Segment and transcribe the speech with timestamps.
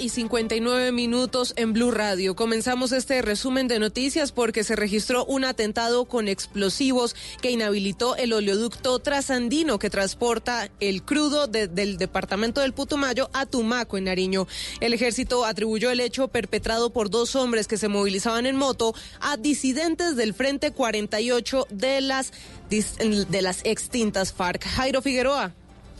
[0.00, 2.34] Y 59 minutos en Blue Radio.
[2.34, 8.32] Comenzamos este resumen de noticias porque se registró un atentado con explosivos que inhabilitó el
[8.32, 14.48] oleoducto trasandino que transporta el crudo del departamento del Putumayo a Tumaco, en Nariño.
[14.80, 19.36] El ejército atribuyó el hecho perpetrado por dos hombres que se movilizaban en moto a
[19.36, 22.32] disidentes del Frente 48 de las,
[22.70, 24.64] de las extintas FARC.
[24.64, 25.54] Jairo Figueroa.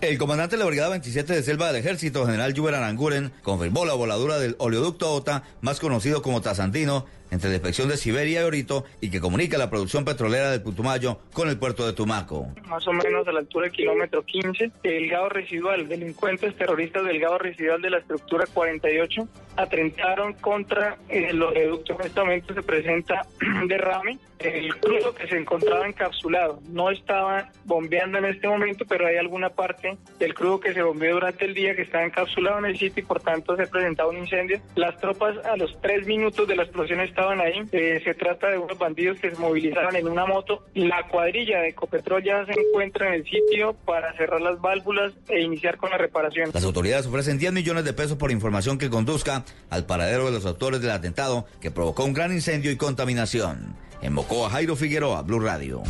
[0.05, 3.95] El comandante de la Brigada 27 de Selva del Ejército, general Juber Aranguren, confirmó la
[3.95, 8.85] voladura del oleoducto OTA, más conocido como Tasandino, entre la inspección de Siberia y Orito
[9.01, 12.49] y que comunica la producción petrolera del Putumayo con el puerto de Tumaco.
[12.69, 17.19] Más o menos a la altura del kilómetro 15, el gado residual, delincuentes terroristas del
[17.19, 19.27] gado residual de la estructura 48
[19.57, 21.95] atentaron contra el oleoducto.
[21.95, 23.27] En este momento se presenta
[23.69, 24.19] derrame.
[24.39, 29.49] El crudo que se encontraba encapsulado no estaba bombeando en este momento, pero hay alguna
[29.49, 33.03] parte del crudo que se bombeó durante el día que estaba encapsulado en el sitio
[33.03, 34.61] y por tanto se presentaba un incendio.
[34.75, 37.63] Las tropas a los tres minutos de la explosión estaban ahí.
[37.73, 40.65] Eh, se trata de unos bandidos que se movilizaron en una moto.
[40.75, 45.41] La cuadrilla de Ecopetrol ya se encuentra en el sitio para cerrar las válvulas e
[45.41, 46.51] iniciar con la reparación.
[46.53, 50.47] Las autoridades ofrecen 10 millones de pesos por información que conduzca al paradero de los
[50.47, 53.77] autores del atentado que provocó un gran incendio y contaminación.
[54.03, 55.83] En a Jairo Figueroa, Blue Radio.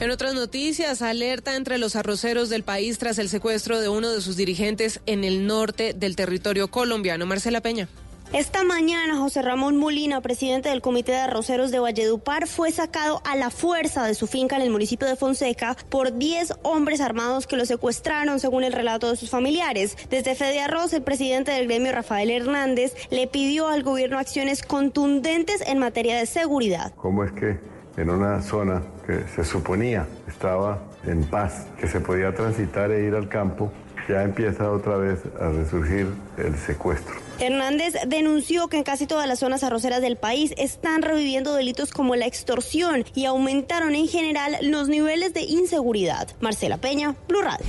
[0.00, 4.20] En otras noticias, alerta entre los arroceros del país tras el secuestro de uno de
[4.20, 7.26] sus dirigentes en el norte del territorio colombiano.
[7.26, 7.88] Marcela Peña.
[8.34, 13.36] Esta mañana, José Ramón Molina, presidente del Comité de Arroceros de Valledupar, fue sacado a
[13.36, 17.56] la fuerza de su finca en el municipio de Fonseca por 10 hombres armados que
[17.56, 19.96] lo secuestraron, según el relato de sus familiares.
[20.10, 25.62] Desde Fede Arroz, el presidente del gremio, Rafael Hernández, le pidió al gobierno acciones contundentes
[25.66, 26.92] en materia de seguridad.
[26.96, 27.58] ¿Cómo es que
[27.96, 33.14] en una zona que se suponía estaba en paz, que se podía transitar e ir
[33.14, 33.72] al campo,
[34.08, 36.06] ya empieza otra vez a resurgir
[36.38, 37.14] el secuestro.
[37.38, 42.16] Hernández denunció que en casi todas las zonas arroceras del país están reviviendo delitos como
[42.16, 46.28] la extorsión y aumentaron en general los niveles de inseguridad.
[46.40, 47.66] Marcela Peña, Blue Radio.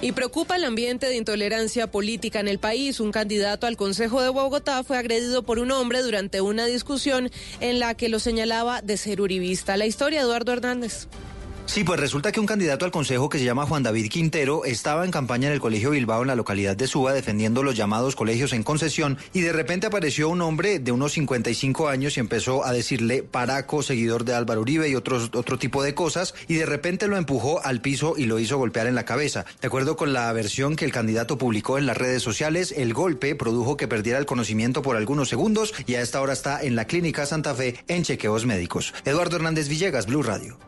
[0.00, 3.00] Y preocupa el ambiente de intolerancia política en el país.
[3.00, 7.30] Un candidato al Consejo de Bogotá fue agredido por un hombre durante una discusión
[7.60, 9.76] en la que lo señalaba de ser uribista.
[9.76, 11.08] La historia, Eduardo Hernández.
[11.68, 15.04] Sí, pues resulta que un candidato al Consejo que se llama Juan David Quintero estaba
[15.04, 18.54] en campaña en el Colegio Bilbao en la localidad de Suba defendiendo los llamados colegios
[18.54, 22.72] en concesión y de repente apareció un hombre de unos 55 años y empezó a
[22.72, 27.18] decirle paraco, seguidor de Álvaro Uribe y otro tipo de cosas y de repente lo
[27.18, 29.44] empujó al piso y lo hizo golpear en la cabeza.
[29.60, 33.34] De acuerdo con la versión que el candidato publicó en las redes sociales, el golpe
[33.34, 36.86] produjo que perdiera el conocimiento por algunos segundos y a esta hora está en la
[36.86, 38.94] clínica Santa Fe en chequeos médicos.
[39.04, 40.58] Eduardo Hernández Villegas, Blue Radio.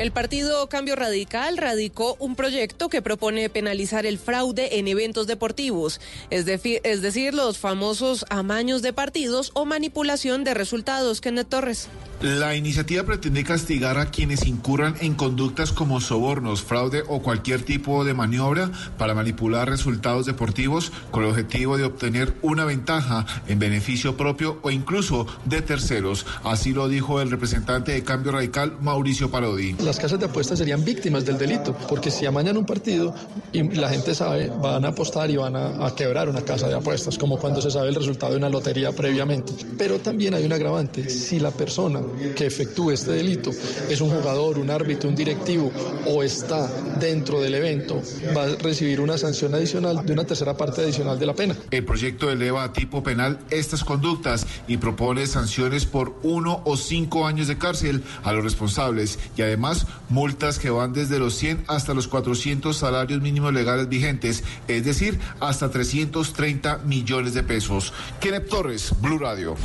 [0.00, 6.00] El partido Cambio Radical radicó un proyecto que propone penalizar el fraude en eventos deportivos,
[6.30, 11.20] es, es decir, los famosos amaños de partidos o manipulación de resultados.
[11.20, 11.88] Kenneth Torres.
[12.22, 18.04] La iniciativa pretende castigar a quienes incurran en conductas como sobornos, fraude o cualquier tipo
[18.04, 24.18] de maniobra para manipular resultados deportivos con el objetivo de obtener una ventaja en beneficio
[24.18, 26.26] propio o incluso de terceros.
[26.44, 29.74] Así lo dijo el representante de Cambio Radical, Mauricio Parodi.
[29.90, 33.12] Las casas de apuestas serían víctimas del delito, porque si amañan un partido
[33.52, 36.76] y la gente sabe, van a apostar y van a, a quebrar una casa de
[36.76, 39.52] apuestas, como cuando se sabe el resultado de una lotería previamente.
[39.76, 42.02] Pero también hay un agravante, si la persona
[42.36, 43.50] que efectúe este delito
[43.88, 45.72] es un jugador, un árbitro, un directivo
[46.06, 48.00] o está dentro del evento,
[48.36, 51.56] va a recibir una sanción adicional de una tercera parte adicional de la pena.
[51.72, 57.26] El proyecto eleva a tipo penal estas conductas y propone sanciones por uno o cinco
[57.26, 61.94] años de cárcel a los responsables y además multas que van desde los 100 hasta
[61.94, 67.92] los 400 salarios mínimos legales vigentes, es decir, hasta 330 millones de pesos.
[68.20, 69.56] Kenneth Torres, Blue Radio.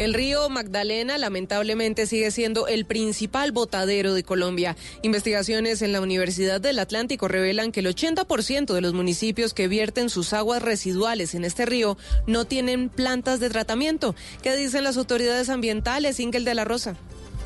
[0.00, 4.74] El río Magdalena lamentablemente sigue siendo el principal botadero de Colombia.
[5.02, 10.08] Investigaciones en la Universidad del Atlántico revelan que el 80% de los municipios que vierten
[10.08, 14.14] sus aguas residuales en este río no tienen plantas de tratamiento.
[14.42, 16.96] ¿Qué dicen las autoridades ambientales, Ingel de la Rosa?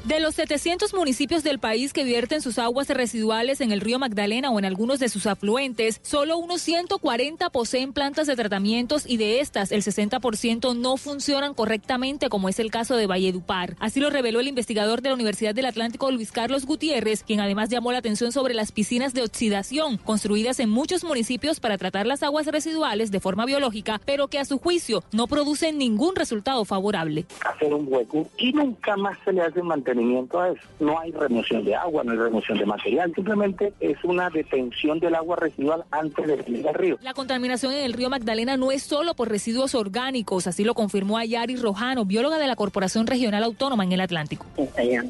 [0.05, 4.51] De los 700 municipios del país que vierten sus aguas residuales en el río Magdalena
[4.51, 9.41] o en algunos de sus afluentes, solo unos 140 poseen plantas de tratamientos y de
[9.41, 13.77] estas el 60% no funcionan correctamente, como es el caso de Valledupar.
[13.81, 17.71] Así lo reveló el investigador de la Universidad del Atlántico Luis Carlos Gutiérrez, quien además
[17.71, 22.23] llamó la atención sobre las piscinas de oxidación construidas en muchos municipios para tratar las
[22.23, 27.25] aguas residuales de forma biológica, pero que a su juicio no producen ningún resultado favorable.
[27.43, 29.63] Hacer un hueco y nunca más se le hace
[29.95, 30.61] mantenimiento a eso.
[30.81, 35.15] No hay remoción de agua, no hay remoción de material, simplemente es una detención del
[35.15, 36.99] agua residual antes de salir al río.
[37.03, 41.19] La contaminación en el río Magdalena no es solo por residuos orgánicos, así lo confirmó
[41.19, 44.47] Ayari Rojano, bióloga de la Corporación Regional Autónoma en el Atlántico.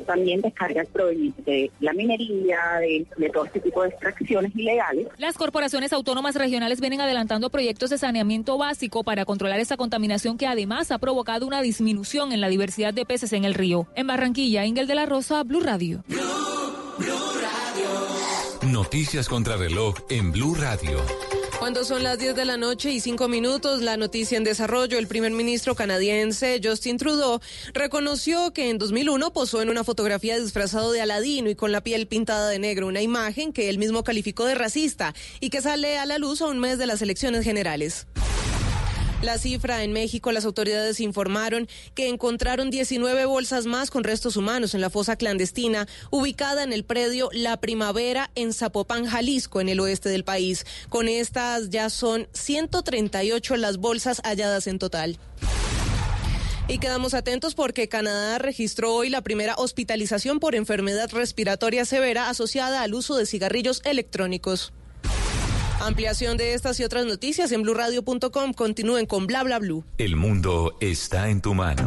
[0.07, 0.89] También descargas
[1.45, 5.09] de la minería, de, de todo este tipo de extracciones ilegales.
[5.19, 10.47] Las corporaciones autónomas regionales vienen adelantando proyectos de saneamiento básico para controlar esa contaminación que
[10.47, 13.87] además ha provocado una disminución en la diversidad de peces en el río.
[13.95, 16.03] En Barranquilla, Ingel de la Rosa, Blue Radio.
[18.63, 21.01] Noticias contra reloj en Blue Radio.
[21.61, 25.07] Cuando son las 10 de la noche y 5 minutos, la noticia en desarrollo, el
[25.07, 27.39] primer ministro canadiense Justin Trudeau
[27.73, 32.09] reconoció que en 2001 posó en una fotografía disfrazado de Aladino y con la piel
[32.09, 36.07] pintada de negro, una imagen que él mismo calificó de racista y que sale a
[36.07, 38.09] la luz a un mes de las elecciones generales.
[39.25, 44.75] La cifra en México, las autoridades informaron que encontraron 19 bolsas más con restos humanos
[44.75, 49.81] en la fosa clandestina ubicada en el predio La Primavera en Zapopan, Jalisco, en el
[49.81, 50.67] oeste del país.
[50.91, 55.19] Con estas ya son 138 las bolsas halladas en total.
[56.69, 62.83] Y quedamos atentos porque Canadá registró hoy la primera hospitalización por enfermedad respiratoria severa asociada
[62.83, 64.75] al uso de cigarrillos electrónicos.
[65.85, 68.55] Ampliación de estas y otras noticias en blurradio.com.
[68.55, 69.85] Continúen con bla bla blue.
[69.99, 71.87] El mundo está en tu mano.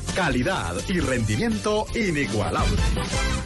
[0.15, 2.75] Calidad y rendimiento inigualable.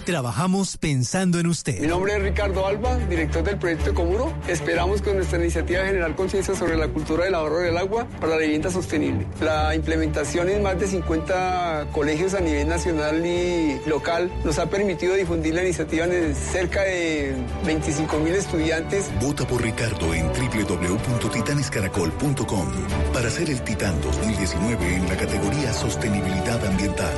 [0.03, 1.79] Trabajamos pensando en usted.
[1.79, 4.33] Mi nombre es Ricardo Alba, director del proyecto Comuro.
[4.47, 8.39] Esperamos con nuestra iniciativa generar conciencia sobre la cultura del ahorro del agua para la
[8.39, 9.27] vivienda sostenible.
[9.41, 15.13] La implementación en más de 50 colegios a nivel nacional y local nos ha permitido
[15.13, 17.33] difundir la iniciativa en cerca de
[17.65, 19.09] 25 mil estudiantes.
[19.21, 22.67] Vota por Ricardo en www.titanescaracol.com
[23.13, 27.13] para ser el Titán 2019 en la categoría Sostenibilidad Ambiental.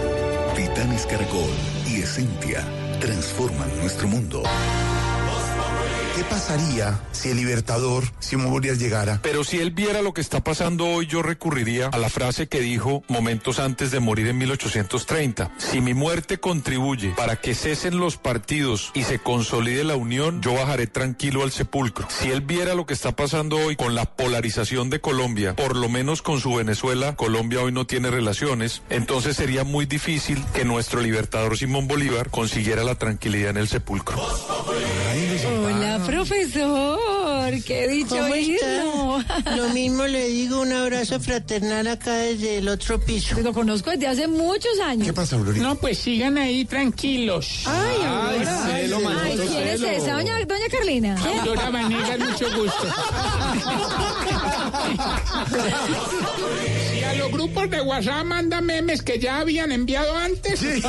[0.56, 1.52] Titanes Caracol
[1.86, 2.66] y Esencia
[3.00, 4.42] transforman nuestro mundo.
[6.18, 9.20] ¿Qué pasaría si el libertador, Simón Bolívar, llegara?
[9.22, 12.60] Pero si él viera lo que está pasando hoy, yo recurriría a la frase que
[12.60, 15.52] dijo momentos antes de morir en 1830.
[15.60, 20.56] Si mi muerte contribuye para que cesen los partidos y se consolide la unión, yo
[20.56, 22.08] bajaré tranquilo al sepulcro.
[22.10, 25.88] Si él viera lo que está pasando hoy con la polarización de Colombia, por lo
[25.88, 31.00] menos con su Venezuela, Colombia hoy no tiene relaciones, entonces sería muy difícil que nuestro
[31.00, 34.18] libertador Simón Bolívar consiguiera la tranquilidad en el sepulcro.
[35.46, 37.52] Hola, profesor.
[37.66, 39.56] ¿Qué dicho ¿Cómo está?
[39.56, 43.40] Lo mismo le digo, un abrazo fraternal acá desde el otro piso.
[43.42, 45.06] Lo conozco desde hace muchos años.
[45.06, 45.64] ¿Qué pasa, Aurorita?
[45.64, 47.64] No, pues sigan ahí tranquilos.
[47.66, 48.66] Ay, Aurora.
[48.66, 50.14] celo, Ay, ¿quién es esa?
[50.14, 51.18] Doña, doña Carlina.
[51.42, 52.88] Aurora Vanegas, mucho gusto.
[56.98, 60.62] Y a los grupos de WhatsApp manda memes que ya habían enviado antes.
[60.62, 60.82] Mi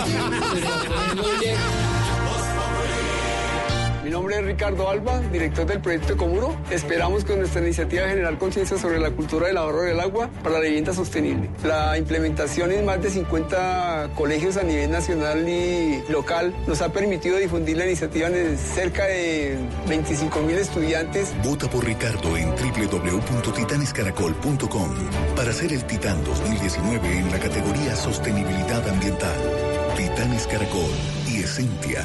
[4.18, 6.56] nombre es Ricardo Alba, director del proyecto Comuro.
[6.70, 10.64] Esperamos con nuestra iniciativa generar conciencia sobre la cultura del ahorro del agua para la
[10.64, 11.48] vivienda sostenible.
[11.62, 17.36] La implementación en más de 50 colegios a nivel nacional y local nos ha permitido
[17.36, 19.56] difundir la iniciativa en cerca de
[19.86, 21.32] 25 mil estudiantes.
[21.44, 24.94] Vota por Ricardo en www.titanescaracol.com
[25.36, 29.36] para ser el Titán 2019 en la categoría Sostenibilidad Ambiental.
[29.96, 30.90] Titanes Caracol
[31.28, 32.04] y Esencia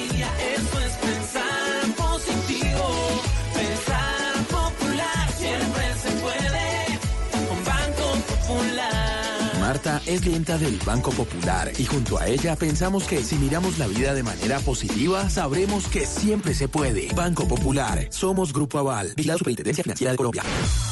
[10.05, 14.13] Es clienta del Banco Popular y junto a ella pensamos que si miramos la vida
[14.13, 17.07] de manera positiva, sabremos que siempre se puede.
[17.15, 20.43] Banco Popular, somos Grupo Aval, y la Superintendencia Financiera de Colombia.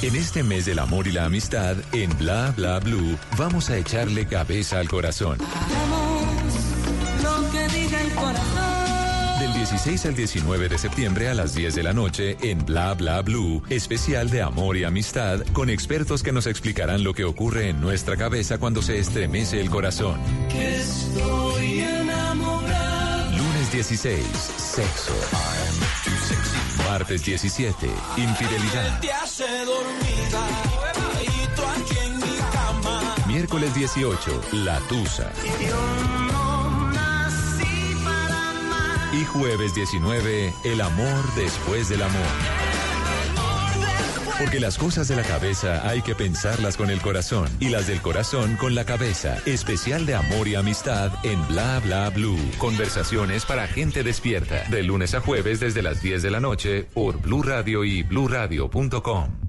[0.01, 4.25] En este mes del amor y la amistad, en Bla Bla Blue, vamos a echarle
[4.25, 5.37] cabeza al corazón.
[7.21, 8.78] Lo que diga el corazón.
[9.69, 13.21] Del 16 al 19 de septiembre a las 10 de la noche en Bla Bla
[13.21, 17.79] Blue, especial de amor y amistad con expertos que nos explicarán lo que ocurre en
[17.79, 20.19] nuestra cabeza cuando se estremece el corazón.
[20.49, 23.37] Que estoy enamorado.
[23.37, 24.25] Lunes 16,
[24.57, 25.13] sexo.
[26.89, 29.01] Martes 17, infidelidad.
[33.27, 35.31] Miércoles 18, la tusa.
[39.11, 42.27] Y jueves 19, el amor después del amor.
[44.39, 48.01] Porque las cosas de la cabeza hay que pensarlas con el corazón y las del
[48.01, 49.37] corazón con la cabeza.
[49.45, 52.39] Especial de amor y amistad en Bla Bla Blue.
[52.57, 54.63] Conversaciones para gente despierta.
[54.69, 59.48] De lunes a jueves desde las 10 de la noche por Blue Radio y bluradio.com.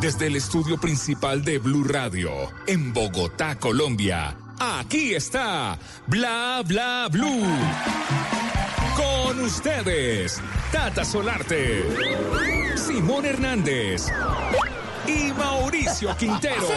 [0.00, 2.30] desde el estudio principal de Blue Radio,
[2.66, 4.36] en Bogotá, Colombia.
[4.58, 7.46] Aquí está Bla Bla Blue.
[8.96, 11.84] Con ustedes, Tata Solarte,
[12.76, 14.06] Simón Hernández
[15.06, 16.68] y Mauricio Quintero.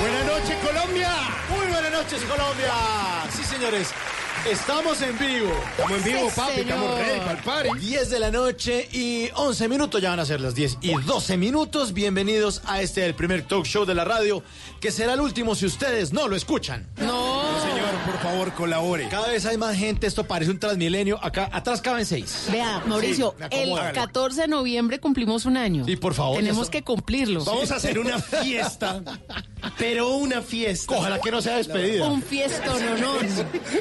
[0.00, 1.10] Buenas noches, Colombia.
[1.48, 2.72] Muy buenas noches, Colombia.
[3.30, 3.88] Sí, señores.
[4.50, 5.50] Estamos en vivo.
[5.70, 6.60] Estamos en vivo, Sí, papi.
[6.60, 6.98] Estamos señor.
[7.06, 7.78] ready para el party.
[7.80, 10.00] 10 de la noche y 11 minutos.
[10.00, 11.92] Ya van a ser las 10 y 12 minutos.
[11.92, 14.42] Bienvenidos a este, el primer talk show de la radio,
[14.80, 16.86] que será el último si ustedes no lo escuchan.
[16.98, 17.42] No.
[17.60, 19.08] señor, por favor, colabore.
[19.08, 20.06] Cada vez hay más gente.
[20.06, 21.18] Esto parece un transmilenio.
[21.24, 22.44] Acá atrás caben seis.
[22.52, 23.92] Vea, Mauricio, Sí, el acomoda.
[23.92, 25.84] 14 de noviembre cumplimos un año.
[25.88, 26.36] Y por favor.
[26.36, 27.44] Tenemos eso- que cumplirlo.
[27.44, 29.02] Vamos a hacer una fiesta.
[29.78, 30.94] Pero una fiesta.
[30.96, 32.06] Ojalá que no sea despedida.
[32.08, 33.14] Un fiesto, no, no.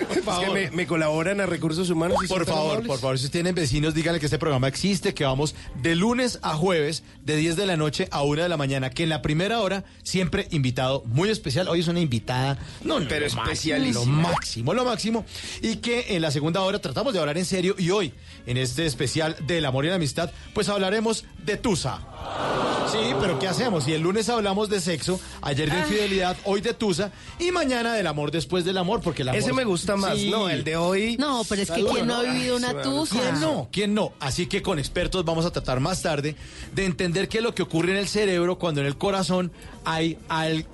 [0.07, 0.53] Por favor.
[0.53, 2.17] me, me colaboran a recursos humanos.
[2.23, 2.87] y Por favor, amables?
[2.87, 6.55] por favor, si tienen vecinos, díganle que este programa existe, que vamos de lunes a
[6.55, 9.59] jueves, de 10 de la noche a 1 de la mañana, que en la primera
[9.61, 11.67] hora, siempre invitado muy especial.
[11.67, 13.99] Hoy es una invitada, no, no, Pero lo máximo, especialísima.
[14.05, 15.25] Lo máximo, lo máximo.
[15.61, 18.13] Y que en la segunda hora tratamos de hablar en serio y hoy,
[18.47, 21.99] en este especial del amor y la amistad, pues hablaremos de Tusa.
[22.91, 23.83] Sí, pero ¿qué hacemos?
[23.83, 28.07] Si el lunes hablamos de sexo, ayer de infidelidad, hoy de Tusa y mañana del
[28.07, 29.41] amor después del amor, porque el amor...
[29.41, 30.29] Ese me gusta más, Sí.
[30.29, 30.49] ¿no?
[30.49, 31.17] El de hoy.
[31.17, 33.15] No, pero es que ¿quién no ha vivido una tusa?
[33.19, 33.67] ¿Quién no?
[33.71, 34.13] ¿Quién no?
[34.19, 36.35] Así que con expertos vamos a tratar más tarde
[36.73, 39.51] de entender qué es lo que ocurre en el cerebro cuando en el corazón
[39.83, 40.65] hay al-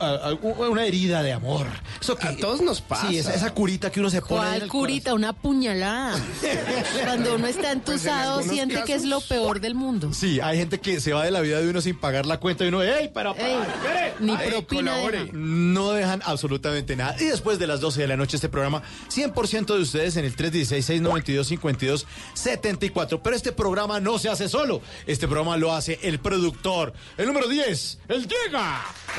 [0.69, 1.67] una herida de amor.
[1.99, 3.07] Eso que, A todos nos pasa.
[3.09, 4.35] Sí, esa, esa curita que uno se pone.
[4.47, 5.13] ¿Cuál el curita?
[5.13, 6.17] Una puñalada.
[7.05, 10.13] Cuando uno está entusado, algunos siente que es lo peor del mundo.
[10.13, 12.63] Sí, hay gente que se va de la vida de uno sin pagar la cuenta
[12.63, 15.29] y uno, ¡ey, para, para, Ey, ni propina colabore.
[15.33, 17.15] No dejan absolutamente nada.
[17.19, 20.35] Y después de las 12 de la noche este programa, 100% de ustedes en el
[20.35, 23.19] 316-692-5274.
[23.23, 24.81] Pero este programa no se hace solo.
[25.05, 26.93] Este programa lo hace el productor.
[27.17, 28.59] El número 10, el Diego.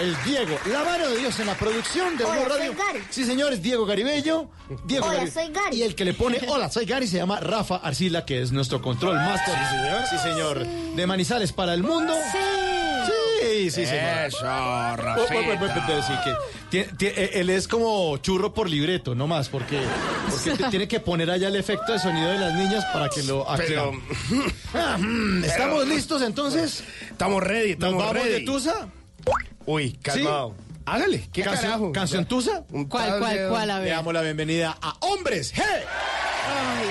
[0.00, 0.58] El Diego.
[0.70, 2.74] La mano de Dios en la producción de Hola, Blue soy Radio.
[2.76, 3.00] Gary.
[3.10, 4.48] Sí, señores, Diego Garibello.
[4.84, 5.76] Diego Hola, Gari- soy Gary.
[5.76, 8.80] Y el que le pone hola, soy Gary se llama Rafa Arcila, que es nuestro
[8.80, 9.54] control master.
[9.54, 10.02] Sí, señor.
[10.10, 10.66] Sí, señor.
[10.96, 12.14] De Manizales para el mundo.
[12.32, 12.38] Sí.
[13.42, 14.26] Sí, sí, señor.
[14.28, 14.96] Eso, Oh,
[15.58, 16.12] sí,
[16.70, 19.80] que eh, él es como churro por libreto, no más, porque,
[20.30, 23.22] porque te- tiene que poner allá el efecto de sonido de las niñas para que
[23.22, 23.88] lo Pero.
[23.90, 23.98] aclare.
[24.74, 26.82] Ah, mm, ¿Estamos listos entonces?
[27.10, 28.30] Estamos ready, ¿Nos estamos vamos ready.
[28.32, 28.88] de Tusa?
[29.66, 30.54] Uy, calmado.
[30.84, 31.92] Hágale, ¿qué ¿Canción, carajo?
[31.92, 32.64] ¿Canción Tusa?
[32.88, 33.70] ¿Cuál, cuál, cuál?
[33.70, 33.94] A Le ver.
[33.94, 35.60] damos la bienvenida a Hombres G.
[35.62, 36.86] Ay,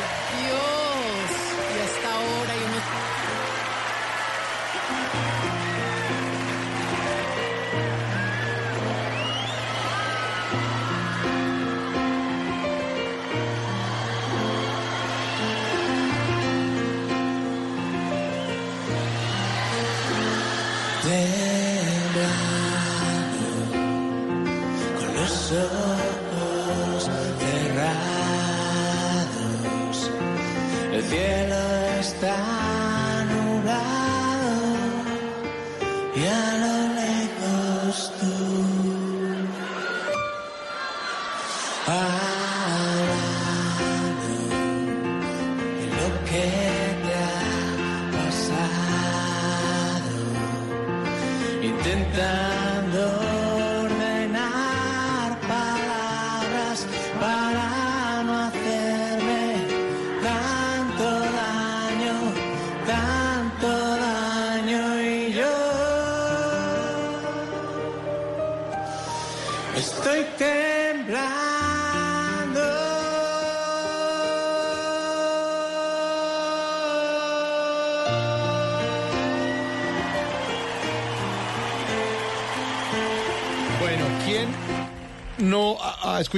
[25.32, 27.10] los ojos
[27.40, 28.52] cerrados.
[30.92, 31.56] El cielo
[32.00, 32.81] está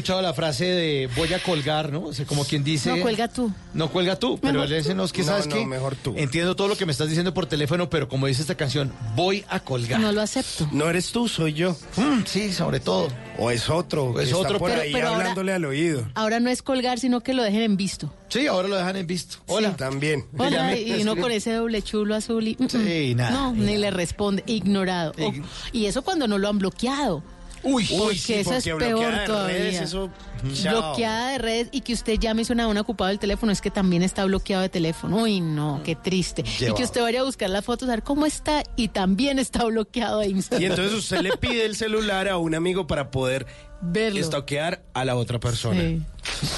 [0.04, 2.02] escuchado la frase de voy a colgar, no?
[2.08, 2.90] O sea, como quien dice...
[2.90, 3.54] No, cuelga tú.
[3.74, 6.14] No cuelga tú, pero Mejor ese no es que No, sabes no, que mejor tú.
[6.18, 9.46] entiendo todo lo que me estás diciendo por teléfono, pero como dice esta canción, voy
[9.48, 10.02] a colgar.
[10.02, 10.68] No lo acepto.
[10.74, 11.78] No eres tú, soy yo.
[11.96, 13.08] Mm, sí, sobre todo.
[13.40, 14.08] O es otro.
[14.08, 16.06] O es que está otro, por pero- ahí pero ahora- hablándole al oído.
[16.16, 18.14] Ahora no es colgar, sino que lo dejen en visto.
[18.28, 19.38] Sí, ahora lo dejan en visto.
[19.48, 19.74] Hola.
[19.78, 20.26] También.
[20.34, 22.58] Me Hola, llamé- y uno con ese doble chulo azul y...
[22.60, 23.18] mm, Sí, mm.
[23.18, 25.14] nada, No, ni le responde, ignorado.
[25.18, 27.24] O- Ig- y eso cuando no lo han bloqueado.
[27.64, 29.84] Uy, Porque sí, eso es porque peor todavía.
[29.84, 30.10] eso,
[30.54, 30.82] chao.
[30.82, 33.62] Bloqueada de redes y que usted llame y suena a un ocupado del teléfono, es
[33.62, 35.18] que también está bloqueado de teléfono.
[35.24, 36.44] Uy, no, qué triste.
[36.60, 39.64] Y que usted vaya a buscar las fotos, a ver cómo está y también está
[39.66, 40.62] bloqueado de Instagram.
[40.62, 43.46] Y entonces usted le pide el celular a un amigo para poder
[43.86, 44.20] Verlo.
[44.20, 45.82] estoquear a la otra persona.
[45.82, 46.02] Sí.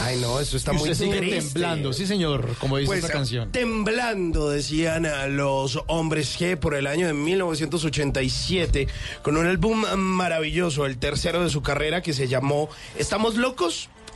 [0.04, 1.42] Ay, no, eso está Y muy sigue triste.
[1.54, 3.52] temblando, sí señor, como dice Pues, esta canción.
[3.52, 8.88] Temblando, decían a los hombres G por el año de 1987,
[9.24, 13.75] con un álbum maravilloso, el tercero de su carrera, que se llamó ¿Estamos locos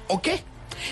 [0.09, 0.41] o qué?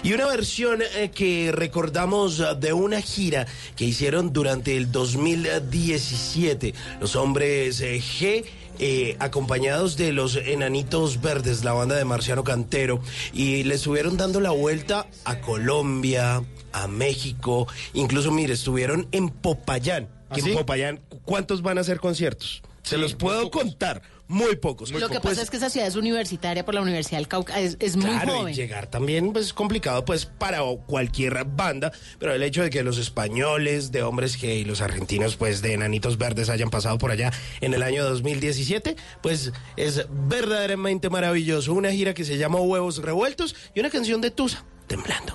[0.04, 6.74] Y una versión eh, que recordamos eh, de una gira que hicieron durante el 2017,
[7.00, 8.46] los hombres eh, G.
[8.80, 13.02] eh, acompañados de los Enanitos Verdes, la banda de Marciano Cantero,
[13.34, 20.08] y le estuvieron dando la vuelta a Colombia, a México, incluso, mire, estuvieron en Popayán.
[20.34, 20.50] Que ¿Ah, sí?
[20.52, 22.62] en Popayán, ¿cuántos van a hacer conciertos?
[22.84, 24.92] Se los puedo contar, muy pocos.
[24.92, 27.60] Lo que Pues, pasa es que esa ciudad es universitaria por la Universidad del Cauca,
[27.60, 28.54] es, es muy Claro, joven.
[28.54, 32.84] y llegar también pues, es complicado pues para cualquier banda, pero el hecho de que
[32.84, 37.12] los españoles de Hombres G y los argentinos pues de Enanitos Verdes hayan pasado por
[37.12, 41.74] allá en el año 2017, pues es verdaderamente maravilloso.
[41.74, 45.34] Una gira que se llama Huevos Revueltos y una canción de Tusa, Temblando.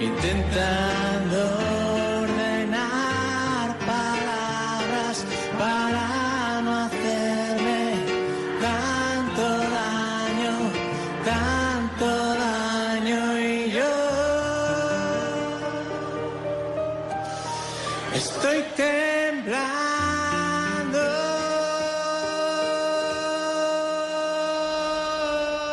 [0.00, 1.75] intentando
[18.76, 19.96] temblando.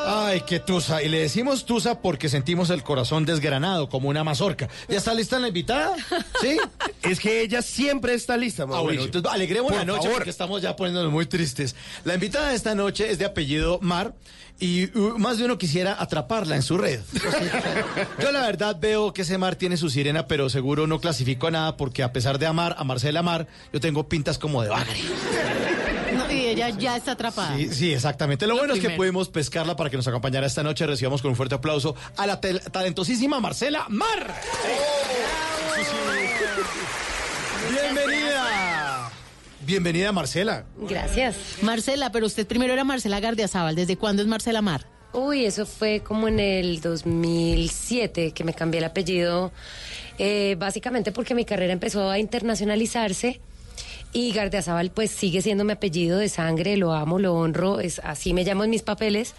[0.05, 1.01] Ay, qué tusa.
[1.03, 4.67] Y le decimos tusa porque sentimos el corazón desgranado como una mazorca.
[4.89, 5.95] ¿Ya está lista la invitada?
[6.41, 6.57] ¿Sí?
[7.03, 9.05] Es que ella siempre está lista, Ah, bueno, Mauricio.
[9.07, 10.13] entonces alegremos Por la noche favor.
[10.19, 11.75] porque estamos ya poniéndonos muy tristes.
[12.05, 14.13] La invitada de esta noche es de apellido Mar
[14.59, 17.01] y más de uno quisiera atraparla en su red.
[18.21, 21.51] Yo la verdad veo que ese Mar tiene su sirena, pero seguro no clasifico a
[21.51, 24.99] nada porque a pesar de amar a Marcela Mar, yo tengo pintas como de bagre.
[26.15, 27.57] No, y ella ya está atrapada.
[27.57, 28.45] Sí, sí, exactamente.
[28.45, 30.85] Lo, Lo bueno es que pudimos pescarla para que nos acompañara esta noche.
[30.85, 34.33] Recibamos con un fuerte aplauso a la talentosísima Marcela Mar.
[37.69, 38.82] Bienvenida.
[39.65, 40.65] Bienvenida, Marcela.
[40.89, 41.35] Gracias.
[41.61, 43.75] Marcela, pero usted primero era Marcela Gardiazabal.
[43.75, 44.85] ¿Desde cuándo es Marcela Mar?
[45.13, 49.51] Uy, eso fue como en el 2007 que me cambié el apellido,
[50.17, 53.39] eh, básicamente porque mi carrera empezó a internacionalizarse
[54.11, 58.33] y Gardiazabal pues sigue siendo mi apellido de sangre, lo amo, lo honro, es así
[58.33, 59.33] me llamo en mis papeles,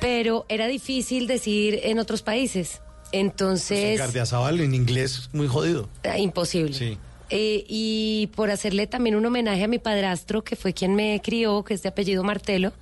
[0.00, 2.80] pero era difícil decir en otros países,
[3.12, 5.88] entonces Gardiazabal en inglés muy jodido.
[6.02, 6.74] eh, imposible.
[6.74, 6.98] Sí.
[7.30, 11.64] Eh, y por hacerle también un homenaje a mi padrastro, que fue quien me crió,
[11.64, 12.72] que es de apellido Martelo,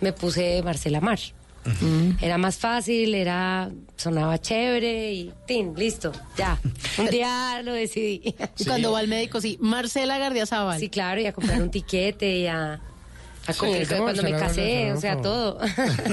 [0.00, 1.18] me puse Marcela Mar.
[2.22, 6.58] Era más fácil, era sonaba chévere y tin, listo, ya.
[6.98, 8.34] Un día lo decidí.
[8.58, 10.80] Y cuando va al médico, sí, Marcela Gardiazabal.
[10.80, 12.80] Sí, claro, y a comprar un tiquete y a,
[13.46, 13.60] a Sí,
[13.98, 15.58] cuando me casé, o sea, todo.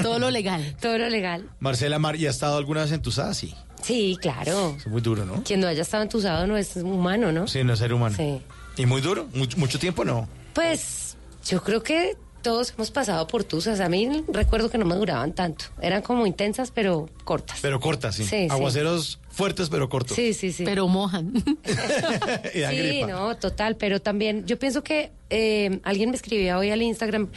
[0.01, 0.75] Todo lo legal.
[0.81, 1.49] todo lo legal.
[1.59, 3.55] Marcela Mar, ¿y ha estado alguna vez en tu sí?
[3.81, 4.75] Sí, claro.
[4.77, 5.43] Es muy duro, ¿no?
[5.43, 7.47] Quien no haya estado entusado no es humano, ¿no?
[7.47, 8.15] Sí, no es ser humano.
[8.17, 8.41] Sí.
[8.77, 9.27] ¿Y muy duro?
[9.33, 10.27] ¿Mucho, mucho tiempo no?
[10.53, 11.15] Pues
[11.47, 13.79] yo creo que todos hemos pasado por tusas.
[13.79, 15.65] A mí recuerdo que no me duraban tanto.
[15.81, 17.59] Eran como intensas, pero cortas.
[17.61, 18.23] Pero cortas, sí.
[18.23, 18.47] Sí, sí.
[18.49, 20.15] Aguaceros fuertes, pero cortos.
[20.15, 20.63] Sí, sí, sí.
[20.63, 21.33] Pero mojan.
[22.53, 23.07] Y Sí, gripa.
[23.07, 27.29] no, total, pero también yo pienso que eh, alguien me escribía hoy al Instagram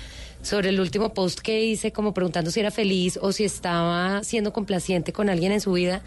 [0.42, 4.52] sobre el último post que hice, como preguntando si era feliz o si estaba siendo
[4.52, 6.02] complaciente con alguien en su vida.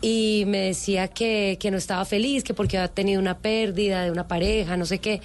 [0.00, 4.10] Y me decía que, que no estaba feliz, que porque había tenido una pérdida de
[4.10, 5.20] una pareja, no sé qué.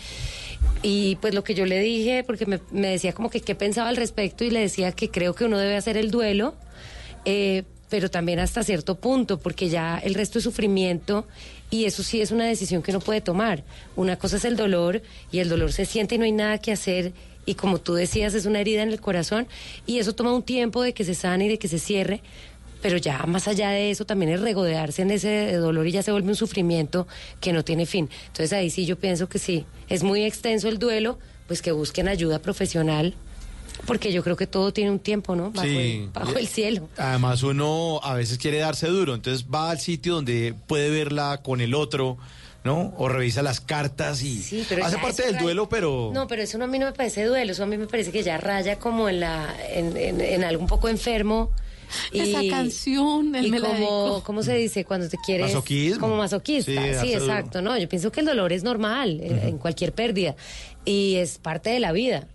[0.84, 3.90] Y pues lo que yo le dije, porque me, me decía como que qué pensaba
[3.90, 6.54] al respecto y le decía que creo que uno debe hacer el duelo,
[7.26, 11.26] eh, pero también hasta cierto punto, porque ya el resto es sufrimiento
[11.72, 13.64] y eso sí es una decisión que uno puede tomar.
[13.96, 16.72] Una cosa es el dolor y el dolor se siente y no hay nada que
[16.72, 17.14] hacer
[17.48, 19.48] y como tú decías es una herida en el corazón
[19.88, 22.22] y eso toma un tiempo de que se sane y de que se cierre.
[22.80, 26.12] Pero ya más allá de eso también es regodearse en ese dolor y ya se
[26.12, 27.08] vuelve un sufrimiento
[27.42, 28.08] que no tiene fin.
[28.28, 32.08] Entonces ahí sí yo pienso que sí, es muy extenso el duelo, pues que busquen
[32.08, 33.16] ayuda profesional,
[33.88, 35.50] porque yo creo que todo tiene un tiempo, ¿no?
[35.52, 35.78] Bajo, Sí.
[36.04, 36.88] el, bajo el cielo.
[36.98, 41.62] Además, uno a veces quiere darse duro, entonces va al sitio donde puede verla con
[41.62, 42.18] el otro,
[42.64, 42.94] ¿no?
[42.98, 46.12] O revisa las cartas y Sí, pero hace parte del duelo, pero...
[46.14, 48.12] No, pero eso no, a mí no me parece duelo, eso a mí me parece
[48.12, 51.52] que ya raya como en la en, en, en algo un poco enfermo.
[52.12, 54.22] Y, Esa canción, él y me como.
[54.24, 55.48] ¿cómo se dice cuando te quieres?
[55.48, 56.02] Masoquismo.
[56.02, 57.02] Como masoquista.
[57.02, 57.62] Sí, exacto.
[57.62, 60.36] No, yo pienso que el dolor es normal eh, en cualquier pérdida
[60.86, 62.28] y es parte de la vida.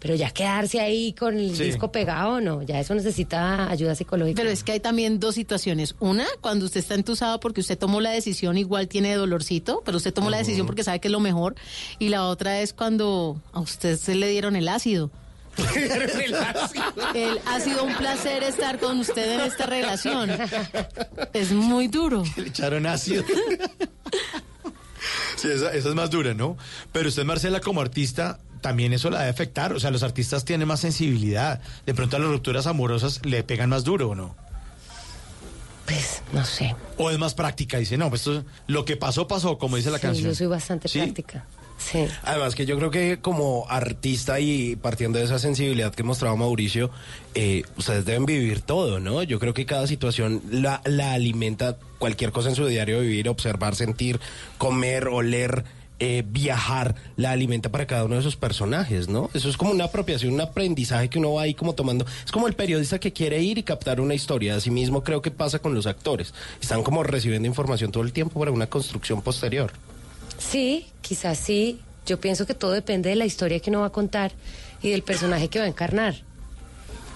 [0.00, 1.64] Pero ya quedarse ahí con el Sí.
[1.64, 4.36] disco pegado, no, ya eso necesita ayuda psicológica.
[4.36, 5.96] Pero es que hay también dos situaciones.
[5.98, 10.14] Una, cuando usted está entusado porque usted tomó la decisión, igual tiene dolorcito, pero usted
[10.14, 11.56] tomó la decisión porque sabe que es lo mejor.
[11.98, 15.10] Y la otra es cuando a usted se le dieron el ácido.
[17.14, 20.30] El, ha sido un placer estar con usted en esta relación.
[21.32, 22.22] Es muy duro.
[22.36, 23.24] Le echaron ácido.
[25.36, 26.56] Sí, esa, esa es más dura, ¿no?
[26.92, 29.72] Pero usted, Marcela, como artista, también eso la debe afectar.
[29.72, 31.60] O sea, los artistas tienen más sensibilidad.
[31.86, 34.34] De pronto a las rupturas amorosas le pegan más duro, ¿o no?
[35.86, 36.74] Pues, no sé.
[36.98, 37.78] O es más práctica.
[37.78, 40.28] Dice, no, pues esto, lo que pasó, pasó, como dice la Sí, canción.
[40.28, 40.98] yo soy bastante ¿Sí?
[40.98, 41.46] práctica.
[41.78, 42.06] Sí.
[42.24, 46.90] Además que yo creo que como artista y partiendo de esa sensibilidad que mostraba Mauricio,
[47.36, 49.22] eh, ustedes deben vivir todo, ¿no?
[49.22, 53.76] Yo creo que cada situación la, la alimenta cualquier cosa en su diario vivir, observar,
[53.76, 54.18] sentir,
[54.58, 55.64] comer, oler,
[56.00, 59.30] eh, viajar, la alimenta para cada uno de esos personajes, ¿no?
[59.34, 62.06] Eso es como una apropiación, un aprendizaje que uno va ahí como tomando.
[62.24, 64.54] Es como el periodista que quiere ir y captar una historia.
[64.54, 66.34] Asimismo creo que pasa con los actores.
[66.60, 69.72] Están como recibiendo información todo el tiempo para una construcción posterior.
[70.38, 71.80] Sí, quizás sí.
[72.06, 74.32] Yo pienso que todo depende de la historia que uno va a contar
[74.82, 76.14] y del personaje que va a encarnar.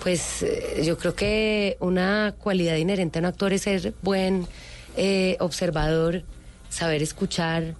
[0.02, 4.48] Pues eh, yo creo que una cualidad inherente a un actor es ser buen
[4.96, 6.24] eh, observador,
[6.68, 7.76] saber escuchar,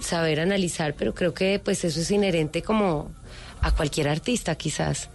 [0.00, 3.10] saber analizar, pero creo que pues eso es inherente como
[3.60, 5.08] a cualquier artista quizás.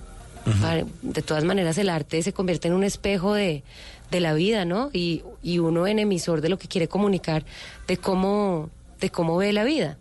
[1.01, 3.63] De todas maneras el arte se convierte en un espejo de,
[4.09, 4.89] de la vida, ¿no?
[4.91, 7.45] Y, y uno en emisor de lo que quiere comunicar,
[7.87, 9.97] de cómo, de cómo ve la vida.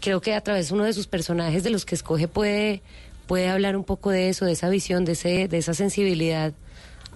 [0.00, 2.82] Creo que a través de uno de sus personajes, de los que escoge, puede,
[3.26, 6.52] puede hablar un poco de eso, de esa visión, de, ese, de esa sensibilidad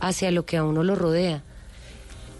[0.00, 1.42] hacia lo que a uno lo rodea.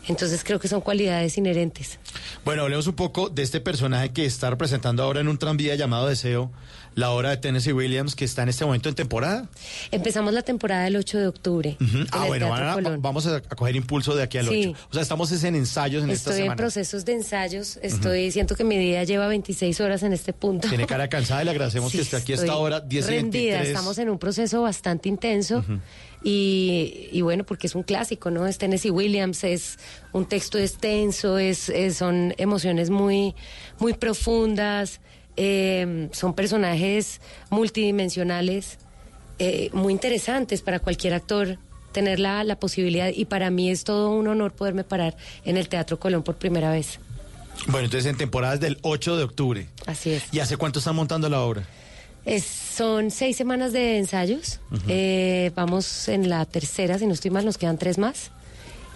[0.08, 1.98] Entonces creo que son cualidades inherentes.
[2.44, 6.08] Bueno, hablemos un poco de este personaje que está representando ahora en un tranvía llamado
[6.08, 6.50] Deseo,
[6.94, 9.48] la obra de Tennessee Williams, que está en este momento en temporada.
[9.90, 11.76] Empezamos la temporada el 8 de octubre.
[12.11, 14.55] Ah, bueno, a- vamos a, coger impulso de aquí al 8.
[14.55, 14.74] Sí.
[14.90, 16.57] O sea, estamos es en ensayos en esta Estoy en semana.
[16.57, 20.68] procesos de ensayos, estoy, siento que mi día lleva 26 horas en este punto.
[20.68, 23.07] Tiene cara cansada y le agradecemos Sí, que esté aquí a esta estoy hora, 10
[23.07, 23.68] y rendida, 23.
[23.68, 25.64] estamos en un proceso bastante intenso
[26.22, 28.46] y, y bueno, porque es un clásico, ¿no?
[28.46, 29.78] Es Tennessee Williams, es
[30.12, 33.35] un texto extenso, es, es- son emociones muy,
[33.78, 35.00] muy profundas,
[35.37, 38.79] eh, son personajes multidimensionales,
[39.38, 41.59] eh, muy interesantes para cualquier actor
[41.92, 45.68] tener la, la posibilidad y para mí es todo un honor poderme parar en el
[45.68, 46.99] Teatro Colón por primera vez.
[47.66, 49.66] Bueno, entonces en temporadas del 8 de octubre.
[49.87, 50.23] Así es.
[50.33, 51.64] ¿Y hace cuánto están montando la obra?
[52.25, 54.61] Es- son seis semanas de ensayos.
[54.88, 58.31] Eh, vamos en la tercera, si no estoy mal, nos quedan tres más.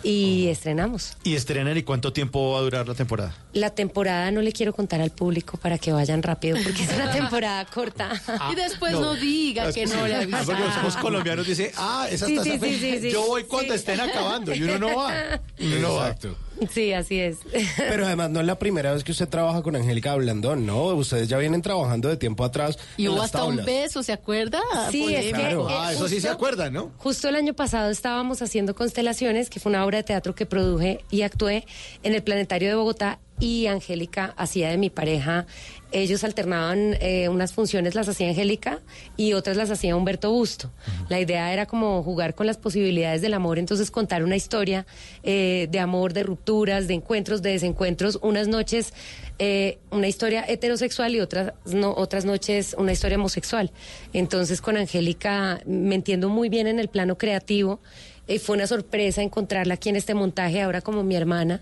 [0.03, 1.17] Y estrenamos.
[1.25, 3.35] ¿Y estrenan y cuánto tiempo va a durar la temporada?
[3.53, 7.11] La temporada no le quiero contar al público para que vayan rápido, porque es una
[7.13, 8.11] temporada corta.
[8.53, 9.01] y después no.
[9.01, 10.09] no, diga Es que no sí.
[10.09, 10.47] le Ah, avisaron.
[10.47, 13.11] Porque somos colombianos, dice, ah, esa Sí, está sí.
[13.11, 15.13] Yo voy cuando estén acabando y uno no va.
[15.59, 16.09] Y uno no va.
[16.09, 16.37] Exacto.
[16.71, 17.39] Sí, así es.
[17.77, 20.85] Pero además no es la primera vez que usted trabaja con Angélica Blandón, ¿no?
[20.95, 22.79] Ustedes ya vienen trabajando de tiempo atrás.
[22.97, 24.61] Y en hubo las hasta un beso, ¿se acuerda?
[24.91, 25.69] Sí, es que, Polémico.
[25.71, 26.93] eh, Ah, eso sí se acuerdan, ¿no?
[26.99, 31.05] Justo el año pasado estábamos haciendo Constelaciones, que fue una obra de teatro que produje
[31.11, 31.67] y actué
[32.03, 35.47] en el Planetario de Bogotá y Angélica hacía de mi pareja.
[35.93, 38.81] Ellos alternaban eh, unas funciones, las hacía Angélica
[39.17, 40.71] y otras las hacía Humberto Busto.
[41.09, 44.87] La idea era como jugar con las posibilidades del amor, entonces contar una historia
[45.23, 48.93] eh, de amor, de rupturas, de encuentros, de desencuentros, unas noches
[49.39, 53.71] eh, una historia heterosexual y otras no, otras noches una historia homosexual.
[54.15, 57.81] Entonces con Angélica me entiendo muy bien en el plano creativo.
[58.29, 61.61] Eh, fue una sorpresa encontrarla aquí en este montaje, ahora como mi hermana,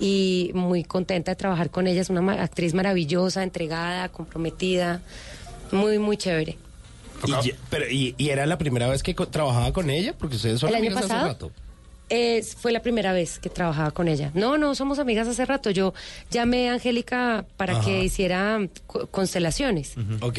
[0.00, 2.00] y muy contenta de trabajar con ella.
[2.00, 5.02] Es una ma- actriz maravillosa, entregada, comprometida,
[5.70, 6.56] muy, muy chévere.
[7.26, 10.14] Y, ya- pero, y, y era la primera vez que co- trabajaba con ella?
[10.18, 11.52] Porque ustedes son ¿El año amigas hace rato.
[12.08, 14.32] Eh, fue la primera vez que trabajaba con ella.
[14.34, 15.70] No, no, somos amigas hace rato.
[15.70, 15.94] Yo
[16.32, 17.84] llamé a Angélica para Ajá.
[17.84, 19.94] que hiciera co- constelaciones.
[20.22, 20.38] Ok.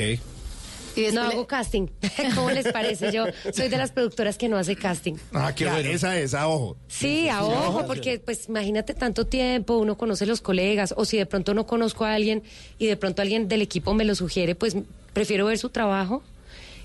[1.13, 1.88] No hago casting.
[2.36, 3.12] ¿Cómo les parece?
[3.12, 5.15] Yo soy de las productoras que no hace casting.
[5.34, 5.89] Ah, qué bueno.
[5.89, 6.77] Esa es, a ojo.
[6.88, 11.25] Sí, a ojo, porque pues imagínate tanto tiempo, uno conoce los colegas, o si de
[11.25, 12.43] pronto no conozco a alguien
[12.77, 14.75] y de pronto alguien del equipo me lo sugiere, pues
[15.13, 16.23] prefiero ver su trabajo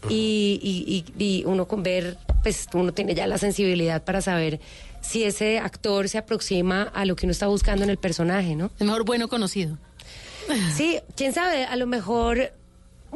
[0.08, 4.60] y, y, y- y uno con ver, pues uno tiene ya la sensibilidad para saber
[5.00, 8.70] si ese actor se aproxima a lo que uno está buscando en el personaje, ¿no?
[8.78, 9.78] Es mejor bueno conocido.
[10.76, 12.52] Sí, quién sabe, a lo mejor,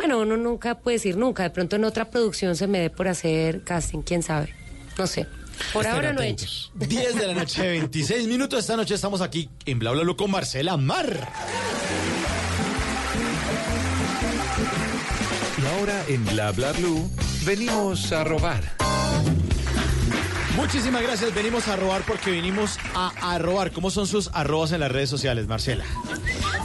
[0.01, 3.07] bueno, uno nunca puede decir nunca, de pronto en otra producción se me dé por
[3.07, 4.55] hacer casting, quién sabe,
[4.97, 5.27] no sé.
[5.75, 6.47] Por Estén ahora no he hecho.
[6.75, 8.61] 10 de la noche, 26 minutos.
[8.61, 11.29] Esta noche estamos aquí en Bla Bla Blue con Marcela Mar.
[15.63, 17.11] Y ahora en Bla Bla Blue
[17.45, 18.63] venimos a robar.
[20.57, 21.35] Muchísimas gracias.
[21.35, 23.71] Venimos a robar porque vinimos a, a robar.
[23.71, 25.85] ¿Cómo son sus arrobas en las redes sociales, Marcela?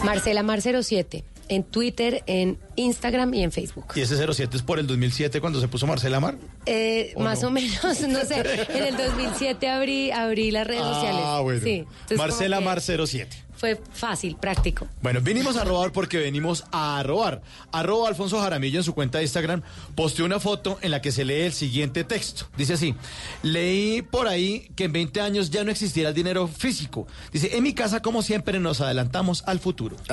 [0.06, 3.86] Marcela Mar 07, en Twitter, en Instagram y en Facebook.
[3.96, 6.38] ¿Y ese 07 es por el 2007 cuando se puso Marcela Mar?
[6.66, 7.50] Eh, ¿O más no?
[7.50, 11.22] o menos, no sé, en el 2007 abrí, abrí las redes sociales.
[11.24, 11.62] Ah, bueno.
[11.64, 13.45] Sí, entonces Marcela Mar que 07.
[13.58, 14.88] Fue fácil, práctico.
[15.02, 17.42] Bueno, vinimos a robar porque venimos a robar.
[17.72, 19.62] Arroba Alfonso Jaramillo en su cuenta de Instagram
[19.96, 22.48] posteó una foto en la que se lee el siguiente texto.
[22.58, 22.96] Dice así,
[23.44, 27.08] leí por ahí que en 20 años ya no existirá el dinero físico.
[27.32, 29.96] Dice, en mi casa como siempre nos adelantamos al futuro.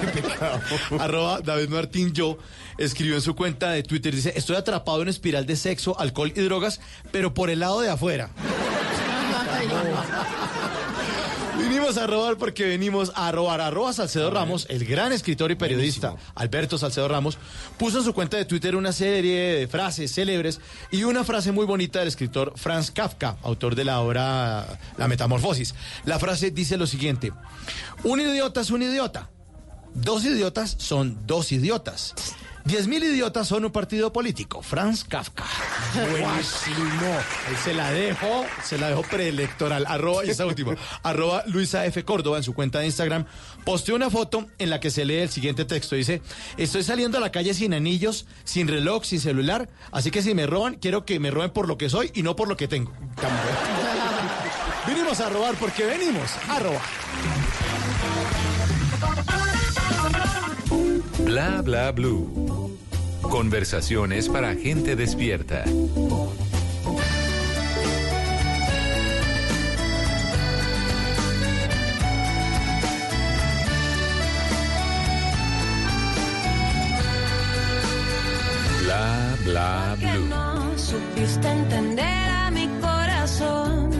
[0.00, 0.60] Qué pecado.
[0.98, 2.38] Arroba David Martín Yo
[2.76, 6.40] escribió en su cuenta de Twitter, dice, estoy atrapado en espiral de sexo, alcohol y
[6.42, 8.30] drogas, pero por el lado de afuera.
[11.86, 13.60] A robar porque venimos a robar.
[13.60, 17.38] Arroba Salcedo Ramos, el gran escritor y periodista Alberto Salcedo Ramos,
[17.78, 21.64] puso en su cuenta de Twitter una serie de frases célebres y una frase muy
[21.64, 25.76] bonita del escritor Franz Kafka, autor de la obra La Metamorfosis.
[26.04, 27.32] La frase dice lo siguiente,
[28.02, 29.30] un idiota es un idiota,
[29.94, 32.14] dos idiotas son dos idiotas.
[32.66, 34.60] Diez mil idiotas son un partido político.
[34.60, 35.44] Franz Kafka.
[35.94, 37.14] Buenísimo.
[37.48, 39.86] Ahí se la dejó, se la dejó preelectoral.
[39.86, 40.74] Arroba, y esa última,
[41.04, 42.04] arroba Luisa F.
[42.04, 43.24] Córdoba en su cuenta de Instagram,
[43.64, 45.94] posteó una foto en la que se lee el siguiente texto.
[45.94, 46.22] Dice,
[46.56, 50.48] estoy saliendo a la calle sin anillos, sin reloj, sin celular, así que si me
[50.48, 52.92] roban, quiero que me roben por lo que soy y no por lo que tengo.
[54.88, 56.82] Vinimos a robar porque venimos a robar.
[61.26, 62.78] Bla Bla Blue.
[63.20, 65.64] Conversaciones para gente despierta.
[78.84, 80.26] Bla Bla Blue.
[80.28, 83.90] no supiste entender a mi corazón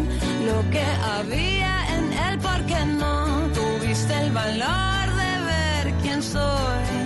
[0.46, 0.84] lo que
[1.16, 7.05] había en él porque no tuviste el valor de ver quién soy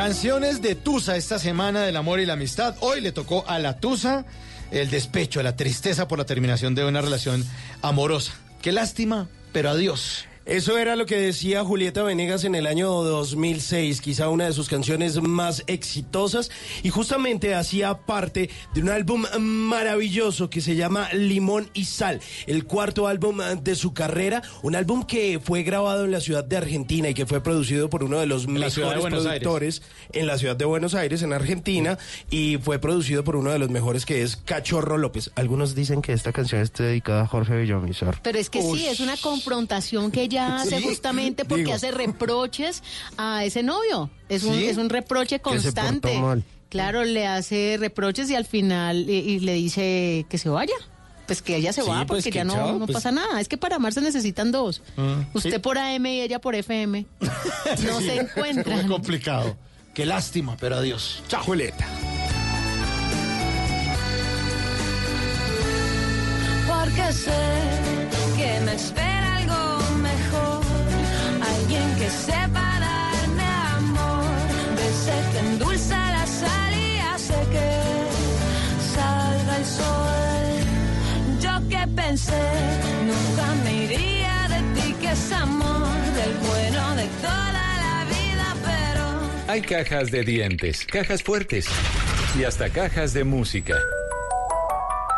[0.00, 2.74] Canciones de Tusa esta semana del amor y la amistad.
[2.80, 4.24] Hoy le tocó a la Tusa
[4.70, 7.44] el despecho, la tristeza por la terminación de una relación
[7.82, 8.32] amorosa.
[8.62, 10.24] Qué lástima, pero adiós.
[10.50, 14.68] Eso era lo que decía Julieta Venegas en el año 2006, quizá una de sus
[14.68, 16.50] canciones más exitosas,
[16.82, 22.64] y justamente hacía parte de un álbum maravilloso que se llama Limón y Sal, el
[22.64, 27.08] cuarto álbum de su carrera, un álbum que fue grabado en la ciudad de Argentina
[27.08, 29.04] y que fue producido por uno de los de mejores Aires.
[29.04, 29.82] productores
[30.12, 31.96] en la ciudad de Buenos Aires, en Argentina,
[32.28, 35.30] y fue producido por uno de los mejores que es Cachorro López.
[35.36, 38.18] Algunos dicen que esta canción está dedicada a Jorge Villamizar.
[38.24, 41.74] Pero es que sí, es una confrontación que ella hace Sí, justamente porque digo.
[41.76, 42.82] hace reproches
[43.16, 44.10] a ese novio.
[44.28, 46.18] Es un, es un reproche Que se portó constante.
[46.20, 46.44] mal.
[46.68, 50.74] Claro, le hace reproches y al final y, y le dice que se vaya.
[51.26, 52.94] Pues que ella se Sí, va pues porque que ya no, chao, no pues.
[52.94, 53.40] pasa nada.
[53.40, 54.82] Es que para amar se necesitan dos.
[54.96, 55.58] Ah, Usted sí.
[55.60, 57.06] por AM y ella por FM.
[57.20, 58.88] No Sí, se Muy encuentran.
[58.88, 59.56] complicado.
[59.94, 61.22] Qué lástima, pero adiós.
[61.28, 61.86] Chao, Julieta.
[82.12, 89.52] Nunca me iría de ti, que es amor, del bueno de toda la vida, pero...
[89.52, 91.66] Hay cajas de dientes, cajas fuertes
[92.36, 93.76] y hasta cajas de música.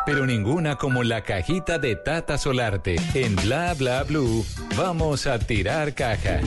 [0.05, 2.97] Pero ninguna como la cajita de Tata Solarte.
[3.15, 4.45] En Bla Bla Blue,
[4.77, 6.41] vamos a tirar caja.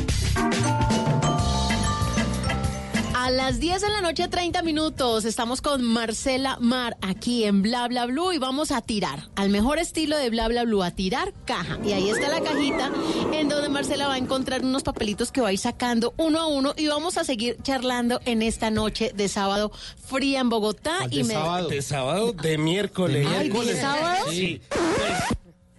[3.25, 7.87] A las 10 de la noche, 30 minutos, estamos con Marcela Mar aquí en Bla
[7.87, 11.33] Bla Blue y vamos a tirar, al mejor estilo de Bla Bla Blue, a tirar
[11.43, 11.79] caja.
[11.83, 12.91] Y ahí está la cajita
[13.33, 16.45] en donde Marcela va a encontrar unos papelitos que va a ir sacando uno a
[16.45, 19.71] uno y vamos a seguir charlando en esta noche de sábado
[20.07, 20.99] fría en Bogotá.
[21.09, 21.67] y de me- sábado.
[21.69, 23.25] De sábado, de miércoles.
[23.27, 24.25] Ay, ¿dije sábado?
[24.29, 24.61] Sí.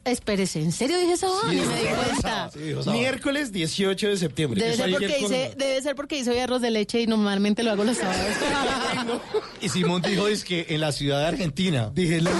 [0.07, 1.41] Espérese, ¿en serio dije sábado?
[1.51, 2.05] Sí, Ni me di sábado.
[2.05, 2.51] cuenta.
[2.85, 2.91] Sí.
[2.91, 4.61] Miércoles 18 de septiembre.
[4.61, 7.65] Debe Eso ser, porque hice, debe ser porque hice hoy arroz de leche y normalmente
[7.65, 8.21] lo hago los sábados.
[9.61, 11.91] Y Simón dijo es que en la ciudad de Argentina.
[11.93, 12.31] Dije la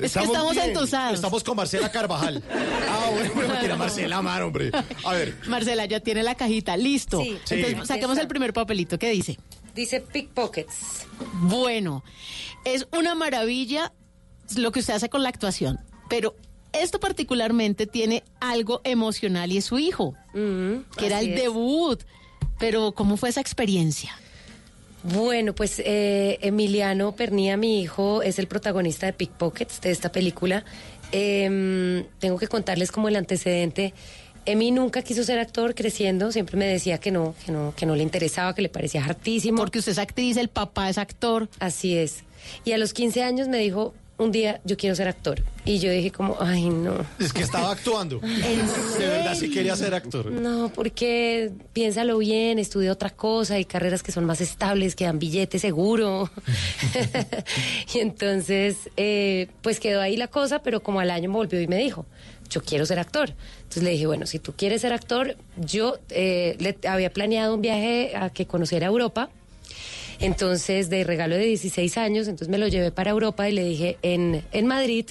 [0.00, 1.14] Es que estamos entusados.
[1.14, 2.42] Estamos con Marcela Carvajal.
[2.94, 4.70] Ah, bueno, era Marcela Mar, hombre.
[5.04, 5.34] A ver.
[5.48, 7.20] Marcela, ya tiene la cajita, listo.
[7.22, 7.30] Sí.
[7.30, 7.86] Entonces, Sí.
[7.86, 8.98] saquemos el primer papelito.
[8.98, 9.38] ¿Qué dice?
[9.74, 11.06] Dice pickpockets.
[11.40, 12.04] Bueno,
[12.64, 13.92] es una maravilla
[14.56, 16.36] lo que usted hace con la actuación, pero
[16.72, 21.40] esto particularmente tiene algo emocional y es su hijo, que era el es.
[21.42, 22.02] debut.
[22.58, 24.16] Pero, ¿cómo fue esa experiencia?
[25.02, 30.64] Bueno, pues eh, Emiliano Pernía, mi hijo, es el protagonista de Pickpockets, de esta película.
[31.10, 33.94] Em, tengo que contarles como el antecedente.
[34.46, 37.94] Emi nunca quiso ser actor creciendo, siempre me decía que no, que no, que no
[37.94, 39.58] le interesaba, que le parecía hartísimo.
[39.58, 41.48] Porque usted es actriz, el papá es actor.
[41.58, 42.24] Así es.
[42.64, 45.42] Y a los 15 años me dijo, un día yo quiero ser actor.
[45.64, 46.94] Y yo dije como, ay no.
[47.18, 48.18] Es que estaba actuando.
[48.98, 50.30] De verdad sí quería ser actor.
[50.30, 55.18] No, porque piénsalo bien, estudia otra cosa, hay carreras que son más estables, que dan
[55.18, 56.30] billete seguro.
[57.94, 61.66] y entonces, eh, pues quedó ahí la cosa, pero como al año me volvió y
[61.66, 62.06] me dijo,
[62.50, 63.34] yo quiero ser actor.
[63.58, 67.62] Entonces le dije, bueno, si tú quieres ser actor, yo eh, le había planeado un
[67.62, 69.30] viaje a que conociera Europa.
[70.22, 73.98] Entonces, de regalo de 16 años, entonces me lo llevé para Europa y le dije,
[74.02, 75.06] en, en Madrid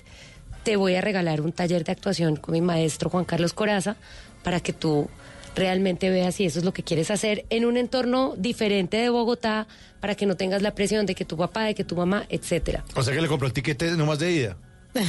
[0.63, 3.97] te voy a regalar un taller de actuación con mi maestro Juan Carlos Coraza
[4.41, 5.09] para que tú
[5.53, 9.67] realmente veas si eso es lo que quieres hacer en un entorno diferente de Bogotá
[9.99, 12.85] para que no tengas la presión de que tu papá, de que tu mamá, etcétera.
[12.95, 14.57] O sea que le compró el tiquete nomás de ida.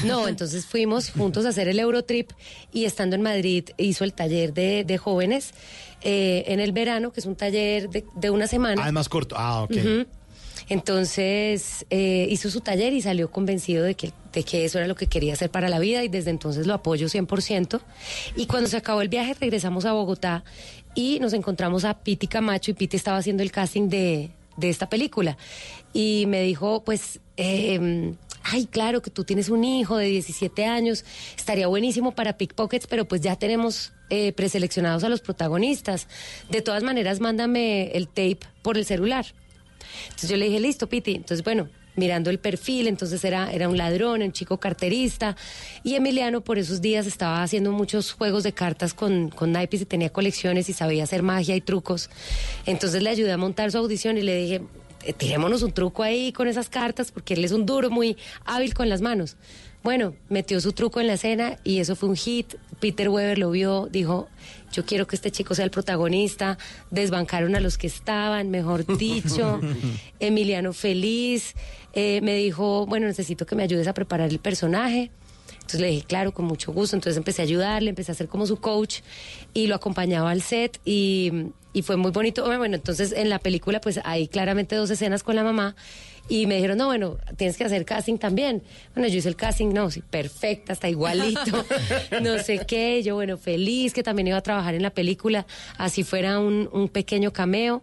[0.05, 2.31] No, entonces fuimos juntos a hacer el Eurotrip
[2.73, 5.55] y estando en Madrid hizo el taller de, de jóvenes
[6.05, 8.83] eh, en el verano, que es un taller de, de una semana.
[8.85, 9.37] Ah, es más corto.
[9.39, 9.77] Ah, ok.
[10.69, 14.95] Entonces eh, hizo su taller y salió convencido de que, de que eso era lo
[14.95, 17.81] que quería hacer para la vida y desde entonces lo apoyo 100%.
[18.37, 20.45] Y cuando se acabó el viaje regresamos a Bogotá
[20.95, 24.89] y nos encontramos a Piti Camacho y Piti estaba haciendo el casting de, de esta
[24.89, 25.37] película.
[25.93, 31.05] Y me dijo, pues, eh, ay, claro que tú tienes un hijo de 17 años,
[31.37, 36.09] estaría buenísimo para Pickpockets, pero pues ya tenemos eh, preseleccionados a los protagonistas.
[36.51, 39.27] De todas maneras, mándame el tape por el celular.
[40.05, 41.15] Entonces yo le dije, listo, Piti.
[41.15, 45.37] Entonces, bueno, mirando el perfil, entonces era, era un ladrón, un chico carterista.
[45.83, 49.85] Y Emiliano por esos días estaba haciendo muchos juegos de cartas con, con naipes y
[49.85, 52.11] tenía colecciones y sabía hacer magia y trucos.
[52.67, 54.63] Entonces le ayudé a montar su audición y le dije,
[55.05, 58.75] "Eh, tirémonos un truco ahí con esas cartas, porque él es un duro, muy hábil
[58.75, 59.37] con las manos.
[59.83, 62.55] Bueno, metió su truco en la escena y eso fue un hit.
[62.79, 64.29] Peter Weber lo vio, dijo,
[64.73, 66.57] yo quiero que este chico sea el protagonista.
[66.91, 69.61] Desbancaron a los que estaban, mejor dicho.
[70.21, 71.55] Emiliano feliz.
[71.95, 75.11] Eh, me dijo, bueno, necesito que me ayudes a preparar el personaje.
[75.55, 76.95] Entonces le dije, claro, con mucho gusto.
[76.95, 79.01] Entonces empecé a ayudarle, empecé a ser como su coach
[79.53, 82.45] y lo acompañaba al set y, y fue muy bonito.
[82.45, 85.75] Bueno, entonces en la película pues hay claramente dos escenas con la mamá
[86.29, 88.63] y me dijeron, no, bueno, tienes que hacer casting también.
[88.95, 91.65] Bueno, yo hice el casting, no, sí, perfecta, está igualito,
[92.23, 93.03] no sé qué.
[93.03, 95.47] Yo, bueno, feliz que también iba a trabajar en la película,
[95.79, 97.83] así fuera un, un pequeño cameo.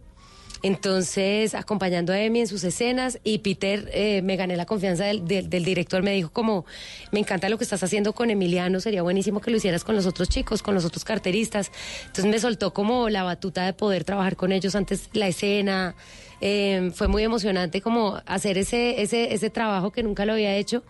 [0.62, 5.26] Entonces, acompañando a Emi en sus escenas y Peter, eh, me gané la confianza del,
[5.49, 6.66] director, me dijo como,
[7.12, 10.05] me encanta lo que estás haciendo con Emiliano, sería buenísimo que lo hicieras con los
[10.05, 11.72] otros chicos, con los otros carteristas.
[12.01, 15.95] Entonces me soltó como la batuta de poder trabajar con ellos antes la escena.
[16.41, 20.84] Eh, fue muy emocionante como hacer ese, ese, ese trabajo que nunca lo había hecho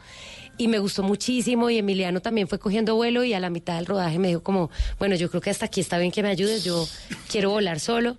[0.59, 3.85] y me gustó muchísimo y Emiliano también fue cogiendo vuelo y a la mitad del
[3.85, 6.63] rodaje me dijo como, bueno, yo creo que hasta aquí está bien que me ayudes,
[6.63, 6.85] yo
[7.31, 8.17] quiero volar solo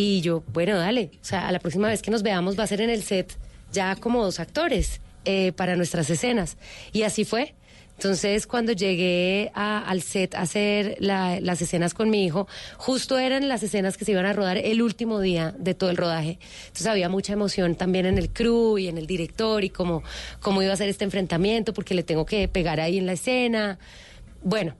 [0.00, 2.66] y yo, bueno, dale, o sea, a la próxima vez que nos veamos va a
[2.68, 3.36] ser en el set
[3.72, 6.56] ya como dos actores eh, para nuestras escenas
[6.92, 7.56] y así fue.
[7.96, 12.46] Entonces, cuando llegué a- al set a hacer la- las escenas con mi hijo,
[12.76, 15.96] justo eran las escenas que se iban a rodar el último día de todo el
[15.96, 16.38] rodaje.
[16.68, 20.04] Entonces, había mucha emoción también en el crew y en el director y cómo,
[20.38, 23.80] cómo iba a ser este enfrentamiento, porque le tengo que pegar ahí en la escena.
[24.44, 24.76] Bueno,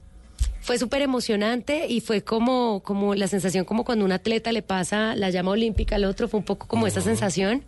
[0.68, 5.16] fue súper emocionante y fue como, como la sensación como cuando un atleta le pasa
[5.16, 7.64] la llama olímpica al otro, fue un poco como esa sensación.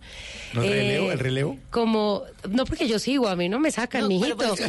[0.53, 1.11] ¿No, el Eh, relevo?
[1.11, 1.57] ¿El relevo?
[1.71, 4.37] Como, no porque yo sigo, a mí no me sacan, mijito.
[4.37, 4.51] pues,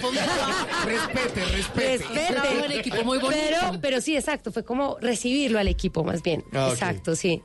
[0.86, 1.98] Respete, respete.
[1.98, 2.64] Respete.
[2.64, 3.42] En equipo muy bonito.
[3.44, 6.42] Pero, pero sí, exacto, fue como recibirlo al equipo más bien.
[6.54, 6.70] Ah.
[6.72, 7.42] Exacto, sí.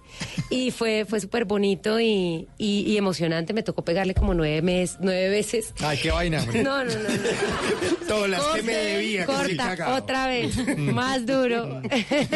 [0.49, 3.53] Y fue, fue súper bonito y, y- y emocionante.
[3.53, 5.73] Me tocó pegarle como nueve, mes, nueve veces.
[5.81, 6.41] Ay, qué vaina.
[6.43, 6.63] hombre.
[6.63, 6.99] No, no, no.
[6.99, 7.09] no.
[8.07, 9.25] Todas las que me debía.
[9.25, 10.55] que sí Corta, otra vez.
[10.93, 11.81] Más duro.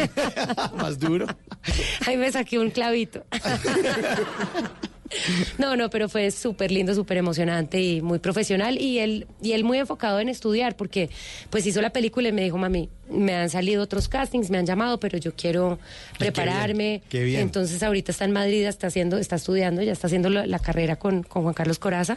[0.76, 1.26] Más duro.
[2.06, 3.24] Ahí me saqué un clavito.
[5.58, 9.64] No, no, pero fue súper lindo, súper emocionante y muy profesional y él, y él
[9.64, 11.10] muy enfocado en estudiar porque
[11.50, 14.66] pues hizo la película y me dijo, mami, me han salido otros castings, me han
[14.66, 15.78] llamado, pero yo quiero
[16.18, 17.02] prepararme.
[17.08, 17.40] qué bien.
[17.42, 20.96] Entonces ahorita está en Madrid, está haciendo, está estudiando, ya está haciendo la, la carrera
[20.96, 22.16] con, con Juan Carlos Coraza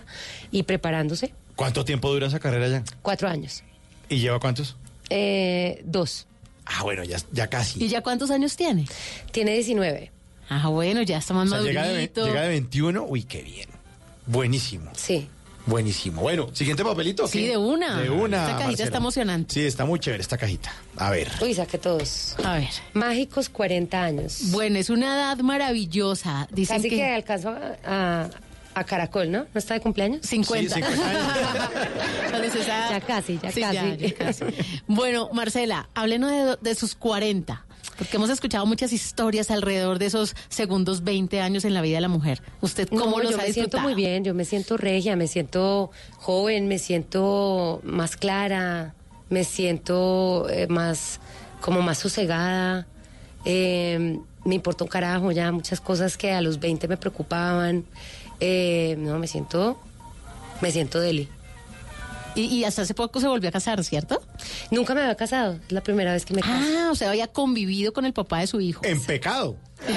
[0.51, 1.33] y preparándose.
[1.55, 2.83] ¿Cuánto tiempo dura esa carrera ya?
[3.01, 3.63] Cuatro años.
[4.09, 4.77] ¿Y lleva cuántos?
[5.09, 6.27] Eh, dos.
[6.65, 7.83] Ah, bueno, ya, ya casi.
[7.83, 8.87] ¿Y ya cuántos años tiene?
[9.31, 10.11] Tiene 19.
[10.49, 12.25] Ah, bueno, ya está más O sea, llega de, ve- madurito.
[12.27, 13.05] llega de 21.
[13.07, 13.69] Uy, qué bien.
[14.25, 14.91] Buenísimo.
[14.95, 15.27] Sí.
[15.67, 16.21] Buenísimo.
[16.21, 17.23] Bueno, siguiente papelito.
[17.23, 17.49] ¿o Sí, qué?
[17.49, 17.99] de una.
[18.01, 18.37] De una.
[18.37, 18.85] Esta cajita Marcela.
[18.85, 19.53] está emocionante.
[19.55, 20.71] Sí, está muy chévere esta cajita.
[20.97, 21.31] A ver.
[21.41, 22.35] Uy, saqué todos.
[22.43, 22.69] A ver.
[22.93, 24.51] Mágicos 40 años.
[24.51, 26.47] Bueno, es una edad maravillosa.
[26.51, 28.29] Dicen Casi que, que, alcanzo a, a-
[28.75, 29.39] a Caracol, ¿no?
[29.53, 30.25] ¿No está de cumpleaños?
[30.25, 30.75] 50.
[32.29, 33.75] Cuando se sa- Ya casi, ya Sí, casi.
[33.75, 34.43] ya, ya casi.
[34.87, 37.65] Bueno, Marcela, háblenos de, de sus 40.
[37.97, 42.01] Porque hemos escuchado muchas historias alrededor de esos segundos 20 años en la vida de
[42.01, 42.41] la mujer.
[42.59, 43.83] ¿Usted cómo No, los yo ha me siento disfrutado?
[43.83, 48.93] muy bien, yo me siento regia, me siento joven, me siento más clara,
[49.29, 51.21] me siento eh, más,
[51.61, 52.85] como más sosegada.
[53.45, 57.85] Eh, me importa un carajo ya muchas cosas que a los 20 me preocupaban.
[58.39, 59.79] Eh, no, me siento,
[60.61, 61.29] me siento deli.
[62.35, 64.21] Y, y hasta hace poco se volvió a casar, ¿cierto?
[64.69, 66.53] Nunca me había casado, es la primera vez que me caso.
[66.53, 68.81] Ah, o sea, había convivido con el papá de su hijo.
[68.83, 69.55] En pecado.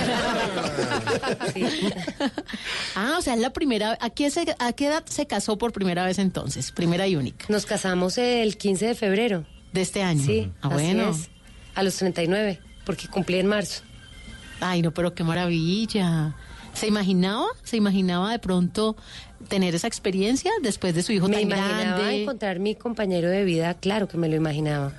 [2.95, 3.97] Ah, o sea, es la primera.
[4.01, 6.73] ¿a qué, se- ¿A qué edad se casó por primera vez entonces?
[6.73, 7.47] Primera y única.
[7.49, 9.45] Nos casamos el 15 de febrero.
[9.73, 10.25] De este año.
[10.25, 11.11] Sí, Ah, así bueno.
[11.11, 11.29] es.
[11.75, 12.59] A los 39,
[12.89, 13.83] porque cumplí en marzo.
[14.61, 16.35] Ay, no, pero qué maravilla.
[16.73, 17.45] ¿Se imaginaba?
[17.63, 18.97] ¿Se imaginaba de pronto
[19.47, 22.23] tener esa experiencia después de su hijo Me tan imaginaba grande?
[22.23, 24.95] encontrar mi compañero de vida, claro que me lo imaginaba.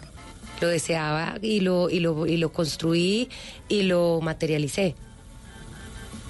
[0.62, 3.28] Lo deseaba y lo, y lo, y lo construí
[3.70, 4.94] y lo materialicé.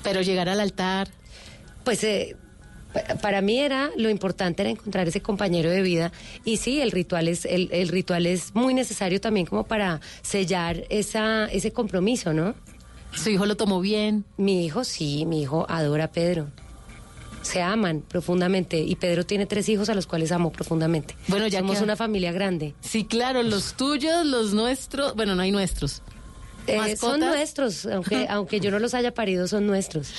[0.02, 1.10] Pero llegar al altar.
[1.84, 2.38] Pues eh,
[3.22, 6.12] para mí era lo importante era encontrar ese compañero de vida
[6.44, 10.84] y sí el ritual es el, el ritual es muy necesario también como para sellar
[10.90, 12.56] esa ese compromiso no
[13.14, 16.48] su hijo lo tomó bien mi hijo sí mi hijo adora a Pedro
[17.42, 21.60] se aman profundamente y Pedro tiene tres hijos a los cuales amo profundamente Bueno, ya
[21.60, 25.16] somos que- una familia grande Sí, claro, los tuyos, los nuestros.
[25.16, 26.02] Bueno, no hay nuestros.
[26.68, 30.12] Eh, son nuestros aunque aunque yo no los haya parido son nuestros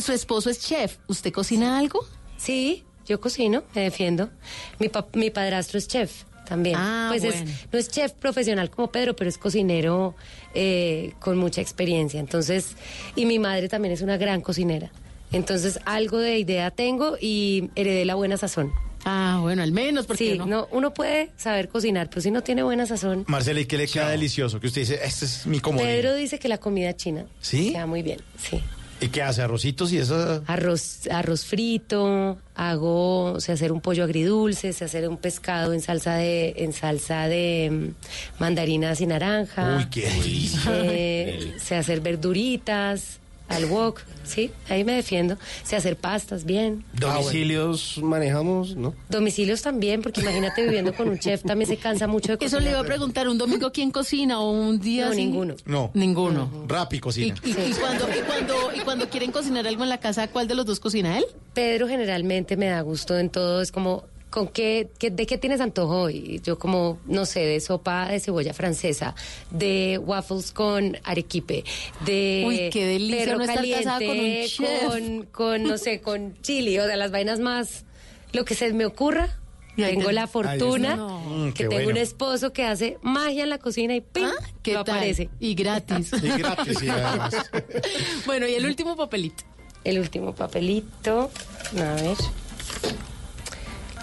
[0.00, 0.98] Su esposo es chef.
[1.08, 2.06] ¿Usted cocina algo?
[2.38, 4.30] Sí, yo cocino, me defiendo.
[4.78, 6.76] Mi, pa- mi padrastro es chef también.
[6.78, 10.14] Ah, pues es- no es chef profesional como Pedro, pero es cocinero
[10.54, 12.18] eh, con mucha experiencia.
[12.20, 12.76] Entonces,
[13.16, 14.90] y mi madre también es una gran cocinera.
[15.30, 18.72] Entonces, algo de idea tengo y heredé la buena sazón.
[19.04, 20.66] Ah, bueno, al menos porque sí, no?
[20.72, 23.24] uno puede saber cocinar, pero si no tiene buena sazón.
[23.28, 24.58] Marcela, ¿y qué le queda delicioso?
[24.58, 25.86] Que usted dice, este es mi comodín.
[25.86, 27.72] Pedro dice que la comida china ¿Sí?
[27.72, 28.60] queda muy bien, sí.
[29.00, 29.42] ¿Y qué hace?
[29.42, 30.42] ¿Arrocitos y eso?
[30.46, 36.16] Arroz, arroz frito, hago, sé hacer un pollo agridulce, sé hacer un pescado en salsa
[36.16, 39.76] de, en salsa de mm, mandarinas y naranja.
[39.76, 40.60] Uy, qué delicia.
[40.66, 45.36] Eh, sé hacer verduritas, al wok, sí, ahí me defiendo.
[45.64, 46.84] Sé hacer pastas, bien.
[46.92, 48.94] Domicilios manejamos, ¿no?
[49.08, 52.70] Domicilios también, porque imagínate viviendo con un chef también se cansa mucho de Eso le
[52.70, 52.86] iba a cocinar.
[52.86, 55.24] preguntar, ¿un domingo quién cocina o un día No, así?
[55.24, 55.54] ninguno.
[55.64, 55.90] No.
[55.94, 56.50] Ninguno.
[56.68, 57.34] Rap y cocina.
[57.44, 60.54] ¿Y, y cuando, y, cuando, y cuando quieren cocinar algo en la casa, ¿cuál de
[60.54, 61.24] los dos cocina él?
[61.54, 65.60] Pedro generalmente me da gusto en todo, es como, ¿con qué, qué- de qué tienes
[65.60, 66.40] antojo hoy?
[66.44, 69.14] Yo como, no sé, de sopa de cebolla francesa,
[69.50, 71.64] de waffles con arequipe,
[72.04, 74.84] de Uy, qué delicia perro no estar casada con un caliente, chef.
[74.84, 77.84] con, con, no sé, con chili, o sea, las vainas más,
[78.32, 79.34] lo que se me ocurra.
[79.76, 81.20] Tengo te- la fortuna No.
[81.20, 81.90] Mm, que qué tengo bueno.
[81.90, 84.24] un esposo que hace magia en la cocina y ¡pim!
[84.24, 84.32] ¿Ah?
[84.60, 84.96] ¿Qué lo tal?
[84.96, 85.30] aparece.
[85.38, 86.10] Y gratis.
[86.20, 87.34] Y gratis, y además.
[88.26, 89.44] bueno, y el último papelito.
[89.84, 91.30] El último papelito.
[91.76, 92.16] A ver.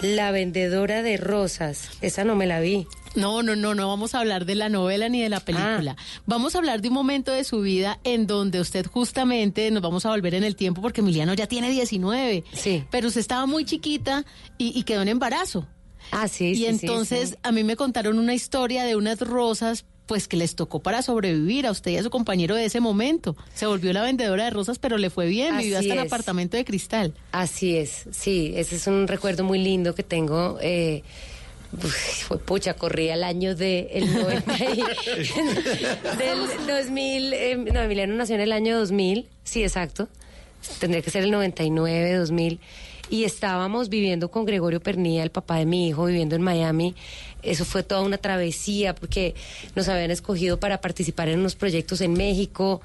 [0.02, 1.90] La vendedora de rosas.
[2.00, 2.86] Esa no me la vi.
[3.14, 5.96] No, no, no, no vamos a hablar de la novela ni de la película.
[6.26, 10.04] Vamos a hablar de un momento de su vida en donde usted justamente nos vamos
[10.04, 12.44] a volver en el tiempo porque Emiliano ya tiene 19.
[12.52, 12.84] Sí.
[12.90, 14.26] Pero usted estaba muy chiquita
[14.58, 15.66] y, y quedó en embarazo.
[16.10, 17.36] Ah, sí, y sí, sí, entonces sí.
[17.42, 21.66] a mí me contaron una historia de unas rosas pues que les tocó para sobrevivir
[21.66, 23.36] a usted y a su compañero de ese momento.
[23.54, 26.00] Se volvió la vendedora de rosas, pero le fue bien, vivió hasta es.
[26.00, 27.12] apartamento de cristal.
[27.32, 30.58] Así es, sí, ese es un recuerdo muy lindo que tengo.
[30.62, 31.02] Eh,
[32.26, 34.82] fue pucha, corría el año de el 90 y-
[36.18, 40.08] del 2000, eh, no, Emiliano nació en el año 2000, sí, exacto,
[40.78, 42.60] tendría que ser el 99, 2000,
[43.10, 46.94] y estábamos viviendo con Gregorio Pernilla, el papá de mi hijo, viviendo en Miami.
[47.42, 49.34] Eso fue toda una travesía porque
[49.74, 52.80] nos habían escogido para participar en unos proyectos en México.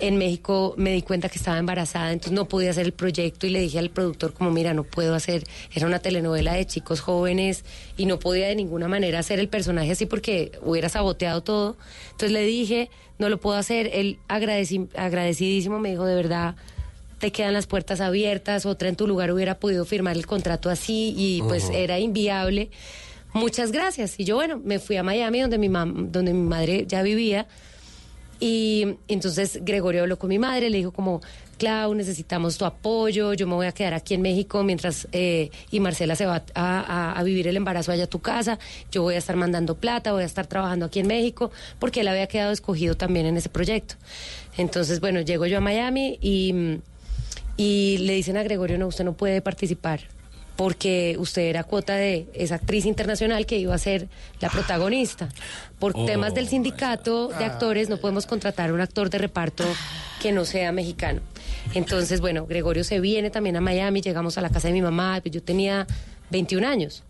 [0.00, 3.50] En México me di cuenta que estaba embarazada, entonces no podía hacer el proyecto y
[3.50, 5.42] le dije al productor como, mira, no puedo hacer,
[5.74, 7.64] era una telenovela de chicos jóvenes
[7.96, 11.76] y no podía de ninguna manera hacer el personaje así porque hubiera saboteado todo.
[12.12, 16.54] Entonces le dije, no lo puedo hacer, él agradeci- agradecidísimo me dijo, de verdad,
[17.18, 21.14] te quedan las puertas abiertas, otra en tu lugar hubiera podido firmar el contrato así
[21.16, 22.70] y pues era inviable.
[23.34, 24.14] Muchas gracias.
[24.18, 27.46] Y yo, bueno, me fui a Miami donde mi, mam- donde mi madre ya vivía.
[28.40, 31.20] Y entonces Gregorio habló con mi madre, le dijo como,
[31.58, 35.80] Clau, necesitamos tu apoyo, yo me voy a quedar aquí en México mientras, eh, y
[35.80, 36.80] Marcela se va a,
[37.14, 38.60] a- a vivir el embarazo allá a tu casa,
[38.92, 41.50] yo voy a estar mandando plata, voy a estar trabajando aquí en México,
[41.80, 43.96] porque él había quedado escogido también en ese proyecto.
[44.56, 46.78] Entonces, bueno, llego yo a Miami y, mm,
[47.58, 50.00] y le dicen a Gregorio, no, usted no puede participar
[50.56, 54.08] porque usted era cuota de esa actriz internacional que iba a ser
[54.40, 55.28] la protagonista.
[55.78, 59.64] Por Oh, temas del sindicato de actores no podemos contratar a un actor de reparto
[60.20, 61.20] que no sea mexicano.
[61.74, 65.20] Entonces, bueno, Gregorio se viene también a Miami, llegamos a la casa de mi mamá,
[65.22, 65.86] pues yo tenía
[66.30, 67.04] 21 años.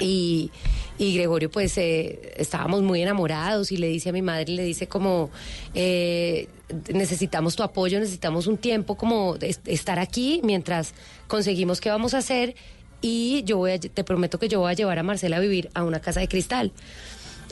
[0.00, 0.50] Y,
[0.98, 4.86] y Gregorio, pues eh, estábamos muy enamorados y le dice a mi madre, le dice
[4.86, 5.30] como,
[5.74, 6.48] eh,
[6.92, 10.94] necesitamos tu apoyo, necesitamos un tiempo como estar aquí mientras
[11.28, 12.54] conseguimos qué vamos a hacer
[13.00, 15.70] y yo voy a, te prometo que yo voy a llevar a Marcela a vivir
[15.74, 16.72] a una casa de cristal.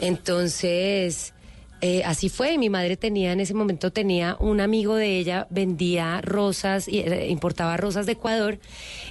[0.01, 1.35] Entonces,
[1.81, 2.57] eh, así fue.
[2.59, 7.77] Mi madre tenía, en ese momento tenía un amigo de ella, vendía rosas, eh, importaba
[7.77, 8.59] rosas de Ecuador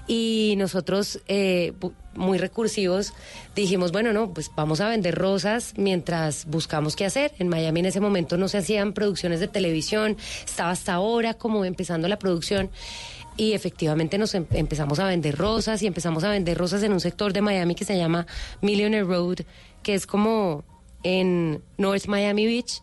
[0.07, 1.73] y nosotros, eh,
[2.15, 3.13] muy recursivos,
[3.55, 7.31] dijimos, bueno, no, pues vamos a vender rosas mientras buscamos qué hacer.
[7.39, 11.65] En Miami en ese momento no se hacían producciones de televisión, estaba hasta ahora como
[11.65, 12.69] empezando la producción.
[13.35, 16.99] Y efectivamente nos em- empezamos a vender rosas y empezamos a vender rosas en un
[16.99, 18.27] sector de Miami que se llama
[18.61, 19.39] Millionaire Road,
[19.81, 20.63] que es como
[21.01, 22.82] en North Miami Beach.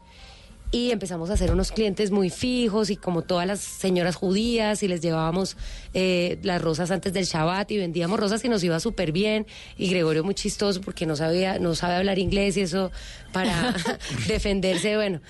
[0.72, 4.88] Y empezamos a hacer unos clientes muy fijos y como todas las señoras judías y
[4.88, 5.56] les llevábamos
[5.94, 9.46] eh, las rosas antes del Shabbat y vendíamos rosas y nos iba súper bien.
[9.76, 12.92] Y Gregorio muy chistoso porque no sabía, no sabe hablar inglés y eso
[13.32, 13.74] para
[14.28, 15.20] defenderse, bueno,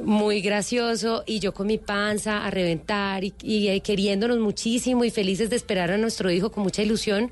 [0.00, 1.22] muy gracioso.
[1.26, 5.54] Y yo con mi panza a reventar y, y, eh, queriéndonos muchísimo y felices de
[5.54, 7.30] esperar a nuestro hijo con mucha ilusión.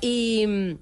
[0.00, 0.76] Y...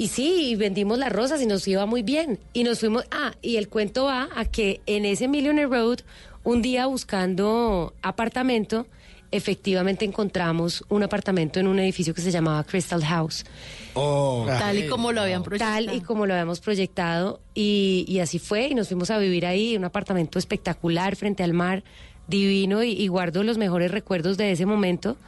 [0.00, 2.38] y sí, y vendimos las rosas y nos iba muy bien.
[2.54, 5.98] Y nos fuimos, ah, y el cuento va a que en ese Millionaire Road,
[6.42, 8.86] un día buscando apartamento,
[9.30, 13.44] efectivamente encontramos un apartamento en un edificio que se llamaba Crystal House.
[13.92, 15.74] Tal y como lo habían proyectado.
[15.74, 17.38] Tal y como lo habíamos proyectado.
[17.54, 21.52] Y, y así fue, y nos fuimos a vivir ahí, un apartamento espectacular frente al
[21.52, 21.84] mar,
[22.26, 25.18] divino, y, y guardo los mejores recuerdos de ese momento.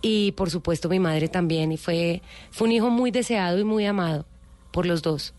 [0.00, 3.84] Y por supuesto mi madre también, y fue, fue un hijo muy deseado y muy
[3.86, 4.24] amado
[4.70, 5.34] por los dos.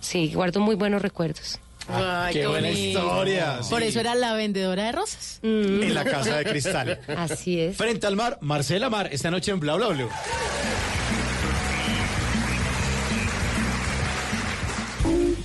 [0.00, 1.58] Sí, guardo muy buenos recuerdos.
[1.88, 2.98] Ay, Qué buena bonito.
[3.00, 5.40] historia, Por eso era la vendedora de rosas.
[5.42, 7.00] En la casa de cristal.
[7.16, 7.76] Así es.
[7.76, 10.08] Frente al mar, Marcela Mar, esta noche en Bla Bla Blue.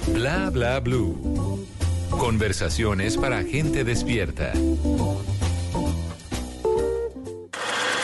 [0.08, 1.66] Bla bla blue.
[2.10, 4.54] Conversaciones para gente despierta.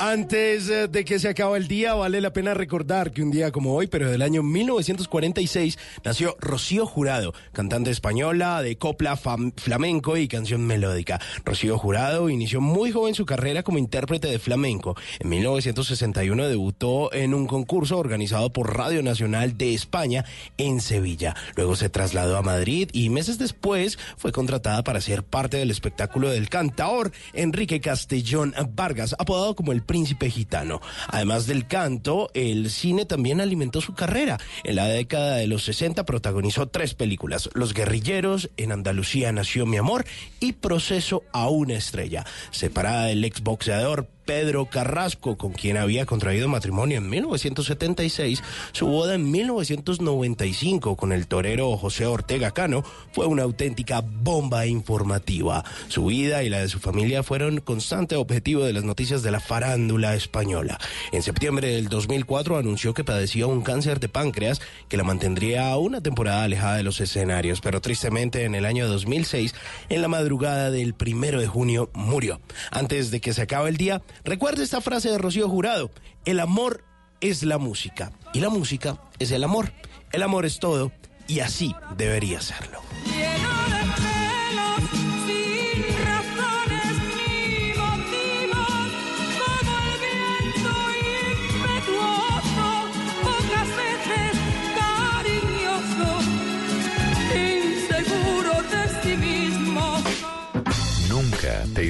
[0.00, 3.50] Antes eh, de que se acabe el día, vale la pena recordar que un día
[3.50, 10.28] como hoy, pero del año 1946, nació Rocío Jurado, cantante española de copla flamenco y
[10.28, 11.20] canción melódica.
[11.44, 14.96] Rocío Jurado inició muy joven su carrera como intérprete de flamenco.
[15.18, 20.24] En 1961 debutó en un concurso organizado por Radio Nacional de España
[20.58, 21.34] en Sevilla.
[21.56, 26.30] Luego se trasladó a Madrid y meses después fue contratada para ser parte del espectáculo
[26.30, 30.80] del cantaor Enrique Castellón Vargas, apodado como el gitano.
[31.08, 34.38] Además del canto, el cine también alimentó su carrera.
[34.64, 39.76] En la década de los 60 protagonizó tres películas, Los guerrilleros, En Andalucía nació mi
[39.76, 40.04] amor
[40.40, 42.24] y Proceso a una estrella.
[42.50, 49.30] Separada del exboxeador Pedro Carrasco, con quien había contraído matrimonio en 1976, su boda en
[49.30, 55.64] 1995 con el torero José Ortega Cano fue una auténtica bomba informativa.
[55.88, 59.40] Su vida y la de su familia fueron constante objetivo de las noticias de la
[59.40, 60.78] farándula española.
[61.10, 64.60] En septiembre del 2004 anunció que padecía un cáncer de páncreas
[64.90, 69.54] que la mantendría una temporada alejada de los escenarios, pero tristemente en el año 2006,
[69.88, 72.42] en la madrugada del primero de junio, murió.
[72.70, 75.90] Antes de que se acabe el día, recuerde esta frase de Rocío Jurado,
[76.24, 76.84] el amor
[77.20, 79.72] es la música y la música es el amor.
[80.12, 80.90] El amor es todo
[81.26, 82.80] y así debería serlo.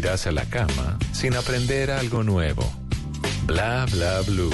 [0.08, 2.64] Irás a la cama sin aprender algo nuevo.
[3.44, 4.50] Bla bla blue.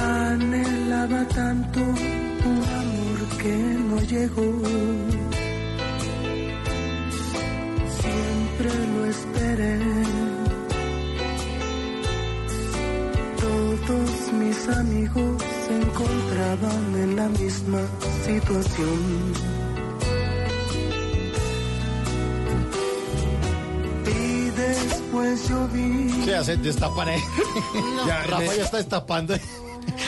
[0.00, 3.56] Anhelaba tanto un amor que
[3.88, 5.27] no llegó.
[8.58, 9.78] Siempre lo esperé.
[13.40, 17.80] Todos mis amigos se encontraban en la misma
[18.24, 19.32] situación.
[24.06, 26.24] Y después yo vi.
[26.24, 26.56] ¿Qué hace?
[26.56, 27.20] Destapan ahí.
[28.08, 29.34] Ya, Rafa ya está destapando.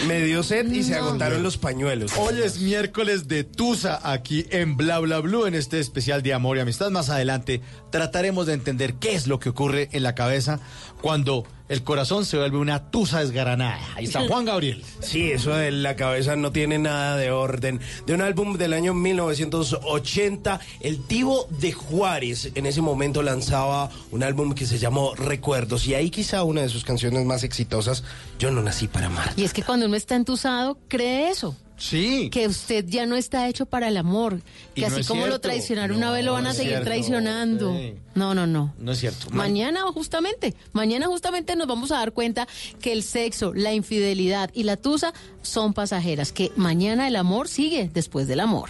[0.06, 2.12] Me dio sed y se agotaron los pañuelos.
[2.16, 6.56] Hoy es miércoles de Tusa aquí en Bla Bla Blue en este especial de amor
[6.56, 6.90] y amistad.
[6.90, 7.60] Más adelante
[7.90, 10.60] trataremos de entender qué es lo que ocurre en la cabeza
[11.02, 13.80] cuando el corazón se vuelve una tusa desgranada.
[13.94, 14.84] Ahí está Juan Gabriel.
[15.00, 17.80] Sí, eso de la cabeza no tiene nada de orden.
[18.06, 24.22] De un álbum del año 1980, el Tivo de Juárez en ese momento lanzaba un
[24.22, 28.04] álbum que se llamó Recuerdos y ahí quizá una de sus canciones más exitosas,
[28.38, 29.32] Yo no nací para amar.
[29.36, 31.56] Y es que cuando uno está entusado, cree eso.
[31.80, 32.28] Sí.
[32.30, 34.42] Que usted ya no está hecho para el amor.
[34.74, 36.84] Y Que no así como lo traicionaron una vez, lo van a seguir cierto.
[36.84, 37.74] traicionando.
[37.74, 37.94] Sí.
[38.14, 38.74] No, no, no.
[38.78, 39.28] No es cierto.
[39.30, 42.46] Ma- Mañana justamente, mañana justamente nos vamos a dar cuenta
[42.82, 47.90] que el sexo, la infidelidad y la tusa son pasajeras, que mañana el amor sigue
[47.92, 48.68] después del amor.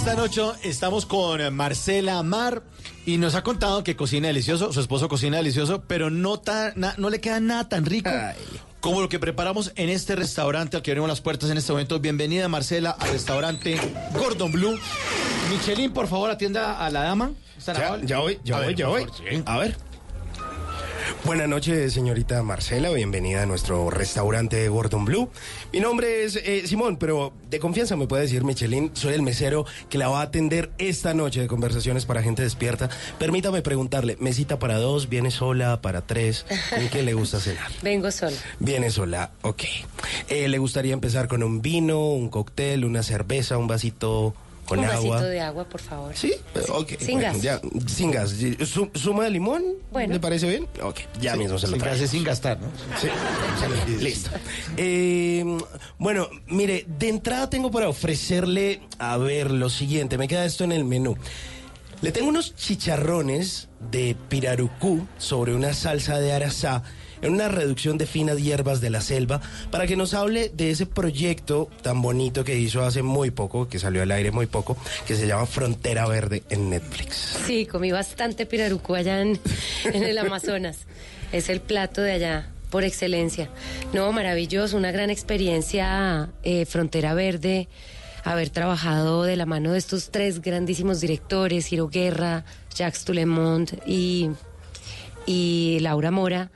[0.00, 2.62] Esta noche estamos con Marcela Mar
[3.04, 6.94] y nos ha contado que cocina delicioso, su esposo cocina delicioso, pero no, tan, na-
[6.96, 8.08] no le queda nada tan rico
[8.80, 12.00] como lo que preparamos en este restaurante al que abrimos las puertas en este momento.
[12.00, 13.78] Bienvenida Marcela al restaurante
[14.14, 14.78] Gordon Blue.
[15.50, 17.32] Michelin, por favor, atienda a la dama.
[17.58, 19.02] ¿Está Ya, voy, ya A voy, ver, ya voy.
[19.04, 19.42] favor, sí.
[19.44, 19.76] A ver.
[21.24, 22.88] Buenas noches, señorita Marcela.
[22.90, 25.28] Bienvenida a nuestro restaurante Gordon Blue.
[25.70, 28.90] Mi nombre es eh, Simón, pero de confianza me puede decir Michelin.
[28.94, 32.88] Soy el mesero que la va a atender esta noche de conversaciones para gente despierta.
[33.18, 35.10] Permítame preguntarle, ¿mesita para dos?
[35.10, 35.82] ¿Viene sola?
[35.82, 36.46] ¿Para tres?
[36.72, 37.70] ¿En qué le gusta cenar?
[37.82, 38.36] Vengo sola.
[38.58, 39.62] Viene sola, ok.
[40.28, 44.34] Eh, ¿Le gustaría empezar con un vino, un cóctel, una cerveza, un vasito
[44.70, 45.10] con Un agua.
[45.16, 46.16] vasito de agua, por favor.
[46.16, 46.32] Sí,
[46.68, 46.92] ok.
[47.00, 47.42] Sin bueno, gas.
[47.42, 48.30] ya, sin gas.
[48.66, 49.64] Su- ¿Zumo de limón?
[49.90, 50.14] Bueno.
[50.14, 50.68] ¿Le parece bien?
[50.80, 51.96] Ok, ya mismo se lo Sin traigo.
[51.96, 52.68] gas es sin gastar, ¿no?
[53.00, 53.08] Sí,
[54.00, 54.30] listo.
[54.76, 55.44] Eh,
[55.98, 60.70] bueno, mire, de entrada tengo para ofrecerle, a ver, lo siguiente, me queda esto en
[60.72, 61.16] el menú.
[62.00, 66.82] Le tengo unos chicharrones de pirarucú sobre una salsa de arazá
[67.22, 69.40] en una reducción de finas hierbas de la selva
[69.70, 73.78] para que nos hable de ese proyecto tan bonito que hizo hace muy poco, que
[73.78, 77.38] salió al aire muy poco, que se llama Frontera Verde en Netflix.
[77.46, 79.38] Sí, comí bastante pirarucu allá en,
[79.84, 80.78] el Amazonas.
[81.32, 83.50] Es el plato de allá por excelencia.
[83.92, 87.68] No, maravilloso, una gran experiencia, eh, Frontera Verde,
[88.24, 92.44] haber trabajado de la mano de estos tres grandísimos directores, Ciro Guerra,
[92.74, 94.30] Jacques Toulemont y
[95.80, 96.50] Laura Mora.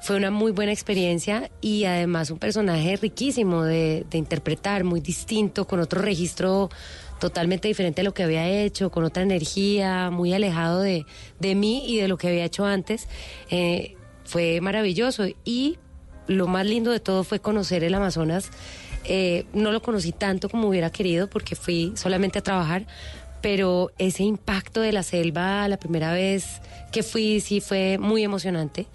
[0.00, 5.66] Fue una muy buena experiencia y además un personaje riquísimo de, de interpretar, muy distinto,
[5.66, 6.70] con otro registro
[7.18, 11.04] totalmente diferente a lo que había hecho, con otra energía, muy alejado de,
[11.40, 13.08] de mí y de lo que había hecho antes.
[13.50, 15.78] Eh, fue maravilloso y
[16.26, 18.50] lo más lindo de todo fue conocer el Amazonas.
[19.04, 22.86] Eh, no lo conocí tanto como hubiera querido porque fui solamente a trabajar,
[23.40, 26.60] pero ese impacto de la selva la primera vez
[26.92, 28.86] que fui sí fue muy emocionante.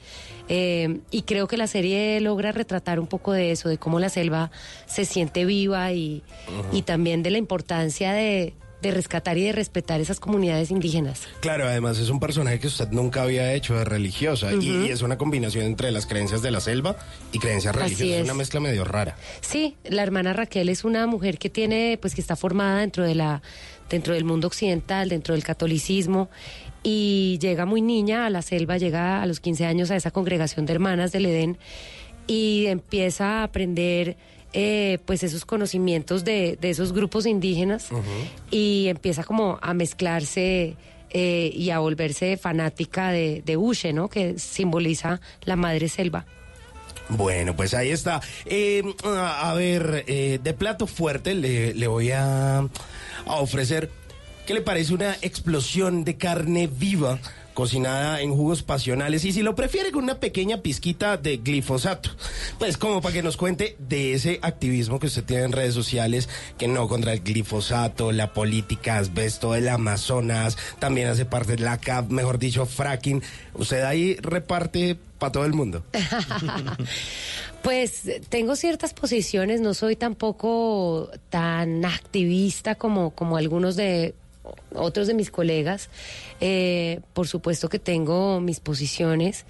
[0.50, 4.10] Eh, y creo que la serie logra retratar un poco de eso, de cómo la
[4.10, 4.52] selva
[4.86, 6.22] se siente viva y,
[6.72, 11.22] y también de la importancia de, de rescatar y de respetar esas comunidades indígenas.
[11.40, 15.18] Claro, además es un personaje que usted nunca había hecho de religiosa y- es una
[15.18, 16.98] combinación entre las creencias de la selva
[17.32, 18.18] y creencias religiosas.
[18.18, 18.24] Es.
[18.26, 19.16] una mezcla medio rara.
[19.40, 23.16] Sí, la hermana Raquel es una mujer que tiene, pues que está formada dentro de
[23.16, 23.42] la,
[23.90, 26.30] dentro del mundo occidental, dentro del catolicismo,
[26.84, 30.66] y llega muy niña a la selva, llega a los 15 años a esa congregación
[30.66, 31.58] de hermanas del Edén
[32.28, 34.18] y empieza a aprender
[34.54, 37.90] eh, pues esos conocimientos de, de esos grupos indígenas
[38.52, 40.76] y empieza como a mezclarse
[41.10, 44.10] eh, y a volverse fanática de, de Uche, ¿no?
[44.10, 46.26] Que simboliza la madre selva.
[47.10, 48.22] Bueno, pues ahí está.
[48.46, 52.70] Eh, a a ver, eh, de plato fuerte le, le voy a, a
[53.26, 53.92] ofrecer,
[54.46, 57.20] ¿qué le parece una explosión de carne viva?
[57.54, 62.10] cocinada en jugos pasionales y si lo prefiere con una pequeña pizquita de glifosato.
[62.60, 66.30] Pues como para que nos cuente de ese activismo que usted tiene en redes sociales,
[66.58, 71.78] que no contra el glifosato, la política, asbesto, el Amazonas, también hace parte de la
[71.78, 73.22] CAP, mejor dicho, fracking.
[73.54, 75.84] Usted ahí reparte para todo el mundo.
[77.64, 84.16] Pues tengo ciertas posiciones, no soy tampoco tan activista como, como algunos de
[84.74, 85.90] otros de mis colegas.
[86.40, 89.46] Eh, por supuesto que tengo mis posiciones.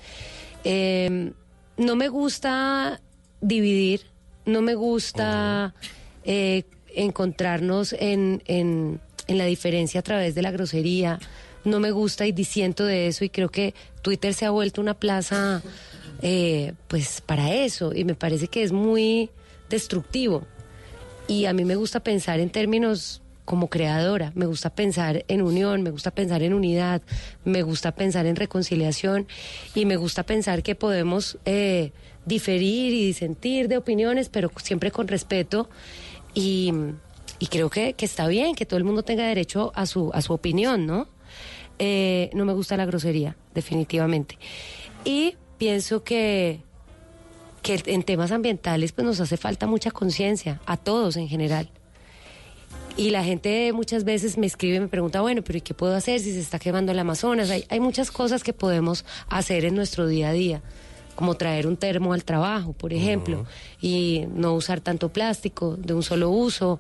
[0.63, 1.31] Eh,
[1.77, 3.01] no me gusta
[3.41, 4.01] dividir,
[4.45, 5.73] no me gusta
[6.23, 6.63] eh,
[6.95, 11.19] encontrarnos en, en, en la diferencia a través de la grosería.
[11.65, 14.93] No me gusta y disiento de eso y creo que Twitter se ha vuelto una
[14.93, 15.61] plaza
[16.21, 19.29] eh, pues para eso y me parece que es muy
[19.69, 20.45] destructivo
[21.27, 25.81] y a mí me gusta pensar en términos como creadora, me gusta pensar en unión,
[25.83, 27.01] me gusta pensar en unidad,
[27.43, 29.27] me gusta pensar en reconciliación
[29.75, 31.91] y me gusta pensar que podemos eh,
[32.25, 35.69] diferir y disentir de opiniones, pero siempre con respeto
[36.33, 36.73] y,
[37.49, 40.33] creo que, que está bien que todo el mundo tenga derecho a su, a su
[40.33, 41.07] opinión, ¿no?
[41.79, 44.37] Eh, no me gusta la grosería, definitivamente.
[45.03, 46.61] Y pienso que,
[47.61, 51.69] que en temas ambientales pues nos hace falta mucha conciencia, a todos en general.
[52.95, 55.95] Y la gente muchas veces me escribe y me pregunta, bueno, pero ¿y qué puedo
[55.95, 57.49] hacer si se está quemando el Amazonas?
[57.49, 60.61] Hay, hay muchas cosas que podemos hacer en nuestro día a día,
[61.15, 63.47] como traer un termo al trabajo, por ejemplo,
[63.81, 66.79] y no usar tanto plástico de un solo uso,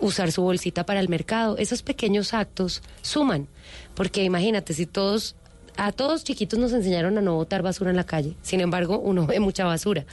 [0.00, 1.56] usar su bolsita para el mercado.
[1.56, 3.48] Esos pequeños actos suman,
[3.94, 5.34] porque imagínate, si todos
[5.76, 8.36] a todos chiquitos nos enseñaron a no botar basura en la calle.
[8.42, 10.04] Sin embargo, uno ve mucha basura.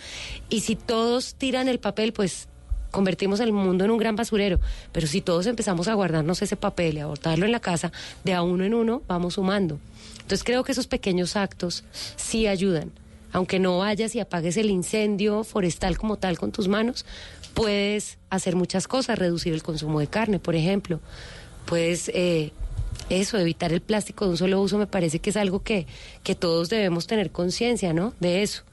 [0.49, 2.47] Y si todos tiran el papel, pues
[2.91, 4.59] convertimos el mundo en un gran basurero.
[4.91, 7.91] Pero si todos empezamos a guardarnos ese papel y a botarlo en la casa,
[8.23, 9.79] de a uno en uno vamos sumando.
[10.15, 11.83] Entonces creo que esos pequeños actos
[12.15, 12.91] sí ayudan.
[13.33, 17.05] Aunque no vayas y apagues el incendio forestal como tal con tus manos,
[17.53, 20.99] puedes hacer muchas cosas, reducir el consumo de carne, por ejemplo.
[21.65, 22.51] Puedes eh,
[23.09, 25.85] eso, evitar el plástico de un solo uso me parece que es algo que,
[26.23, 28.13] que todos debemos tener conciencia, ¿no?
[28.19, 28.63] De eso.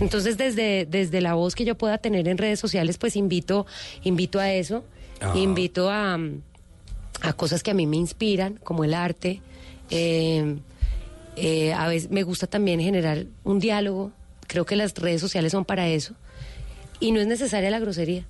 [0.00, 3.66] Entonces, desde, desde la voz que yo pueda tener en redes sociales, pues invito,
[4.02, 4.82] invito a eso,
[5.20, 5.36] Ajá.
[5.38, 6.18] invito a,
[7.22, 9.40] a cosas que a mí me inspiran, como el arte.
[9.90, 10.56] eh,
[11.36, 14.10] eh, a veces me gusta también generar un diálogo.
[14.46, 16.14] Creo que las redes sociales son para eso.
[16.98, 18.26] Y no es necesaria la grosería.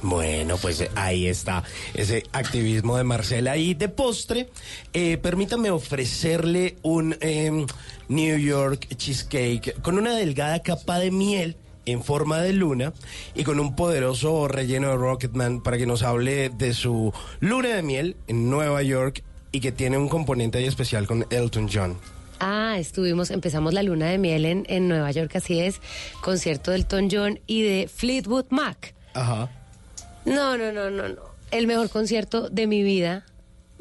[0.00, 3.56] Bueno, pues eh, ahí está ese activismo de Marcela.
[3.56, 4.48] Y de postre,
[4.92, 7.66] eh, permítame ofrecerle un em,
[8.08, 12.92] New York cheesecake con una delgada capa de miel en forma de luna
[13.34, 17.82] y con un poderoso relleno de Rocketman para que nos hable de su luna de
[17.82, 21.96] miel en Nueva York y que tiene un componente ahí especial con Elton John.
[22.40, 25.80] Ah, estuvimos, empezamos la luna de miel en, en Nueva York, así es,
[26.20, 28.94] concierto del Elton John y de Fleetwood Mac.
[29.14, 29.50] Ajá.
[30.24, 31.22] No, no, no, no, no.
[31.50, 33.24] El mejor concierto de mi vida.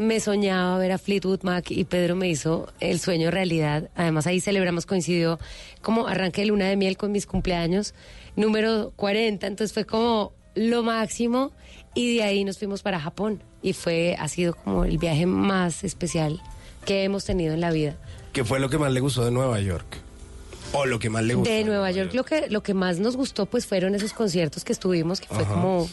[0.03, 3.89] Me soñaba ver a Fleetwood Mac y Pedro me hizo el sueño realidad.
[3.95, 5.39] Además ahí celebramos, coincidió
[5.81, 7.93] como arranque de luna de miel con mis cumpleaños,
[8.35, 9.47] número 40.
[9.47, 11.51] Entonces fue como lo máximo
[11.95, 15.85] y de ahí nos fuimos para Japón y fue, ha sido como el viaje más
[15.85, 16.41] especial
[16.85, 17.95] que hemos tenido en la vida.
[18.33, 19.99] ¿Qué fue lo que más le gustó de Nueva York?
[20.73, 21.49] O lo que más le gustó.
[21.49, 24.73] De Nueva York lo que lo que más nos gustó pues fueron esos conciertos que
[24.73, 25.53] estuvimos que fue Ajá.
[25.53, 25.87] como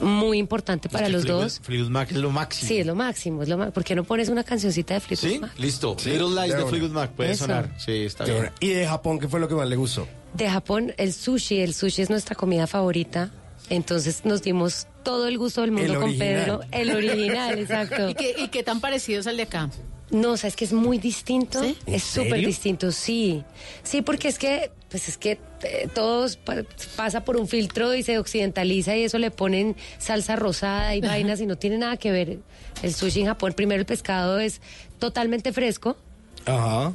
[0.00, 1.60] muy importante para Es que los Fleetwood- dos.
[1.62, 2.68] Fleetwood Mac es lo máximo.
[2.68, 5.30] Sí, es lo máximo, es lo ma- ¿Por qué no pones una cancioncita de Fleetwood
[5.30, 5.38] ¿Sí?
[5.38, 5.52] Mac?
[5.58, 5.96] Listo.
[5.98, 6.66] Sí, Little Lies de de.
[6.66, 7.44] Fleetwood Mac puede Eso.
[7.44, 7.70] sonar.
[7.78, 8.50] Sí, está De bien.
[8.60, 10.06] ¿Y de Japón qué fue lo que más le gustó?
[10.34, 13.30] De Japón, el sushi, el sushi es nuestra comida favorita.
[13.70, 16.28] Entonces nos dimos todo el gusto del mundo El con original.
[16.44, 16.60] Pedro.
[16.70, 18.08] El original, exacto.
[18.10, 19.70] ¿Y qué, ¿Y qué tan parecido es al de acá?
[20.10, 21.62] No, o sea, es que es muy distinto.
[21.62, 21.76] ¿Sí?
[21.86, 23.42] ¿En Es súper distinto, sí.
[23.82, 26.62] Sí, porque es que, pues es que eh, todos pa-
[26.94, 31.40] pasa por un filtro y se occidentaliza y eso le ponen salsa rosada y vainas
[31.40, 32.38] y no tiene nada que ver.
[32.82, 34.60] El sushi en Japón, primero el pescado es
[35.00, 35.96] totalmente fresco
[36.44, 36.92] Ajá.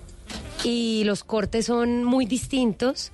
[0.63, 3.11] y los cortes son muy distintos.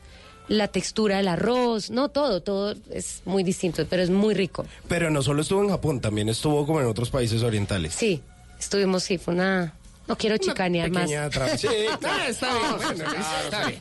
[0.48, 4.66] La textura del arroz, no todo, todo es muy distinto, pero es muy rico.
[4.88, 7.94] Pero no solo estuvo en Japón, también estuvo como en otros países orientales.
[7.94, 8.22] Sí,
[8.60, 9.74] estuvimos, sí, fue una...
[10.08, 11.10] No quiero chicanear más.
[11.10, 11.16] Sí,
[12.04, 13.06] Ah, está bien, bueno,
[13.44, 13.80] está bien.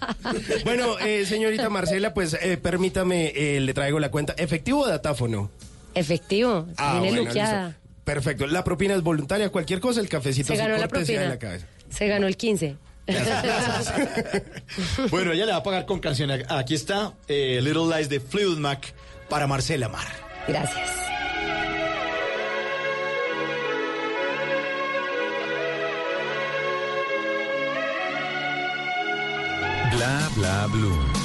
[0.65, 4.35] Bueno, eh, señorita Marcela, pues eh, permítame, eh, le traigo la cuenta.
[4.37, 5.51] ¿Efectivo o datáfono?
[5.95, 7.67] Efectivo, Ah, viene bueno, luqueada.
[7.69, 7.81] listo.
[8.05, 8.47] Perfecto.
[8.47, 11.25] La propina es voluntaria, cualquier cosa, el cafecito Se es ganó la de propina.
[11.29, 11.67] la cabeza.
[11.91, 12.77] Se ganó el 15.
[15.11, 16.31] Bueno, ella le va a pagar con canción.
[16.49, 18.93] Aquí está eh, Little Lies de Fleetwood Mac
[19.29, 20.07] para Marcela Mar.
[20.49, 20.91] Gracias.
[30.07, 31.16] Bla bla blue.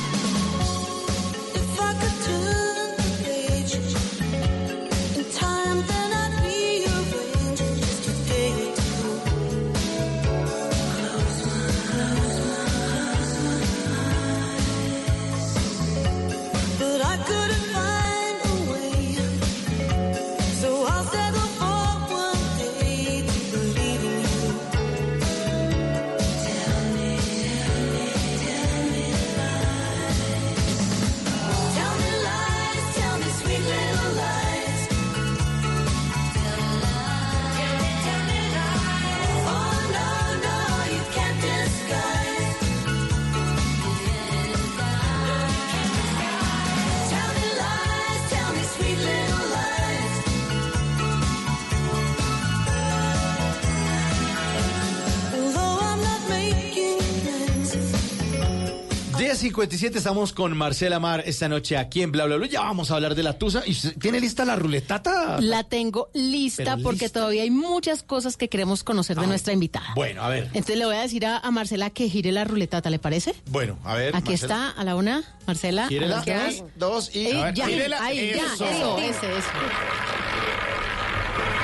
[59.42, 62.48] 10.57 estamos con Marcela Mar esta noche aquí en Bla Bla Bla.
[62.48, 63.64] Ya vamos a hablar de la Tusa.
[63.66, 65.42] ¿Y tiene lista la ruletata?
[65.42, 67.20] La tengo lista Pero porque lista.
[67.22, 69.88] todavía hay muchas cosas que queremos conocer de nuestra invitada.
[69.96, 70.44] Bueno, a ver.
[70.54, 73.34] Entonces le voy a decir a, a Marcela que gire la ruletata, ¿le parece?
[73.50, 74.16] Bueno, a ver.
[74.16, 74.68] Aquí Marcela.
[74.68, 75.88] está, a la una, Marcela.
[75.88, 76.20] Gírela.
[76.22, 77.16] a las Dos, dos.
[77.16, 77.26] y.
[77.28, 78.04] Eh, ya, gírela.
[78.04, 78.66] ahí, ya, Eso.
[78.66, 79.50] eso, ese, eso.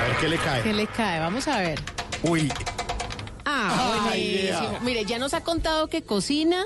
[0.00, 0.62] A ver qué le cae.
[0.62, 1.20] ¿Qué le cae?
[1.20, 1.80] Vamos a ver.
[2.24, 2.50] Uy,
[3.50, 4.78] Ah, buenísimo.
[4.82, 6.64] Mire, ya nos ha contado que cocina,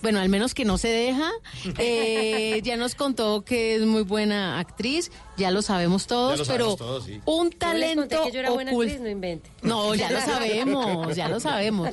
[0.00, 1.30] bueno, al menos que no se deja.
[1.78, 6.44] Eh, ya nos contó que es muy buena actriz, ya lo sabemos todos, Ya lo
[6.46, 7.20] pero sabemos todos, sí.
[7.26, 8.90] un Yo les conté talento que yo era buena oculto.
[8.92, 9.50] actriz, no invente.
[9.62, 11.90] No, ya lo sabemos, ya lo sabemos.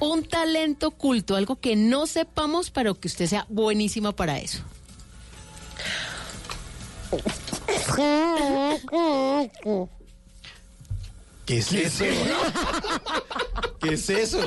[0.00, 4.62] Un talento oculto, algo que no sepamos, pero que usted sea buenísima para eso.
[11.46, 12.04] ¿Qué es eso?
[13.80, 14.40] ¿Qué es eso?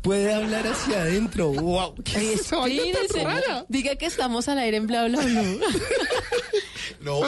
[0.00, 1.52] puede hablar hacia adentro.
[1.52, 1.94] Wow.
[2.14, 3.26] Ay, espérese.
[3.68, 5.42] Diga que estamos al aire en bla bla bla.
[7.00, 7.22] No.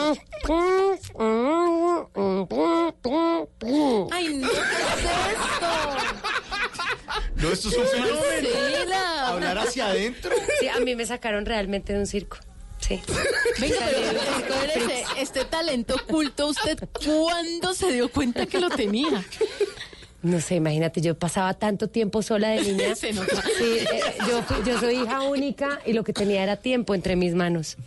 [4.11, 5.71] Ay, no, ¿qué es esto?
[7.35, 8.49] No, esto es un fenómeno.
[8.53, 9.27] Marcela.
[9.27, 10.31] Hablar hacia adentro.
[10.59, 12.37] Sí, a mí me sacaron realmente de un circo.
[12.79, 13.01] Sí.
[13.59, 19.23] Venga, pero espérese, este talento oculto, ¿usted cuándo se dio cuenta que lo tenía?
[20.23, 22.95] No sé, imagínate, yo pasaba tanto tiempo sola de niña.
[22.95, 23.41] Se nota.
[23.41, 24.01] Sí, eh,
[24.65, 27.77] yo, soy hija única y lo que tenía era tiempo entre mis manos.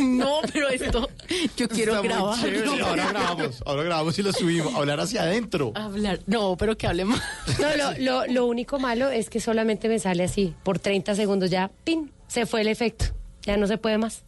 [0.00, 1.08] No, pero esto
[1.56, 2.80] yo quiero chévere.
[2.80, 4.74] Ahora grabamos, ahora grabamos y lo subimos.
[4.74, 5.72] Hablar hacia adentro.
[5.74, 6.20] Hablar.
[6.26, 7.20] No, pero que hable más.
[7.58, 11.50] No, lo, lo, lo único malo es que solamente me sale así, por 30 segundos
[11.50, 12.12] ya, ¡pin!
[12.28, 13.06] Se fue el efecto.
[13.44, 14.22] Ya no se puede más.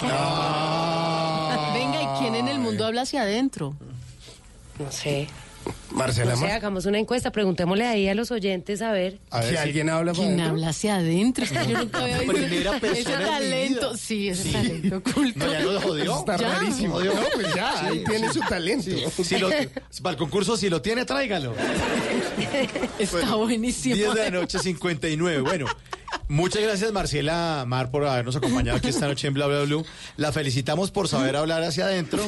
[1.74, 3.74] Venga, ¿y quién en el mundo habla hacia adentro?
[4.78, 5.28] No sé.
[5.92, 6.52] Marcela No sé, Mar.
[6.54, 9.18] hagamos una encuesta, preguntémosle ahí a los oyentes a ver.
[9.30, 10.48] A ver si alguien habla ¿Quién adentro.
[10.50, 11.44] habla hacia adentro?
[11.44, 13.96] Es que yo nunca había visto Primera ese talento.
[13.96, 15.46] Sí, ese talento oculto.
[15.46, 16.18] No, ya lo jodió.
[16.18, 16.48] Está Ya.
[16.58, 16.94] rarísimo.
[16.94, 17.14] Jodió.
[17.14, 18.90] No, pues ya, ahí tiene su talento.
[19.22, 21.54] Si lo, para el concurso, si lo tiene, tráigalo.
[22.98, 23.94] Está buenísimo.
[23.94, 25.42] 10 de la noche, 59.
[25.42, 25.66] Bueno,
[26.28, 29.84] muchas gracias, Marcela Mar, por habernos acompañado aquí esta noche en Bla Bla Blue.
[30.16, 32.22] La felicitamos por saber hablar hacia adentro.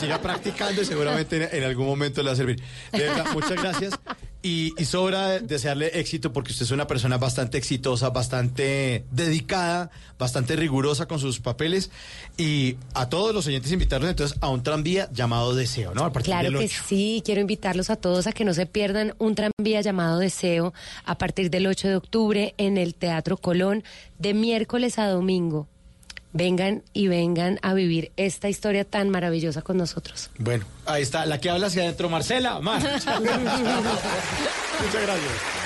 [0.00, 2.62] Siga practicando y seguramente en, en algún momento le va a servir.
[2.92, 3.98] De verdad, muchas gracias.
[4.46, 9.90] Y, y sobra desearle éxito porque usted es una persona bastante exitosa, bastante dedicada,
[10.20, 11.90] bastante rigurosa con sus papeles.
[12.36, 16.04] Y a todos los oyentes invitarlos entonces a un tranvía llamado Deseo, ¿no?
[16.04, 16.82] A partir Claro del que 8.
[16.86, 20.72] sí, quiero invitarlos a todos a que no se pierdan un tranvía llamado Deseo
[21.04, 23.82] a partir del 8 de octubre en el Teatro Colón
[24.20, 25.66] de miércoles a domingo.
[26.36, 30.30] Vengan y vengan a vivir esta historia tan maravillosa con nosotros.
[30.36, 32.60] Bueno, ahí está, la que habla hacia adentro, Marcela.
[32.60, 32.82] Mar.
[32.82, 33.00] Muchas
[35.02, 35.65] gracias.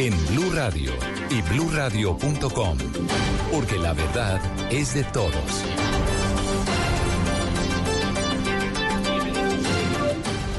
[0.00, 0.92] en Blue Radio
[1.28, 2.78] y bluradio.com,
[3.52, 4.40] porque la verdad
[4.72, 5.34] es de todos.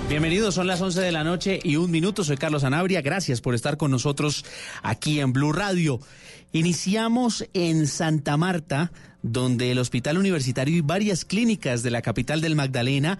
[0.07, 2.23] Bienvenidos, son las 11 de la noche y un minuto.
[2.23, 3.01] Soy Carlos Anabria.
[3.01, 4.45] Gracias por estar con nosotros
[4.83, 5.99] aquí en Blue Radio.
[6.51, 8.91] Iniciamos en Santa Marta,
[9.23, 13.17] donde el Hospital Universitario y varias clínicas de la capital del Magdalena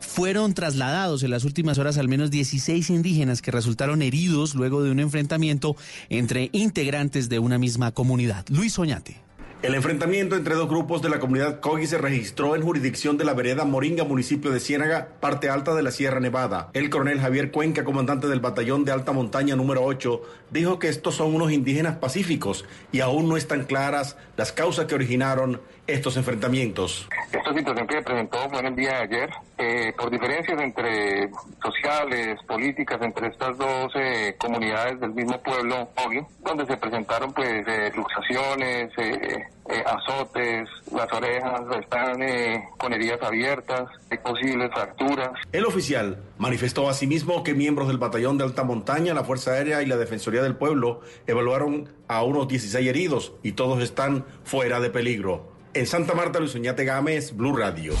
[0.00, 4.90] fueron trasladados en las últimas horas al menos 16 indígenas que resultaron heridos luego de
[4.90, 5.76] un enfrentamiento
[6.08, 8.44] entre integrantes de una misma comunidad.
[8.48, 9.28] Luis Oñate.
[9.60, 13.34] El enfrentamiento entre dos grupos de la comunidad Cogi se registró en jurisdicción de la
[13.34, 16.70] vereda Moringa, municipio de Ciénaga, parte alta de la Sierra Nevada.
[16.74, 20.22] El coronel Javier Cuenca, comandante del batallón de alta montaña número 8,
[20.52, 24.94] dijo que estos son unos indígenas pacíficos y aún no están claras las causas que
[24.94, 27.08] originaron estos enfrentamientos.
[27.32, 31.30] Esta situación que se presentó fue en el día de ayer, eh, por diferencias entre
[31.62, 37.66] sociales, políticas, entre estas dos eh, comunidades del mismo pueblo, Ogi, donde se presentaron pues
[37.66, 42.18] eh, luxaciones, eh, eh, azotes, las orejas están
[42.78, 45.30] con heridas abiertas, hay posibles fracturas.
[45.52, 49.86] El oficial manifestó asimismo que miembros del batallón de alta montaña, la Fuerza Aérea y
[49.86, 55.57] la Defensoría del Pueblo evaluaron a unos 16 heridos y todos están fuera de peligro.
[55.74, 57.94] En Santa Marta, Luis Oñate Gámez, Blue Radio.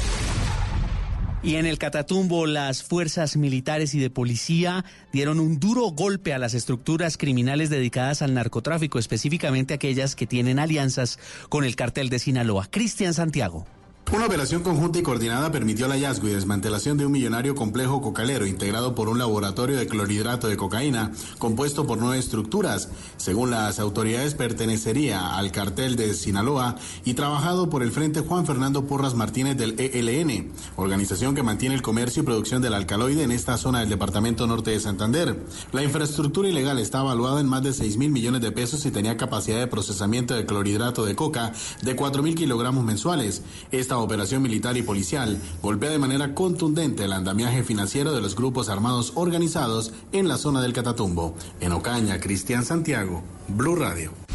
[1.42, 6.38] Y en el Catatumbo, las fuerzas militares y de policía dieron un duro golpe a
[6.38, 12.18] las estructuras criminales dedicadas al narcotráfico, específicamente aquellas que tienen alianzas con el cartel de
[12.18, 12.66] Sinaloa.
[12.70, 13.66] Cristian Santiago.
[14.10, 18.46] Una operación conjunta y coordinada permitió el hallazgo y desmantelación de un millonario complejo cocalero
[18.46, 22.88] integrado por un laboratorio de clorhidrato de cocaína compuesto por nueve estructuras.
[23.18, 28.86] Según las autoridades, pertenecería al cartel de Sinaloa y trabajado por el Frente Juan Fernando
[28.86, 33.58] Porras Martínez del ELN, organización que mantiene el comercio y producción del alcaloide en esta
[33.58, 35.38] zona del departamento norte de Santander.
[35.72, 39.18] La infraestructura ilegal está evaluada en más de 6 mil millones de pesos y tenía
[39.18, 41.52] capacidad de procesamiento de clorhidrato de coca
[41.82, 43.42] de 4 mil kilogramos mensuales.
[43.70, 48.68] Esta operación militar y policial golpea de manera contundente el andamiaje financiero de los grupos
[48.68, 51.34] armados organizados en la zona del Catatumbo.
[51.60, 54.27] En Ocaña, Cristian Santiago, Blue Radio.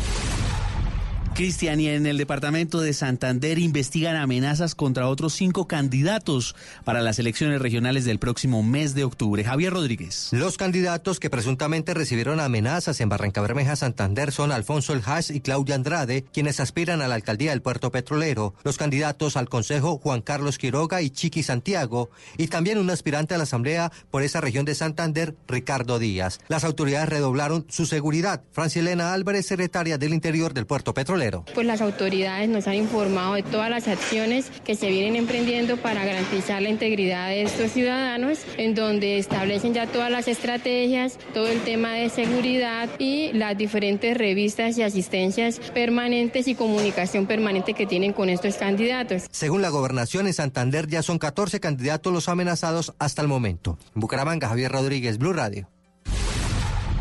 [1.33, 7.17] Cristian, y en el departamento de Santander investigan amenazas contra otros cinco candidatos para las
[7.17, 9.43] elecciones regionales del próximo mes de octubre.
[9.43, 10.29] Javier Rodríguez.
[10.31, 15.41] Los candidatos que presuntamente recibieron amenazas en Barranca Bermeja, Santander son Alfonso El Haas y
[15.41, 18.53] Claudia Andrade, quienes aspiran a la alcaldía del puerto petrolero.
[18.63, 23.37] Los candidatos al consejo, Juan Carlos Quiroga y Chiqui Santiago, y también un aspirante a
[23.37, 26.39] la asamblea por esa región de Santander, Ricardo Díaz.
[26.47, 28.43] Las autoridades redoblaron su seguridad.
[28.51, 31.22] Francilena Álvarez, secretaria del Interior del puerto petrolero.
[31.53, 36.03] Pues las autoridades nos han informado de todas las acciones que se vienen emprendiendo para
[36.03, 41.61] garantizar la integridad de estos ciudadanos, en donde establecen ya todas las estrategias, todo el
[41.61, 48.11] tema de seguridad y las diferentes revistas y asistencias permanentes y comunicación permanente que tienen
[48.11, 49.23] con estos candidatos.
[49.31, 53.77] Según la gobernación en Santander ya son 14 candidatos los amenazados hasta el momento.
[53.95, 55.69] En Bucaramanga, Javier Rodríguez, Blue Radio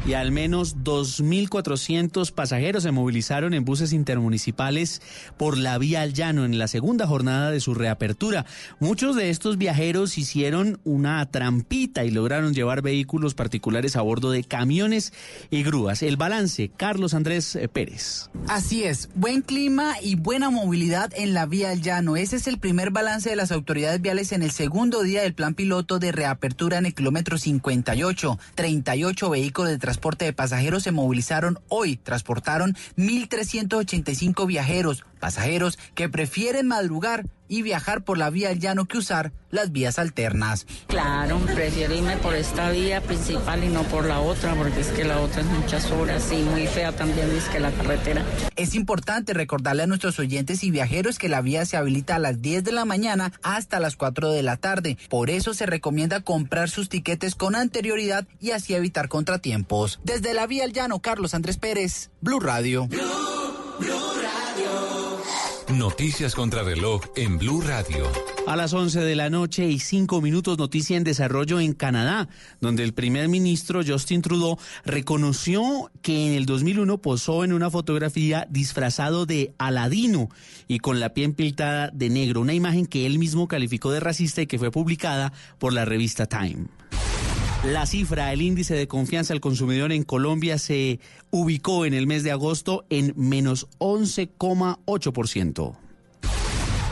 [0.05, 5.00] y al menos 2.400 pasajeros se movilizaron en buses intermunicipales
[5.36, 8.44] por la vía al llano en la segunda jornada de su reapertura.
[8.80, 14.42] Muchos de estos viajeros hicieron una trampita y lograron llevar vehículos particulares a bordo de
[14.42, 15.12] camiones
[15.50, 16.03] y grúas.
[16.03, 18.28] El balance, Carlos Andrés Pérez.
[18.48, 22.16] Así es, buen clima y buena movilidad en la vía al llano.
[22.16, 25.55] Ese es el primer balance de las autoridades viales en el segundo día del plan
[25.55, 28.38] piloto de reapertura en el kilómetro 58.
[28.57, 31.97] 38 vehículos de transporte transporte de pasajeros se movilizaron hoy.
[31.97, 38.99] Transportaron 1.385 viajeros, pasajeros que prefieren madrugar y viajar por la vía del llano que
[38.99, 40.66] usar las vías alternas.
[40.89, 45.05] Claro, prefiero irme por esta vía principal y no por la otra, porque es que
[45.05, 48.25] la otra es muchas horas y muy fea también es que la carretera.
[48.57, 52.43] Es importante recordarle a nuestros oyentes y viajeros que la vía se habilita a las
[52.43, 54.99] 10 de la mañana hasta las 4 de la tarde.
[55.09, 60.01] Por eso se recomienda comprar sus tiquetes con anterioridad y así evitar contratiempos.
[60.03, 62.89] Desde la vía al llano, Carlos Andrés Pérez, Blue Radio.
[65.68, 68.10] Noticias contra reloj en Blue Radio.
[68.46, 72.28] A las 11 de la noche y 5 minutos, noticia en desarrollo en Canadá,
[72.60, 78.46] donde el primer ministro Justin Trudeau reconoció que en el 2001 posó en una fotografía
[78.50, 80.28] disfrazado de Aladino
[80.66, 84.42] y con la piel pintada de negro, una imagen que él mismo calificó de racista
[84.42, 86.66] y que fue publicada por la revista Time.
[87.64, 90.98] La cifra, el índice de confianza al consumidor en Colombia se
[91.30, 95.76] ubicó en el mes de agosto en menos 11,8%.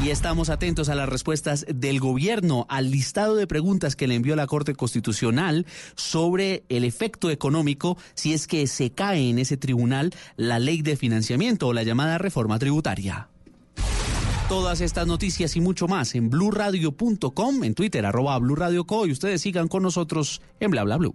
[0.04, 4.36] Y estamos atentos a las respuestas del gobierno al listado de preguntas que le envió
[4.36, 5.66] la Corte Constitucional
[5.96, 10.94] sobre el efecto económico si es que se cae en ese tribunal la ley de
[10.94, 13.29] financiamiento o la llamada reforma tributaria.
[14.50, 19.68] Todas estas noticias y mucho más en blurradio.com, en Twitter, arroba blurradioco, y ustedes sigan
[19.68, 21.14] con nosotros en bla bla blue.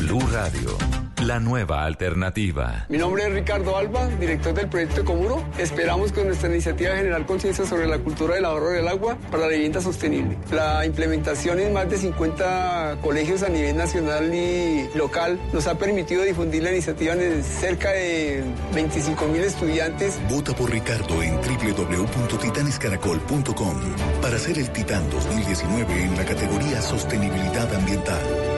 [0.00, 0.76] Blue Radio,
[1.24, 2.84] la nueva alternativa.
[2.88, 5.44] Mi nombre es Ricardo Alba, director del proyecto Comuro.
[5.56, 9.50] Esperamos con nuestra iniciativa generar conciencia sobre la cultura del ahorro del agua para la
[9.52, 10.36] vivienda sostenible.
[10.50, 16.24] La implementación en más de 50 colegios a nivel nacional y local nos ha permitido
[16.24, 18.42] difundir la iniciativa en cerca de
[18.74, 23.76] 25 mil estudiantes Vota por Ricardo en www.titanescaracol.com
[24.20, 28.51] para ser el Titán 2019 en la categoría Sostenibilidad Ambiental.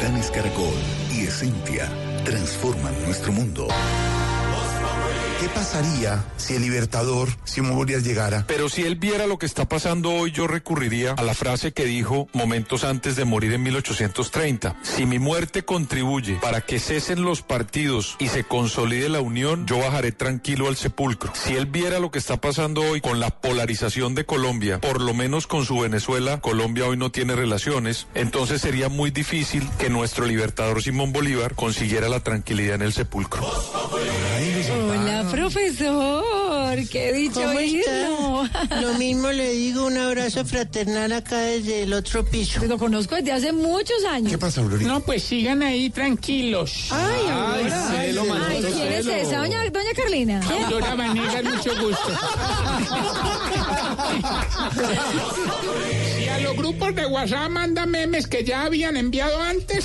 [0.00, 0.72] Titanes Caracol
[1.12, 1.86] y Esencia
[2.24, 3.68] transforman nuestro mundo.
[5.40, 8.44] ¿Qué pasaría si el libertador Simón Bolívar llegara?
[8.46, 11.86] Pero si él viera lo que está pasando hoy, yo recurriría a la frase que
[11.86, 14.76] dijo momentos antes de morir en 1830.
[14.82, 19.78] Si mi muerte contribuye para que cesen los partidos y se consolide la unión, yo
[19.78, 21.32] bajaré tranquilo al sepulcro.
[21.34, 25.14] Si él viera lo que está pasando hoy con la polarización de Colombia, por lo
[25.14, 30.26] menos con su Venezuela, Colombia hoy no tiene relaciones, entonces sería muy difícil que nuestro
[30.26, 33.40] libertador Simón Bolívar consiguiera la tranquilidad en el sepulcro.
[35.30, 36.76] Profesor.
[36.90, 38.80] ¿Qué dicho ¿Cómo está?
[38.80, 42.64] Lo mismo le digo, un abrazo fraternal acá desde el otro piso.
[42.66, 44.30] Lo conozco desde hace muchos años.
[44.30, 44.88] ¿Qué pasa, Aurorita?
[44.88, 46.88] No, pues sigan ahí tranquilos.
[46.90, 47.88] Ay, Aurora.
[47.90, 49.38] celo, Ay, ¿quién es esa?
[49.38, 50.40] Doña, doña Carlina.
[50.66, 52.10] Aurora Vanegas, mucho gusto.
[56.20, 59.84] Y a los grupos de WhatsApp manda memes que ya habían enviado antes.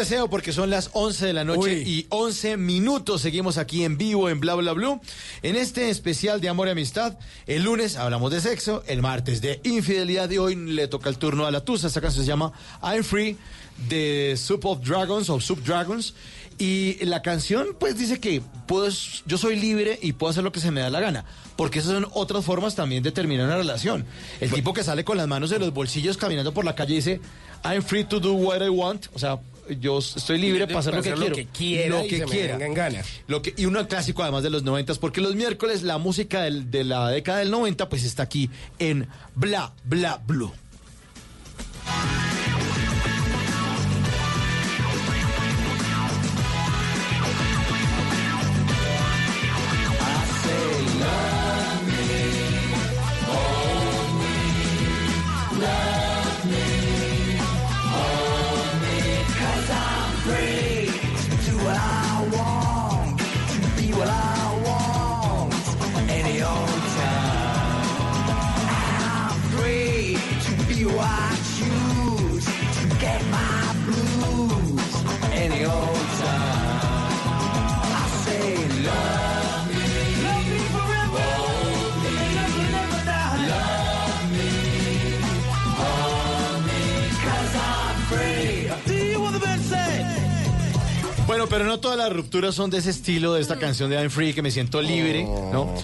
[0.00, 3.20] Deseo porque son las 11 de la noche y 11 minutos.
[3.20, 4.98] Seguimos aquí en vivo en Bla Bla Blue.
[5.42, 9.60] En este especial de amor y amistad, el lunes hablamos de sexo, el martes de
[9.62, 11.88] infidelidad y hoy le toca el turno a la Tusa.
[11.88, 12.50] Esta canción se llama
[12.82, 13.36] I'm Free
[13.90, 16.14] de Soup of Dragons o Soup Dragons.
[16.56, 18.88] Y la canción pues dice que puedo,
[19.26, 21.26] yo soy libre y puedo hacer lo que se me da la gana.
[21.56, 24.06] Porque esas son otras formas también de terminar una relación.
[24.40, 27.20] El tipo que sale con las manos en los bolsillos caminando por la calle dice
[27.64, 29.06] I'm free to do what I want.
[29.12, 29.38] O sea,
[29.78, 31.36] yo estoy libre para hacer lo que Hacer lo quiero.
[31.36, 32.66] que quiera Lo y que me quiera.
[32.66, 33.02] en gana.
[33.28, 36.70] Lo que, y un clásico además de los noventas, porque los miércoles la música del-
[36.70, 40.52] de la década del 90 pues está aquí en Bla Bla Blue.
[91.50, 94.32] Pero no todas las rupturas son de ese estilo, de esta canción de I'm Free,
[94.32, 95.74] que me siento libre, ¿no?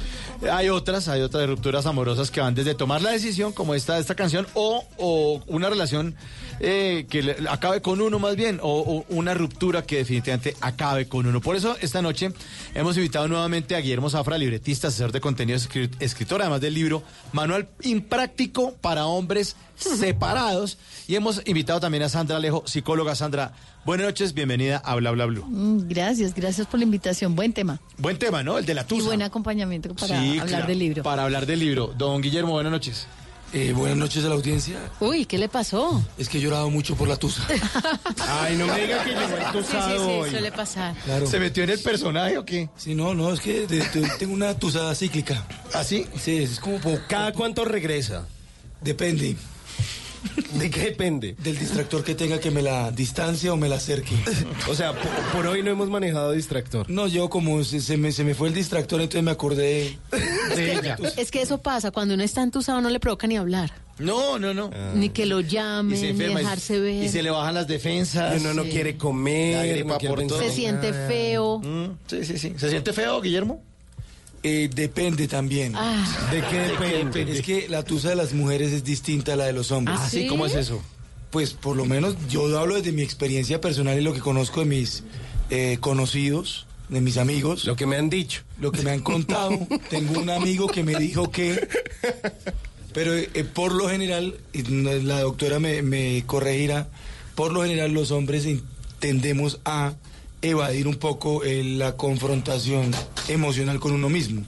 [0.52, 4.14] Hay otras, hay otras rupturas amorosas que van desde tomar la decisión, como esta esta
[4.14, 6.14] canción, o, o una relación
[6.60, 11.08] eh, que le- acabe con uno más bien, o, o una ruptura que definitivamente acabe
[11.08, 11.40] con uno.
[11.40, 12.32] Por eso, esta noche
[12.74, 17.02] hemos invitado nuevamente a Guillermo Zafra, libretista, asesor de contenido, escri- escritor, además del libro
[17.32, 20.78] Manual Impráctico para Hombres Separados.
[21.08, 23.14] Y hemos invitado también a Sandra Alejo, psicóloga.
[23.14, 23.52] Sandra,
[23.84, 25.44] buenas noches, bienvenida a Bla Bla Blue.
[25.46, 27.34] Mm, Gracias, gracias por la invitación.
[27.36, 27.78] Buen tema.
[27.98, 28.56] Buen tema, ¿no?
[28.58, 29.04] El de la Y tusa.
[29.06, 31.02] buen acompañamiento para Sí, hablar claro, del libro.
[31.02, 31.94] Para hablar del libro.
[31.96, 33.06] Don Guillermo, buenas noches.
[33.52, 34.76] Eh, buenas noches a la audiencia.
[35.00, 36.02] Uy, ¿qué le pasó?
[36.18, 37.46] Es que he llorado mucho por la tusa.
[38.28, 40.30] Ay, no me diga que llegó el tusado hoy.
[40.30, 40.94] suele pasar.
[41.04, 41.26] Claro.
[41.26, 42.68] ¿Se metió en el personaje o qué?
[42.76, 45.46] Sí, no, no, es que de- de- tengo una tusada cíclica.
[45.74, 46.06] ¿Ah, sí?
[46.20, 47.06] Sí, es como por...
[47.06, 48.26] ¿Cada cuánto regresa?
[48.82, 49.36] Depende
[50.58, 51.34] ¿De qué depende?
[51.42, 54.14] del distractor que tenga que me la distancia o me la acerque.
[54.68, 56.88] O sea, por, por hoy no hemos manejado distractor.
[56.90, 59.96] No, yo como se, se me, se me fue el distractor, entonces me acordé
[60.56, 60.96] De ella.
[61.16, 64.52] Es que eso pasa, cuando uno está entusado no le provoca ni hablar, No, no,
[64.54, 64.70] no.
[64.94, 67.04] ni que lo llamen, se ni dejarse ver.
[67.04, 68.34] Y se le bajan las defensas.
[68.36, 68.70] Y uno no Sí.
[68.70, 70.46] quiere comer, La gripa no quiere por pensar todo.
[70.48, 71.08] Se en siente nada.
[71.08, 71.58] feo.
[71.60, 72.54] Mm, sí, sí, sí.
[72.56, 73.62] ¿Se siente feo, Guillermo?
[74.48, 75.72] Eh, depende también.
[75.74, 77.32] Ah, ¿De qué depende?
[77.32, 79.98] Es que la tusa de las mujeres es distinta a la de los hombres.
[80.00, 80.28] ¿Ah, sí?
[80.28, 80.80] ¿Cómo es eso?
[81.30, 84.66] Pues por lo menos yo hablo desde mi experiencia personal y lo que conozco de
[84.66, 85.02] mis
[85.50, 88.42] eh, conocidos, de mis amigos, Lo que me han dicho.
[88.60, 89.50] lo que me han contado.
[89.90, 91.66] Tengo un amigo que me dijo que,
[92.94, 96.88] pero eh, por lo general, la doctora me, me corregirá,
[97.34, 98.46] por lo general los hombres
[99.00, 99.94] tendemos a
[100.42, 102.90] evadir un poco eh, la confrontación
[103.28, 104.42] emocional con uno mismo.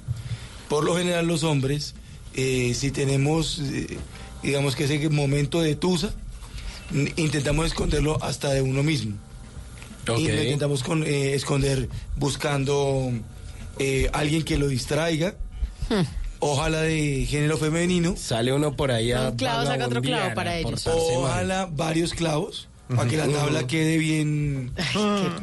[0.69, 1.94] Por lo general los hombres,
[2.35, 3.98] eh, si tenemos, eh,
[4.43, 6.12] digamos que ese momento de tusa,
[7.16, 9.16] intentamos esconderlo hasta de uno mismo.
[10.16, 13.10] Y lo intentamos con, eh, esconder buscando
[13.78, 15.35] eh, alguien que lo distraiga,
[16.39, 20.56] ojalá de género femenino, Sale uno por ahí a Un clavo saca otro clavo para
[20.56, 20.86] ellos.
[20.86, 24.73] ojalá varios clavos, para que la tabla quede bien...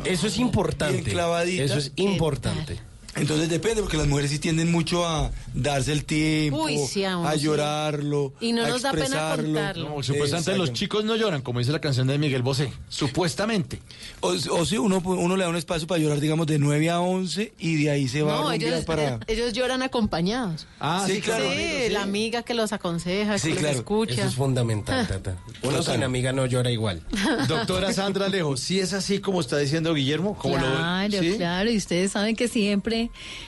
[0.03, 1.01] Eso es importante.
[1.01, 1.63] Bien clavadita.
[1.63, 2.80] Eso es importante.
[3.15, 7.17] Entonces depende, porque las mujeres sí tienden mucho a darse el tiempo, Uy, sí, a
[7.17, 7.39] uno a sí.
[7.39, 9.89] llorarlo, Y no a nos da pena contarlo.
[9.95, 12.71] No, supuestamente los chicos no lloran, como dice la canción de Miguel Bosé.
[12.89, 13.79] Supuestamente.
[14.19, 16.99] O, o si uno, uno le da un espacio para llorar, digamos, de 9 a
[16.99, 19.19] 11 y de ahí se va a no, rumbear ellos, para...
[19.27, 20.67] ellos lloran acompañados.
[20.79, 21.45] Ah, sí, claro.
[21.51, 23.77] sí, la amiga que los aconseja, Sí, que los claro.
[23.77, 24.13] escucha.
[24.15, 25.37] Eso es fundamental, Tata.
[25.63, 27.01] Uno sin amiga no llora igual.
[27.47, 30.37] Doctora Sandra Alejo, ¿sí es así como está diciendo Guillermo?
[30.37, 31.33] ¿Cómo lo- Claro, ¿sí?
[31.37, 31.69] claro.
[31.71, 33.05] Y ustedes saben que siempre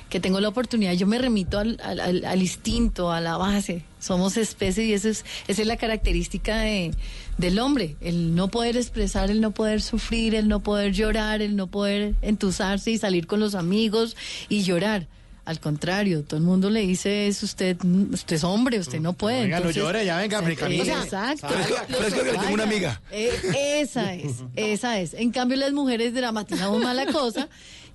[0.09, 3.83] que tengo la oportunidad, yo me remito al, al- al- al instinto, a la base.
[3.99, 6.91] Somos especie y eso es, esa es la característica de,
[7.37, 7.95] del hombre.
[8.01, 12.15] El no poder expresar, el no poder sufrir, el no poder llorar, el no poder
[12.21, 14.15] entusarse y salir con los amigos
[14.49, 15.07] y llorar.
[15.45, 17.77] Al contrario, todo el mundo le dice es usted,
[18.11, 19.43] usted es hombre, usted no puede.
[19.43, 20.43] Venga, no Entonces, llore, ya venga, o
[20.85, 21.47] sea, Exacto.
[21.47, 23.01] Fresco- fresco que tengo una amiga.
[23.11, 23.31] Eh,
[23.79, 25.13] esa es, esa es.
[25.13, 27.47] En cambio, las mujeres dramatizamos más la cosa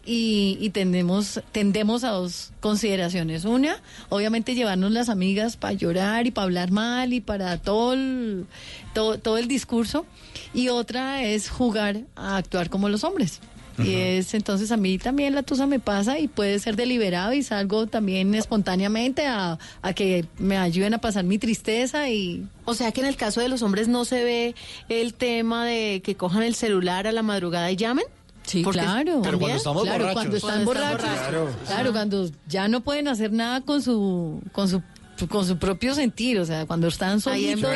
[0.04, 3.44] y, y tendemos, tendemos a dos consideraciones.
[3.44, 3.76] Una,
[4.08, 8.46] obviamente llevarnos las amigas para llorar y para hablar mal y para todo el,
[8.94, 10.06] todo, todo el discurso.
[10.54, 13.40] Y otra es jugar a actuar como los hombres.
[13.78, 17.42] Y es entonces a mí también la tusa me pasa y puede ser deliberado y
[17.42, 22.92] salgo también espontáneamente a, a que me ayuden a pasar mi tristeza y O sea
[22.92, 24.54] que en el caso de los hombres no se ve
[24.88, 28.04] el tema de que cojan el celular a la madrugada y llamen.
[28.44, 29.20] Sí, Porque- claro.
[29.22, 30.14] Pero cuando estamos claro, borrachos.
[30.14, 31.56] cuando están Cuando están borrachos.
[31.66, 34.82] Claro, cuando ya no pueden hacer nada con su con su
[35.28, 37.70] con su propio sentir, o sea, cuando están solitos.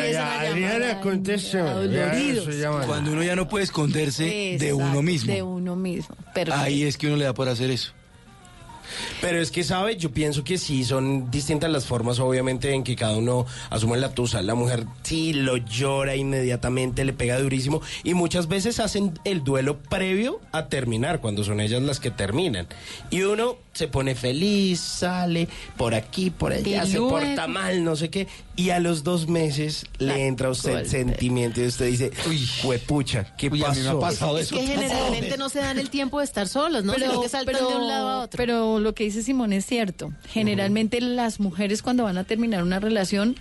[2.86, 5.32] Cuando uno ya no puede esconderse de uno mismo.
[5.32, 6.16] De uno mismo.
[6.34, 7.92] Pero Ahí es que uno le da por hacer eso.
[9.20, 9.96] Pero es que, ¿sabe?
[9.96, 14.14] Yo pienso que sí, son distintas las formas, obviamente, en que cada uno asume la
[14.14, 14.42] tusa.
[14.42, 17.82] La mujer sí lo llora inmediatamente, le pega durísimo.
[18.04, 22.66] Y muchas veces hacen el duelo previo a terminar, cuando son ellas las que terminan.
[23.10, 28.10] Y uno se pone feliz, sale por aquí, por allá, se porta mal, no sé
[28.10, 28.26] qué.
[28.56, 30.88] Y a los dos meses le entra a usted el golpe.
[30.90, 33.80] sentimiento y usted dice, uy, huepucha, ¿qué Uy, a pasó?
[33.80, 34.56] mí me ha pasado Es eso.
[34.56, 36.94] que generalmente no se dan el tiempo de estar solos, ¿no?
[36.94, 38.36] Que saltan de un lado a otro.
[38.38, 40.12] pero lo que dice Simón es cierto.
[40.30, 43.36] Generalmente las mujeres cuando van a terminar una relación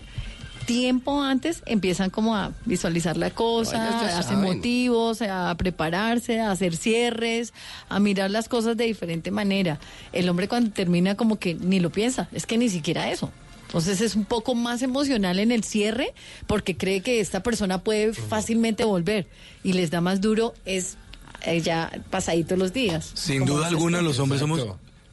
[0.65, 4.43] tiempo antes empiezan como a visualizar la cosa, a darse saben.
[4.43, 7.53] motivos, a prepararse, a hacer cierres,
[7.89, 9.79] a mirar las cosas de diferente manera.
[10.11, 13.31] El hombre cuando termina como que ni lo piensa, es que ni siquiera eso.
[13.67, 16.13] Entonces es un poco más emocional en el cierre
[16.47, 19.27] porque cree que esta persona puede fácilmente volver
[19.63, 20.97] y les da más duro es
[21.41, 23.11] eh, ya pasaditos los días.
[23.13, 24.61] Sin duda alguna, los hombres somos,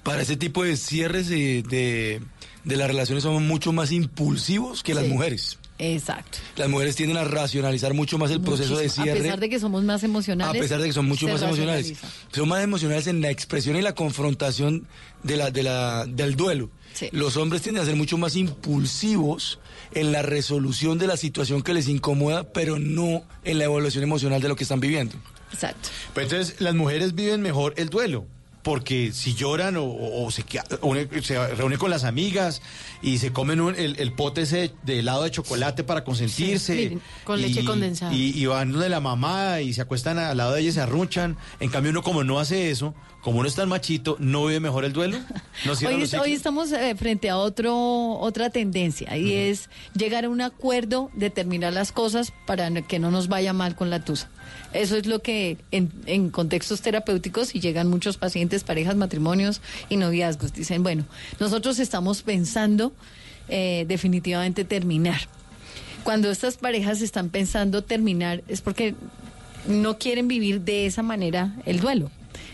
[0.02, 2.20] para ese tipo de cierres de, de,
[2.64, 5.58] de las relaciones, somos mucho más impulsivos que las mujeres.
[5.78, 6.38] Exacto.
[6.56, 9.18] Las mujeres tienden a racionalizar mucho más el proceso de cierre.
[9.18, 10.62] A pesar de que somos más A emocionales.
[10.62, 11.94] pesar de que son mucho más emocionales.
[12.32, 14.86] Son más emocionales en la expresión y la confrontación
[15.24, 16.70] de la, de la, del duelo.
[16.94, 17.08] Sí.
[17.10, 19.58] Los hombres tienden a ser mucho más impulsivos
[19.92, 24.40] en la resolución de la situación que les incomoda, pero no en la evaluación emocional
[24.40, 25.16] de lo que están viviendo.
[25.52, 25.88] Exacto.
[26.14, 28.24] Pues entonces las mujeres viven mejor el duelo.
[28.62, 30.44] Porque si lloran o, se,
[30.82, 32.62] une- se reúnen con las amigas
[33.02, 36.72] y se comen un- el, el pote ese de helado de chocolate para consentirse.
[36.74, 38.14] Sí, miren, con y- leche condensada.
[38.14, 40.80] Y, y van de la mamá y se acuestan al lado de ella y se
[40.80, 41.36] arrunchan.
[41.58, 44.84] En cambio uno como no hace eso, como uno es tan machito, ¿no vive mejor
[44.84, 45.18] el duelo?
[45.64, 47.74] ¿No Hoy, es- hoy estamos eh, frente a otro
[48.18, 53.10] otra tendencia y es llegar a un acuerdo, determinar las cosas para no- que no
[53.10, 54.28] nos vaya mal con la tusa.
[54.72, 59.96] Eso es lo que en, en contextos terapéuticos y llegan muchos pacientes, parejas, matrimonios y
[59.98, 60.52] noviazgos.
[60.52, 61.04] Dicen, bueno,
[61.38, 62.92] nosotros estamos pensando
[63.48, 65.20] eh, definitivamente terminar.
[66.04, 68.94] Cuando estas parejas están pensando terminar es porque
[69.68, 72.10] no quieren vivir de esa manera el duelo.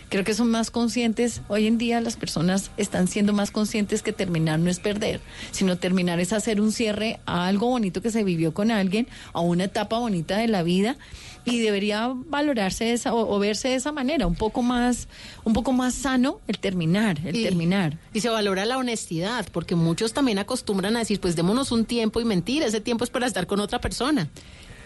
[0.09, 4.11] Creo que son más conscientes, hoy en día las personas están siendo más conscientes que
[4.11, 5.21] terminar no es perder,
[5.51, 9.41] sino terminar es hacer un cierre a algo bonito que se vivió con alguien, a
[9.41, 10.97] una etapa bonita de la vida
[11.45, 15.07] y debería valorarse esa, o, o verse de esa manera, un poco más,
[15.43, 17.99] un poco más sano el terminar, el Y- terminar.
[18.11, 22.19] Y se valora la honestidad, porque muchos también acostumbran a decir, pues démonos un tiempo
[22.19, 24.27] y mentira, ese tiempo es para estar con otra persona.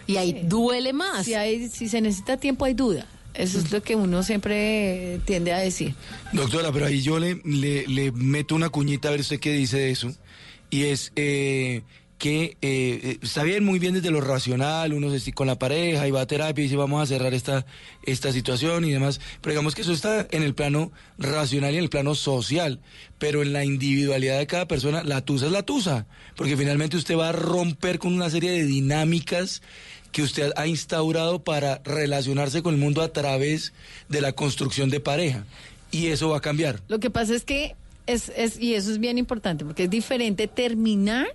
[0.06, 1.24] Y ahí duele más.
[1.24, 3.06] Si, hay, si se necesita tiempo hay duda.
[3.34, 5.94] Eso es lo que uno siempre tiende a decir.
[6.32, 9.90] Doctora, pero ahí yo le, le, meto una cuñita a ver usted qué dice de
[9.90, 10.14] eso.
[10.70, 11.82] Y es eh,
[12.18, 16.06] que eh, eh, está bien, muy bien desde lo racional, uno se con la pareja
[16.06, 17.66] y va a terapia y dice vamos a cerrar esta,
[18.04, 19.20] esta situación y demás.
[19.40, 22.80] Pero digamos que eso está en el plano racional y en el plano social.
[23.18, 26.06] Pero en la individualidad de cada persona, la tusa es la tusa.
[26.36, 29.60] Porque finalmente usted va a romper con una serie de dinámicas
[30.14, 33.72] que usted ha instaurado para relacionarse con el mundo a través
[34.08, 35.44] de la construcción de pareja.
[35.90, 36.80] Y eso va a cambiar.
[36.86, 37.74] Lo que pasa es que
[38.06, 41.26] es, es y eso es bien importante porque es diferente terminar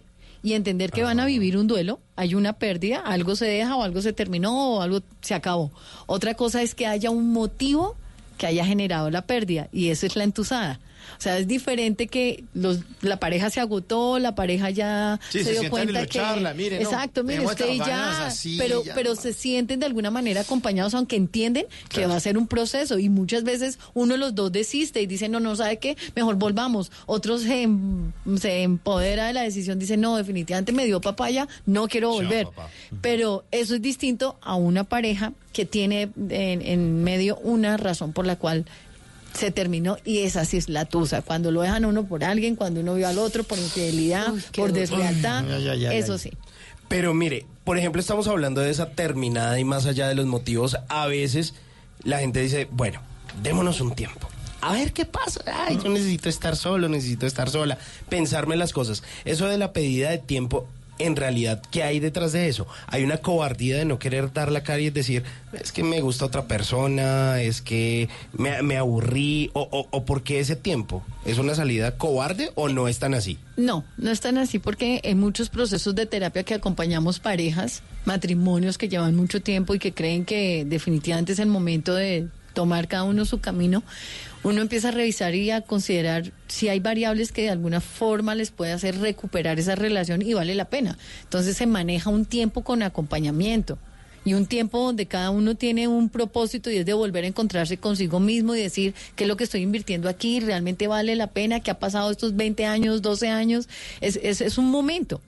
[0.42, 3.84] y entender que van a vivir un duelo, hay una pérdida, algo se deja o
[3.84, 5.72] algo se terminó o algo se acabó.
[6.06, 7.98] Otra cosa es que haya un motivo
[8.38, 10.80] que haya generado la pérdida y eso es la entusada.
[11.18, 15.56] O sea, es diferente que los, la pareja se agotó, la pareja ya Sí, se,
[15.56, 18.96] se dio cuenta que charlan, mire, no, exacto, mire dejemos usted ya, así, pero ya
[18.96, 23.00] pero se sienten de alguna manera acompañados, aunque entienden que va a ser un proceso.
[23.00, 26.36] Y muchas veces uno de los dos desiste y dice no no sabe qué, mejor
[26.36, 26.92] volvamos.
[27.06, 31.88] Otros se, em- se empodera de la decisión, dice no definitivamente me dio papaya, no
[31.88, 32.48] quiero volver.
[33.02, 38.26] Pero eso es distinto a una pareja que tiene en, en medio una razón por
[38.26, 38.66] la cual
[39.34, 41.22] se terminó y esa sí es la tusa.
[41.22, 44.74] Cuando lo dejan a uno por alguien, cuando uno vio al otro por infidelidad, por
[44.74, 45.46] deslealtad,
[45.94, 46.32] eso sí.
[46.88, 50.78] Pero mire, por ejemplo, estamos hablando de esa terminada y más allá de los motivos,
[50.90, 51.54] a veces
[52.04, 53.02] la gente dice, bueno,
[53.44, 54.28] démonos un tiempo.
[54.62, 55.42] A ver qué pasa.
[55.46, 57.78] Ay, yo necesito estar solo, necesito estar sola.
[58.10, 59.04] Pensarme las cosas.
[59.24, 60.68] Eso de la pedida de tiempo,
[61.00, 62.68] en realidad, ¿qué hay detrás de eso?
[62.88, 65.24] Hay una cobardía de no querer dar la cara y decir,
[65.54, 70.24] es que me gusta otra persona, es que me, me aburrí, o, o, o ¿por
[70.24, 71.04] qué ese tiempo?
[71.26, 73.40] ¿Es una salida cobarde o no es tan así?
[73.58, 78.90] No, no están así porque en muchos procesos de terapia que acompañamos parejas, matrimonios que
[78.90, 82.28] llevan mucho tiempo y que creen que definitivamente es el momento de
[82.60, 83.84] tomar cada uno su camino,
[84.44, 88.52] uno empieza a revisar y a considerar si hay variables que de alguna forma les
[88.52, 90.98] puede hacer recuperar esa relación y vale la pena.
[91.24, 93.78] Entonces se maneja un tiempo con acompañamiento
[94.26, 97.78] y un tiempo donde cada uno tiene un propósito y es de volver a encontrarse
[97.78, 101.62] consigo mismo y decir qué es lo que estoy invirtiendo aquí, realmente vale la pena,
[101.62, 103.70] qué ha pasado estos 20 años, 12 años,
[104.02, 105.22] es, es, es un momento.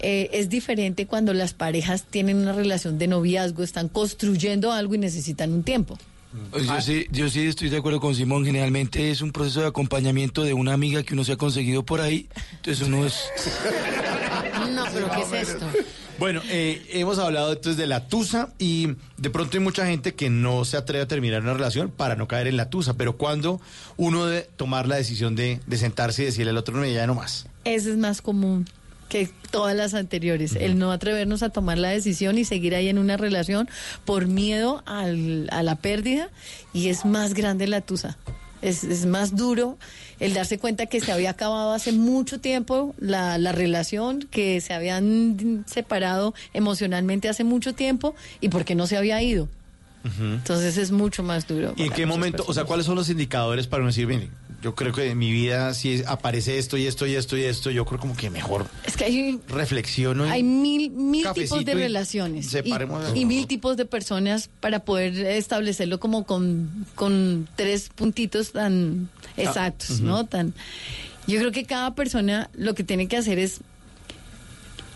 [0.00, 4.98] Eh, es diferente cuando las parejas tienen una relación de noviazgo, están construyendo algo y
[4.98, 5.98] necesitan un tiempo.
[6.50, 8.44] Pues Yo sí, yo sí estoy de acuerdo con Simón.
[8.44, 12.00] Generalmente es un proceso de acompañamiento de una amiga que uno se ha conseguido por
[12.00, 12.28] ahí.
[12.56, 13.14] Entonces uno es.
[14.74, 15.66] No, pero ¿qué es esto?
[16.18, 20.30] Bueno, eh, hemos hablado entonces de la tusa y de pronto hay mucha gente que
[20.30, 23.60] no se atreve a terminar una relación para no caer en la tusa, pero cuando
[23.96, 27.06] uno debe tomar la decisión de, de sentarse y decirle al otro no me ya
[27.06, 27.46] no más.
[27.64, 28.66] Ese es más común
[29.08, 32.98] que todas las anteriores, el no atrevernos a tomar la decisión y seguir ahí en
[32.98, 33.68] una relación
[34.04, 36.28] por miedo al- a la pérdida
[36.74, 38.18] y es más grande la tusa.
[38.60, 39.78] Es, es más duro
[40.18, 44.74] el darse cuenta que se había acabado hace mucho tiempo la, la relación, que se
[44.74, 49.48] habían separado emocionalmente hace mucho tiempo y porque no se había ido.
[50.20, 51.74] Entonces es mucho más duro.
[51.76, 54.30] ¿Y en qué momento, o sea, cuáles son los indicadores para uno decir, bien,
[54.62, 57.70] yo creo que en mi vida si aparece esto y esto y esto y esto,
[57.70, 61.72] yo creo como que mejor Es que hay, reflexiono y hay mil, mil tipos de
[61.72, 67.48] y relaciones y, separemos- y mil tipos de personas para poder establecerlo como con, con
[67.56, 70.04] tres puntitos tan exactos, ujú.
[70.06, 70.26] ¿no?
[70.26, 70.54] Tan,
[71.28, 73.60] yo creo que cada persona lo que tiene que hacer es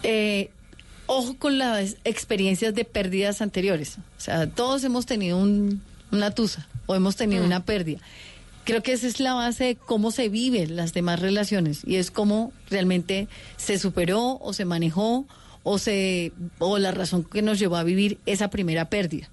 [0.02, 0.50] eh,
[1.06, 3.98] ojo con las experiencias de pérdidas anteriores.
[4.18, 8.00] O sea, todos hemos tenido un- una tusa o hemos tenido una pérdida.
[8.64, 12.10] Creo que esa es la base de cómo se viven las demás relaciones y es
[12.10, 15.26] cómo realmente se superó o se manejó
[15.64, 19.28] o se o la razón que nos llevó a vivir esa primera pérdida.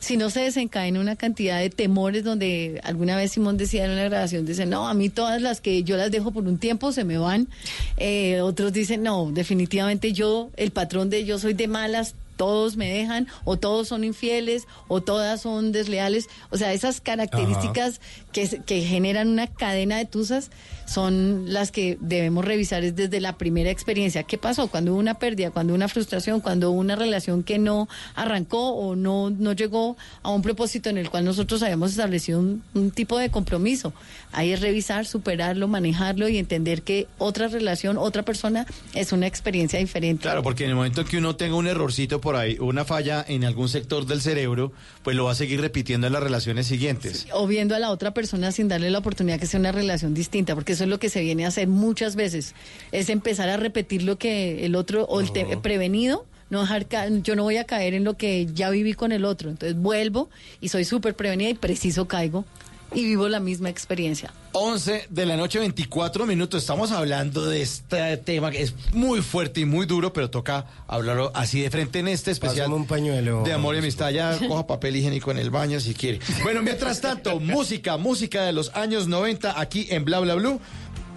[0.00, 4.04] Si no se desencadena una cantidad de temores donde alguna vez Simón decía en una
[4.04, 7.02] grabación, dice, no, a mí todas las que yo las dejo por un tiempo se
[7.02, 7.48] me van.
[7.96, 12.90] Eh, otros dicen, no, definitivamente yo, el patrón de yo soy de malas, todos me
[12.90, 16.30] dejan, o todos son infieles, o todas son desleales.
[16.48, 18.00] O sea, esas características
[18.32, 20.50] que, que generan una cadena de tusas
[20.88, 24.22] son las que debemos revisar es desde la primera experiencia.
[24.22, 24.68] ¿Qué pasó?
[24.68, 28.70] Cuando hubo una pérdida, cuando hubo una frustración, cuando hubo una relación que no arrancó
[28.70, 32.90] o no, no llegó a un propósito en el cual nosotros habíamos establecido un, un
[32.90, 33.92] tipo de compromiso.
[34.32, 39.78] Ahí es revisar, superarlo, manejarlo y entender que otra relación, otra persona es una experiencia
[39.78, 40.22] diferente.
[40.22, 43.44] Claro, porque en el momento que uno tenga un errorcito por ahí, una falla en
[43.44, 47.26] algún sector del cerebro, pues lo va a seguir repitiendo en las relaciones siguientes.
[47.32, 50.54] o viendo a la otra persona sin darle la oportunidad que sea una relación distinta,
[50.54, 52.54] porque eso es lo que se viene a hacer muchas veces,
[52.92, 56.86] es empezar a repetir lo que el otro o el te- prevenido, no dejar
[57.22, 60.30] yo no voy a caer en lo que ya viví con el otro, entonces vuelvo
[60.60, 62.44] y soy súper prevenida y preciso caigo
[62.94, 64.32] y vivo la misma experiencia.
[64.52, 66.62] 11 de la noche, 24 minutos.
[66.62, 71.30] Estamos hablando de este tema que es muy fuerte y muy duro, pero toca hablarlo
[71.34, 73.42] así de frente en este especial Pásame un pañuelo.
[73.44, 74.10] de amor y amistad.
[74.10, 76.18] Ya coja papel higiénico en el baño si quiere.
[76.42, 80.60] Bueno, mientras tanto, música, música de los años 90 aquí en Bla Bla Blue.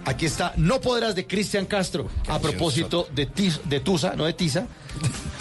[0.04, 2.08] Aquí está No Podrás de Cristian Castro.
[2.28, 4.66] A propósito de, tis- de Tusa, no de Tiza.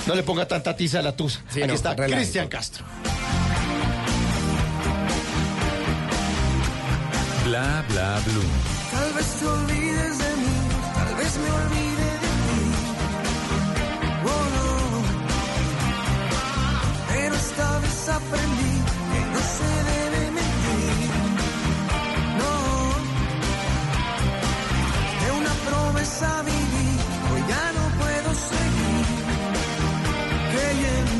[0.07, 1.41] No le ponga tanta tiza a la Tusa.
[1.49, 1.95] Sí, aquí no, está.
[1.95, 2.85] Cristian Castro.
[7.51, 8.49] Bla bla blue.
[8.91, 10.55] Tal vez te olvides de mí,
[10.95, 12.61] tal vez me olvide de ti.
[14.33, 14.69] Oh, no.
[17.09, 18.75] Pero esta vez aprendí
[19.11, 21.09] que no se debe mentir.
[22.39, 22.55] No.
[25.21, 26.89] De una promesa viví,
[27.31, 29.05] hoy ya no puedo seguir
[30.53, 31.10] creyendo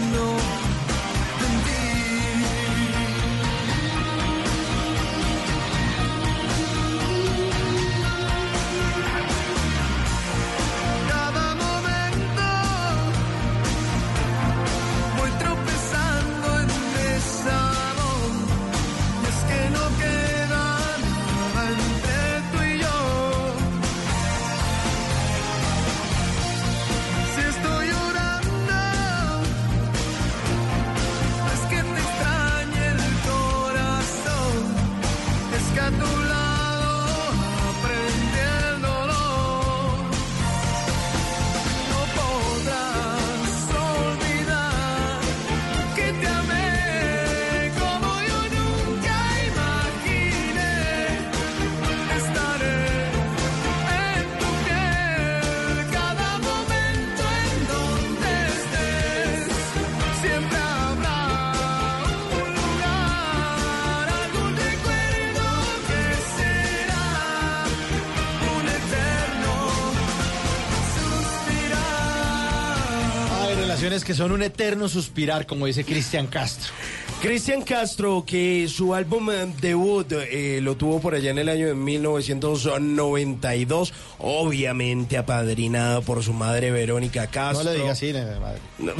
[74.11, 76.73] que son un eterno suspirar, como dice Cristian Castro.
[77.21, 81.67] Cristian Castro, que su álbum eh, debut eh, lo tuvo por allá en el año
[81.67, 87.63] de 1992, obviamente apadrinado por su madre Verónica Castro.
[87.63, 88.59] No le diga así, madre.
[88.79, 88.91] No.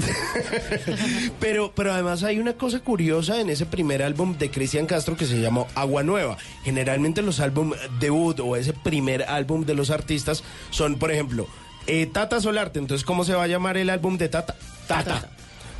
[1.41, 5.25] pero, pero además hay una cosa curiosa en ese primer álbum de Cristian Castro que
[5.25, 6.37] se llamó Agua Nueva.
[6.63, 11.49] Generalmente los álbum debut o ese primer álbum de los artistas son, por ejemplo,
[11.87, 12.79] eh, Tata Solarte.
[12.79, 14.55] Entonces, ¿cómo se va a llamar el álbum de Tata?
[14.87, 15.29] Tata.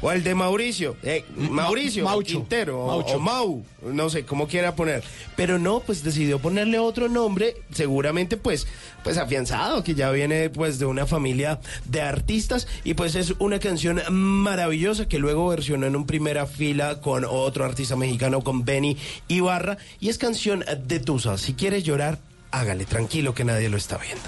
[0.03, 2.25] O el de Mauricio, eh, Mauricio, Maucho.
[2.39, 3.17] Quintero, o- Maucho.
[3.17, 5.03] o Mau, no sé, cómo quiera poner.
[5.35, 8.65] Pero no, pues decidió ponerle otro nombre, seguramente pues,
[9.03, 13.59] pues afianzado, que ya viene pues de una familia de artistas y pues es una
[13.59, 18.97] canción maravillosa que luego versionó en un primera fila con otro artista mexicano, con Benny
[19.27, 21.37] Ibarra, y es canción de Tusa.
[21.37, 22.17] Si quieres llorar,
[22.49, 24.23] hágale, tranquilo que nadie lo está viendo.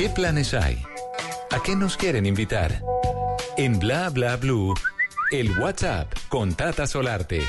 [0.00, 0.82] ¿Qué planes hay?
[1.50, 2.82] ¿A qué nos quieren invitar?
[3.58, 4.74] En Bla Bla Blue,
[5.30, 7.42] el WhatsApp con Tata Solarte.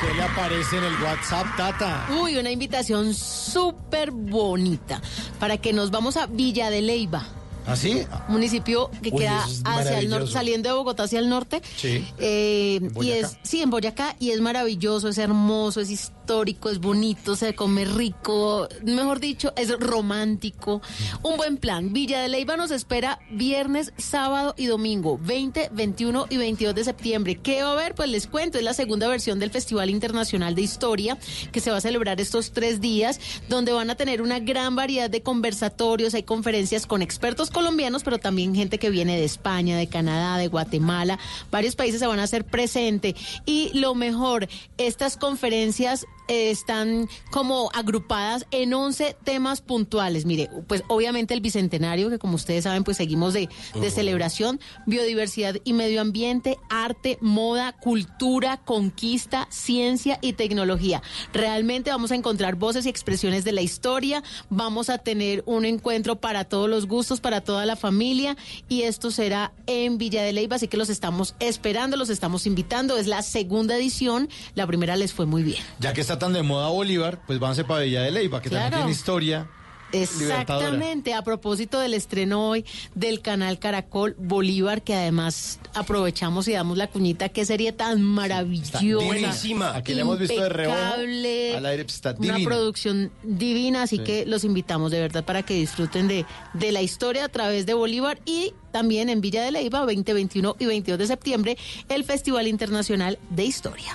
[0.00, 2.06] ¿Qué le aparece en el WhatsApp, Tata?
[2.22, 5.02] Uy, una invitación súper bonita
[5.40, 7.26] para que nos vamos a Villa de Leyva.
[7.66, 8.06] ¿Ah, sí?
[8.28, 11.60] municipio que Uy, queda es hacia el norte, saliendo de Bogotá hacia el norte.
[11.76, 12.06] Sí.
[12.18, 17.36] Eh, y es, sí, en Boyacá, y es maravilloso, es hermoso, es histórico, es bonito,
[17.36, 20.82] se come rico, mejor dicho, es romántico.
[21.22, 21.94] Un buen plan.
[21.94, 27.36] Villa de Leyva nos espera viernes, sábado y domingo, 20, 21 y 22 de septiembre.
[27.42, 27.94] ¿Qué va a haber?
[27.94, 31.16] Pues les cuento, es la segunda versión del Festival Internacional de Historia,
[31.50, 35.08] que se va a celebrar estos tres días, donde van a tener una gran variedad
[35.08, 39.86] de conversatorios, hay conferencias con expertos colombianos, pero también gente que viene de España, de
[39.86, 41.18] Canadá, de Guatemala,
[41.50, 43.16] varios países se van a hacer presente.
[43.46, 44.46] Y lo mejor,
[44.76, 50.26] estas conferencias eh, están como agrupadas en 11 temas puntuales.
[50.26, 55.56] Mire, pues obviamente el Bicentenario, que como ustedes saben, pues seguimos de, de celebración, biodiversidad
[55.64, 61.02] y medio ambiente, arte, moda, cultura, conquista, ciencia y tecnología.
[61.32, 66.16] Realmente vamos a encontrar voces y expresiones de la historia, vamos a tener un encuentro
[66.16, 68.36] para todos los gustos, para toda la familia
[68.68, 72.96] y esto será en Villa de Leyva, así que los estamos esperando, los estamos invitando.
[72.96, 75.62] Es la segunda edición, la primera les fue muy bien.
[75.80, 78.68] Ya que está tan de moda Bolívar, pues váyanse para Villa de Leyva, que también
[78.70, 78.84] Claro.
[78.84, 79.48] tiene historia.
[79.90, 82.64] Exactamente, a propósito del estreno hoy
[82.94, 88.80] del canal Caracol Bolívar, que además aprovechamos y damos la cuñita, qué serie tan maravillosa.
[88.80, 89.74] divina.
[89.74, 90.76] Aquí la hemos visto de reojo.
[90.76, 94.04] impecable, Al aire, pues, Una producción divina, así Sí.
[94.04, 97.72] que los invitamos de verdad para que disfruten de, de la historia a través de
[97.72, 101.56] Bolívar y también en Villa de Leyva, 20, 21 y 22 de septiembre,
[101.88, 103.94] el Festival Internacional de Historia.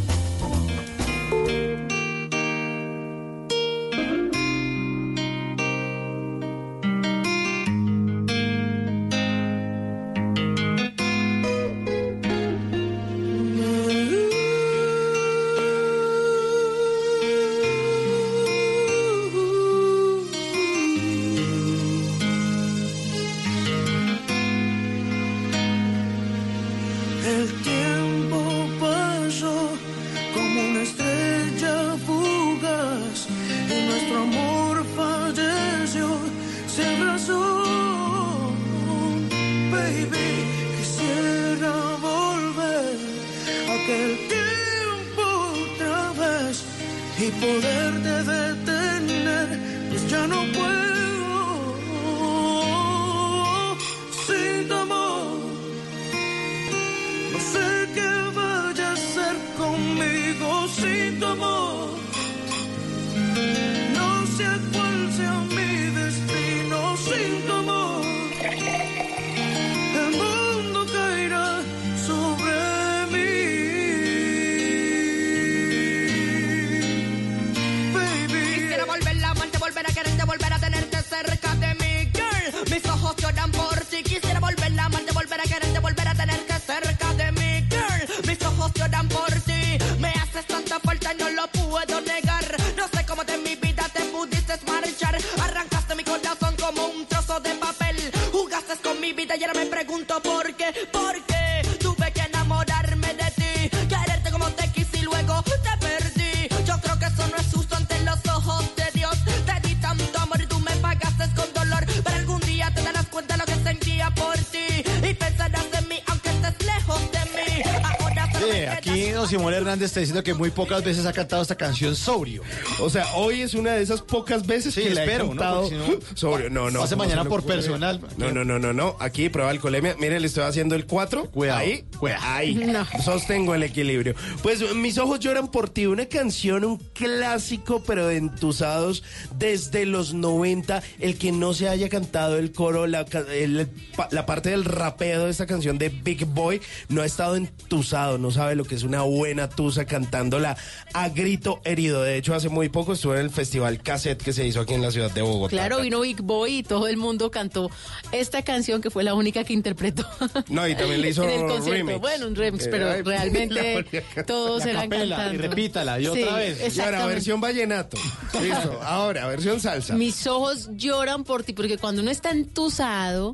[119.91, 122.41] Está diciendo que muy pocas veces ha cantado esta canción sobrio.
[122.79, 125.29] O sea, hoy es una de esas pocas veces Sí, que la he espero, ¿no?
[125.31, 126.49] cantado Porque si no, sobrio.
[126.49, 126.81] No, no.
[126.83, 127.99] hace ¿cómo mañana por personal.
[128.17, 128.95] No, no, no, no, no.
[128.99, 129.95] Aquí prueba alcoholemia.
[129.99, 131.25] Mire, le estoy haciendo el 4.
[131.31, 131.83] Cuidado, Ahí.
[131.99, 132.23] cuidado.
[132.25, 132.55] Ahí.
[132.55, 132.85] No.
[133.03, 134.15] Sostengo el equilibrio.
[134.41, 135.85] Pues mis ojos lloran por ti.
[135.85, 139.03] Una canción, un clásico, pero de entusados
[139.41, 140.81] desde los 90.
[140.99, 143.67] El que no se haya cantado el coro, la, ca- el-
[144.11, 148.31] la parte del rapeo de esta canción de Big Boy, no ha estado entusado, no
[148.31, 150.55] sabe lo que es una buena tusa cantándola
[150.93, 152.03] a grito herido.
[152.03, 154.81] De hecho, hace muy poco estuve en el festival Cassette que se hizo aquí en
[154.83, 155.49] la ciudad de Bogotá.
[155.51, 157.69] Claro, vino Big Boy y todo el mundo cantó
[158.11, 160.07] esta canción que fue la única que interpretó.
[160.49, 161.71] No, y también le hizo en el concierto.
[161.71, 161.99] remix.
[161.99, 163.85] Bueno, un remix, pero realmente
[164.27, 165.43] todos La eran capela, cantando.
[165.43, 166.77] y repítala, y otra vez.
[166.77, 167.97] Y ahora, versión vallenato.
[168.41, 168.79] Listo.
[168.83, 169.95] Ahora, versión salsa.
[169.95, 173.33] Mis ojos lloran por ti, porque cuando uno está entusado,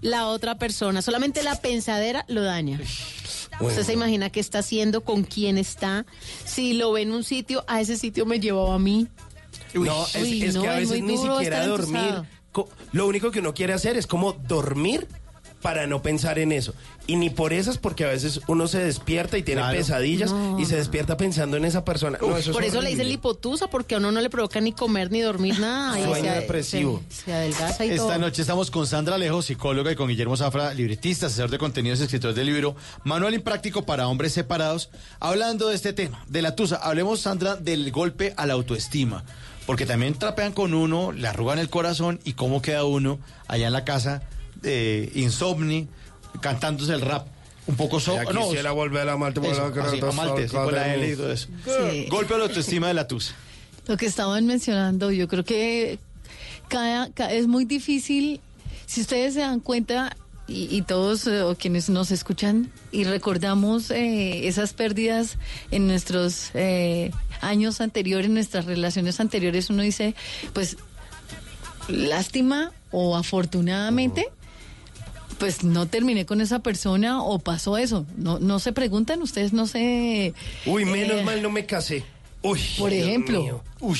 [0.00, 2.80] la otra persona, solamente la pensadera lo daña.
[3.60, 6.06] Usted se imagina qué está haciendo, con quién está.
[6.44, 9.08] Si lo ve en un sitio, a ese sitio me llevaba a mí.
[9.74, 11.98] No, es, Uy, es no, que a es veces ni siquiera dormir.
[12.00, 12.26] entusado.
[12.92, 15.06] Lo único que uno quiere hacer es como dormir
[15.62, 16.72] para no pensar en eso.
[17.06, 19.76] Y ni por esas, porque a veces uno se despierta y tiene Claro.
[19.78, 20.58] pesadillas No.
[20.60, 22.18] y se despierta pensando en esa persona.
[22.20, 24.72] No, eso es Por eso le dicen lipotusa, porque a uno no le provoca ni
[24.72, 25.98] comer ni dormir nada.
[25.98, 27.02] y Sueño se- depresivo.
[27.08, 28.06] Se, se adelgaza y todo.
[28.08, 32.00] Esta noche estamos con Sandra Alejo, psicóloga, y con Guillermo Zafra, libretista, asesor de contenidos,
[32.00, 36.76] escritor del libro Manual Impráctico para Hombres Separados, hablando de este tema, de la tusa.
[36.76, 39.24] Hablemos, Sandra, del golpe a la autoestima,
[39.66, 43.18] porque también trapean con uno, le arrugan el corazón y cómo queda uno
[43.48, 44.22] allá en la casa,
[44.62, 45.88] eh, insomni,
[46.40, 47.26] cantándose el rap.
[47.66, 50.12] Un poco so no, quisiera volver a la Malte, eso, volver a así, cantar a
[50.12, 51.48] Malte, sí, con la L y todo eso.
[51.66, 52.06] Sí.
[52.08, 53.34] Golpe a la autoestima de la tusa.
[53.86, 55.98] Lo que estaban mencionando, yo creo que
[56.68, 58.40] cada, ca- es muy difícil,
[58.86, 60.16] si ustedes se dan cuenta,
[60.46, 65.36] y, y todos eh, o quienes nos escuchan, y recordamos eh, esas pérdidas
[65.70, 67.10] en nuestros eh,
[67.42, 70.14] años anteriores, en nuestras relaciones anteriores, uno dice,
[70.54, 70.78] pues,
[71.88, 74.30] lástima o afortunadamente.
[75.38, 78.06] Pues no terminé con esa persona o pasó eso.
[78.16, 80.34] No, no se preguntan, ustedes no se...
[80.66, 82.04] Uy, menos eh, mal no me casé.
[82.42, 83.62] Uy, Por ejemplo.
[83.80, 83.98] Uy.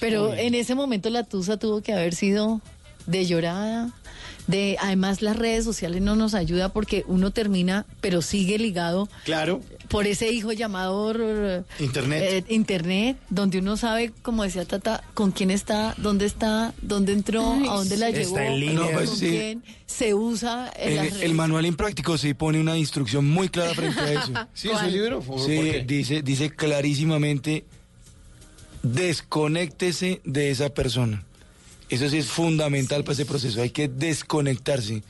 [0.00, 0.40] Pero Uy.
[0.40, 2.60] en ese momento la tusa tuvo que haber sido
[3.06, 3.90] de llorada.
[4.46, 9.60] De, además las redes sociales no nos ayuda porque uno termina, pero sigue ligado Claro.
[9.88, 12.22] por ese hijo llamado eh, Internet.
[12.22, 17.42] eh, internet, donde uno sabe, como decía Tata, con quién está, dónde está, dónde entró,
[17.52, 18.74] a dónde la Está llevó, en línea.
[18.74, 19.28] No, pues con sí.
[19.28, 21.24] quién se usa en las El, redes.
[21.26, 24.32] el manual impráctico sí pone una instrucción muy clara frente a eso.
[24.54, 25.20] ¿Sí, es un libro?
[25.20, 27.64] ¿Por- Sí, por dice, dice clarísimamente,
[28.82, 31.24] desconéctese de esa persona.
[31.90, 35.02] Eso sí es fundamental para ese proceso, hay que desconectarse.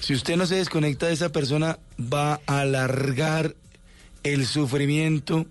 [0.00, 3.54] Si usted no se desconecta de esa persona, va a alargar
[4.24, 5.46] el sufrimiento,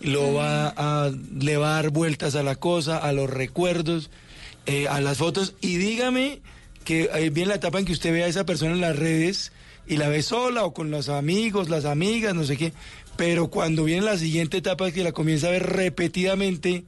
[0.00, 1.56] lo va a, le
[1.88, 4.10] vueltas a la cosa, a los recuerdos,
[4.66, 5.54] eh, a las fotos.
[5.60, 6.40] Y dígame
[6.84, 9.52] que eh, viene la etapa en que usted ve a esa persona en las redes
[9.86, 12.72] y la ve sola o con los amigos, las amigas, no sé qué.
[13.16, 16.84] Pero cuando viene la siguiente etapa que la comienza a ver repetidamente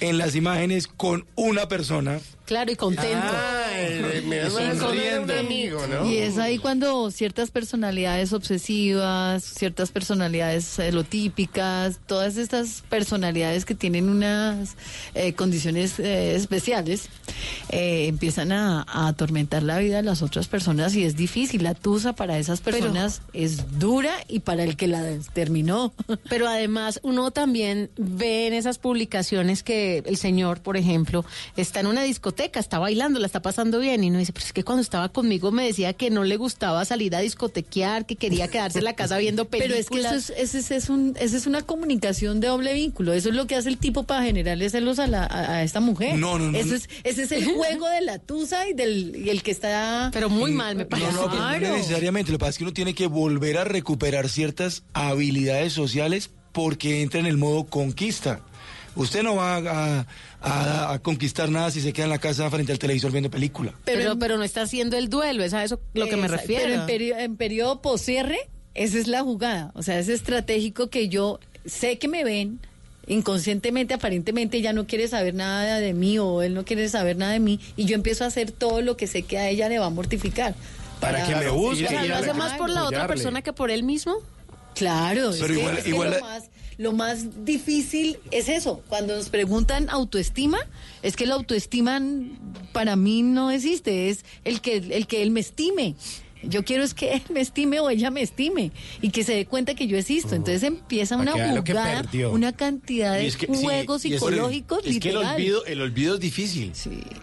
[0.00, 2.20] en las imágenes con una persona.
[2.44, 3.26] Claro, y contento.
[3.74, 4.40] Ay, me
[4.78, 6.10] con- un amigo, ¿no?
[6.10, 14.08] Y es ahí cuando ciertas personalidades obsesivas, ciertas personalidades celotípicas, todas estas personalidades que tienen
[14.08, 14.76] unas
[15.14, 17.08] eh, condiciones eh, especiales,
[17.70, 21.62] eh, empiezan a, a atormentar la vida de las otras personas y es difícil.
[21.62, 25.02] La tusa para esas personas es dura y para el que la
[25.32, 25.92] terminó.
[26.28, 31.24] Pero además uno también ve en esas publicaciones que el señor, por ejemplo,
[31.56, 34.52] está en una discoteca, está bailando, la está pasando bien y uno dice, pero es
[34.52, 38.48] que cuando estaba conmigo me decía que no le gustaba salir a discotequear, que quería
[38.48, 40.12] quedarse en la casa viendo Pero películas.
[40.12, 43.12] es que eso es, ese es, es un, esa es una comunicación de doble vínculo.
[43.12, 45.80] Eso es lo que hace el tipo para generarle celos a, la, a, a esta
[45.80, 46.18] mujer.
[46.18, 46.74] No, no, no, Eso no.
[46.76, 50.10] es, ese es el juego de la tusa y del y el que está.
[50.12, 51.12] Pero muy mal, me parece.
[51.12, 51.76] No, no, pero no Claro.
[51.76, 52.32] necesariamente.
[52.32, 57.02] Lo que pasa es que uno tiene que volver a recuperar ciertas habilidades sociales porque
[57.02, 58.40] entra en el modo conquista.
[58.96, 60.06] Usted no va a,
[60.44, 63.72] a- a conquistar nada si se queda en la casa frente al televisor viendo película.
[63.84, 66.64] Pero, pero, no está haciendo el duelo, es a eso lo que me refiero.
[66.64, 68.38] Pero en, perio- en periodo poscierre,
[68.74, 69.70] esa es la jugada.
[69.74, 72.60] O sea, es estratégico que yo sé que me ven.
[73.06, 77.32] Inconscientemente, aparentemente, ya no quiere saber nada de mí o él no quiere saber nada
[77.32, 79.78] de mí y yo empiezo a hacer todo lo que sé que a ella le
[79.78, 80.54] va a mortificar.
[81.00, 81.84] Para que me busque.
[81.84, 84.14] o sea, y lo hace más por la otra persona que por él mismo.
[84.74, 86.44] Claro, es que- igual- es que igual lo, más,
[86.78, 88.82] lo más difícil es eso.
[88.88, 90.58] Cuando nos preguntan autoestima,
[91.02, 92.00] es que la autoestima
[92.72, 95.94] para mí no existe, es el que, el que él me estime.
[96.48, 98.72] Yo quiero es que él me estime o ella me estime
[99.02, 100.34] y que se dé cuenta que yo existo.
[100.34, 104.80] Entonces empieza una jugada, una cantidad de Y es que- sí, juegos y es- psicológicos
[104.86, 106.72] Es que el olvido, el olvido es difícil.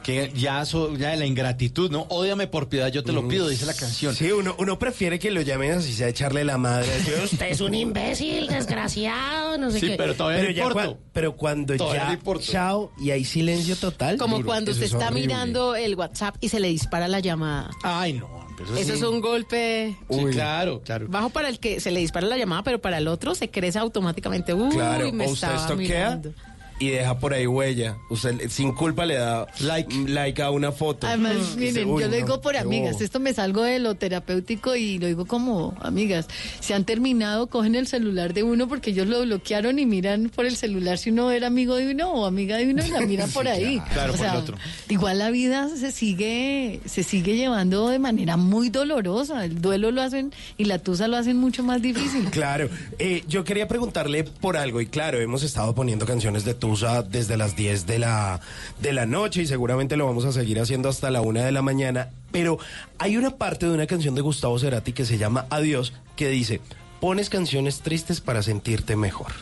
[0.04, 2.06] Que ya, so- ya la ingratitud, ¿no?
[2.10, 4.16] Ódiame por piedad, yo te lo pido, dice la canción.
[4.16, 6.88] Sí, uno, uno prefiere que lo llamen así, sea echarle la madre.
[7.24, 9.96] Usted es un imbécil, desgraciado, no sé Sí, qué.
[9.98, 10.90] pero todavía Pero, no ya importa.
[10.90, 14.18] cua- pero cuando Todavía ya, chao, y hay silencio total.
[14.18, 14.48] Como duro.
[14.48, 15.28] cuando usted es está horrible.
[15.28, 17.70] mirando el WhatsApp y se le dispara la llamada.
[17.84, 18.42] Ay, no.
[18.78, 21.08] Eso es un golpe Sí, claro, claro.
[21.10, 23.80] bajo para el que se le dispara la llamada, pero para el otro se crece
[23.80, 24.54] automáticamente.
[24.54, 25.78] Uy, Claro, me o usted estaba estoquea
[26.18, 26.34] mirando.
[26.82, 27.98] Y deja por ahí huella.
[28.10, 31.06] Usted sin culpa le da like, like a una foto.
[31.06, 32.94] Además, miren, "Uy, yo lo no, digo por amigas.
[32.94, 33.04] bobo".
[33.06, 36.28] Esto me salgo de lo terapéutico y lo digo como amigas.
[36.60, 40.46] Se han terminado, cogen el celular de uno porque ellos lo bloquearon y miran por
[40.48, 43.30] el celular si uno era amigo de uno o amiga de uno y la miran
[43.34, 43.80] por ahí.
[43.94, 44.58] claro, o por el otro.
[44.90, 49.46] igual la vida se sigue, se sigue llevando de manera muy dolorosa.
[49.46, 52.26] El duelo lo hacen y la tusa lo hacen mucho más difícil.
[52.32, 57.04] Claro, eh, yo quería preguntarle por algo y claro, hemos estado poniendo canciones de Tusa
[57.04, 58.40] desde las 10 de la,
[58.82, 61.62] de la noche y seguramente lo vamos a seguir haciendo hasta la una de la
[61.62, 62.60] mañana, pero
[62.98, 66.62] hay una parte de una canción de Gustavo Cerati que se llama Adiós que dice,
[67.02, 69.34] pones canciones tristes para sentirte mejor.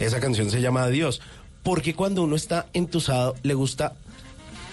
[0.00, 1.20] Esa canción se llama Adiós,
[1.62, 3.92] porque cuando uno está entusado le gusta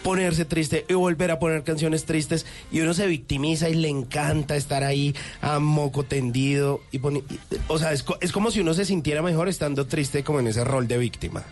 [0.02, 4.56] ponerse triste y volver a poner canciones tristes y uno se victimiza y le encanta
[4.56, 7.24] estar ahí a moco tendido y y-
[7.68, 10.66] o sea es, es como si uno se sintiera mejor estando triste como en ese
[10.66, 11.44] rol de víctima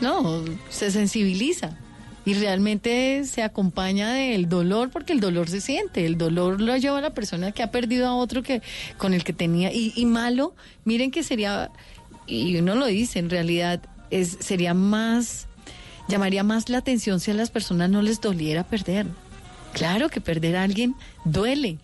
[0.00, 1.76] No, se sensibiliza
[2.24, 6.98] y realmente se acompaña del dolor porque el dolor se siente, el dolor lo lleva
[6.98, 8.62] a la persona que ha perdido a otro que
[8.96, 10.54] con el que tenía y, y malo,
[10.84, 11.70] miren que sería
[12.26, 15.46] y uno lo dice, en realidad es sería más
[16.08, 19.06] llamaría más la atención si a las personas no les doliera perder.
[19.72, 20.94] Claro que perder a alguien
[21.24, 21.78] duele.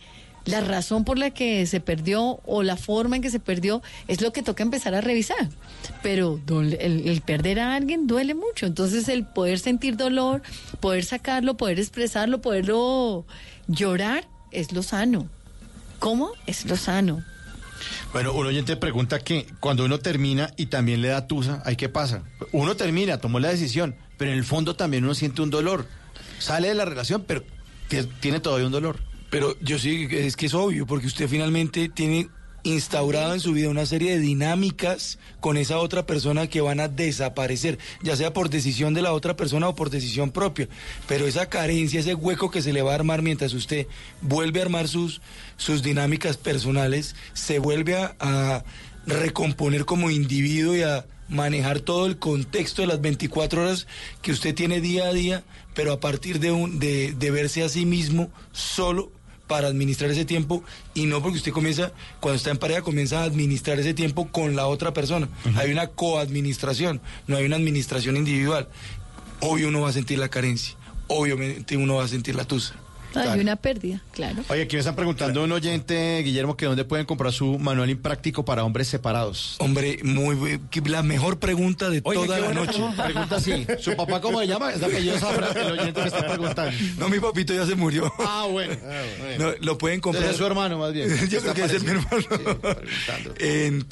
[0.50, 4.20] La razón por la que se perdió o la forma en que se perdió es
[4.20, 5.48] lo que toca empezar a revisar.
[6.02, 8.66] Pero el, perder a alguien duele mucho.
[8.66, 10.42] Entonces el poder sentir dolor,
[10.80, 13.24] poder sacarlo, poder expresarlo, poderlo
[13.68, 15.28] llorar, es lo sano.
[16.00, 16.32] ¿Cómo?
[16.46, 17.22] Es lo sano.
[18.12, 21.88] Bueno, un oyente pregunta que cuando uno termina y también le da tusa, ¿ahí qué
[21.88, 22.24] pasa?
[22.52, 25.86] Uno termina, tomó la decisión, pero en el fondo también uno siente un dolor.
[26.40, 27.44] Sale de la relación, pero
[27.88, 29.09] que tiene todavía un dolor.
[29.30, 32.28] Pero yo sí, es que es obvio, porque usted finalmente tiene
[32.62, 36.88] instaurado en su vida una serie de dinámicas con esa otra persona que van a
[36.88, 40.68] desaparecer, ya sea por decisión de la otra persona o por decisión propia.
[41.06, 43.86] Pero esa carencia, ese hueco que se le va a armar mientras usted
[44.20, 45.20] vuelve a armar sus,
[45.56, 48.64] sus dinámicas personales, se vuelve a,
[49.06, 53.86] recomponer como individuo y a manejar todo el contexto de las 24 horas
[54.20, 55.42] que usted tiene día a día,
[55.74, 59.10] pero a partir de, un, de verse a sí mismo solo
[59.50, 60.62] para administrar ese tiempo
[60.94, 61.90] y no porque usted comienza,
[62.20, 65.28] cuando está en pareja, comienza a administrar ese tiempo con la otra persona.
[65.56, 68.68] Hay una coadministración, no hay una administración individual.
[69.40, 70.76] Obvio uno va a sentir la carencia,
[71.08, 72.76] obviamente uno va a sentir la tusa.
[73.14, 74.42] Hay una pérdida, claro.
[74.48, 78.44] Oye, aquí me están preguntando un oyente, Guillermo, que dónde pueden comprar su manual impráctico
[78.44, 79.56] para hombres separados.
[79.58, 82.72] Hombre, muy que la mejor pregunta de toda la noche.
[82.72, 83.04] pregunta.
[83.04, 83.66] Pregunta así.
[83.80, 84.72] ¿Su papá cómo se llama?
[84.72, 86.72] Es apellido Zafra, el oyente que está preguntando.
[86.98, 88.12] No, mi papito ya se murió.
[88.18, 88.76] Ah, bueno.
[89.38, 90.24] No, lo pueden comprar.
[90.24, 91.08] Ese es su hermano, más bien.
[91.30, 92.24] Yo creo que ese es mi hermano.
[93.38, 93.84] en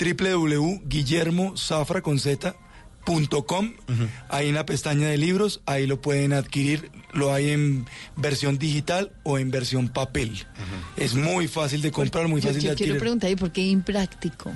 [4.29, 7.87] ahí en la pestaña de libros, ahí lo pueden adquirir, lo hay en
[8.17, 10.47] versión digital o en versión papel.
[10.97, 13.01] Es muy fácil de comprar, muy Yo, fácil yo de quiero adquirir.
[13.01, 14.53] preguntar, ¿y por qué impráctico?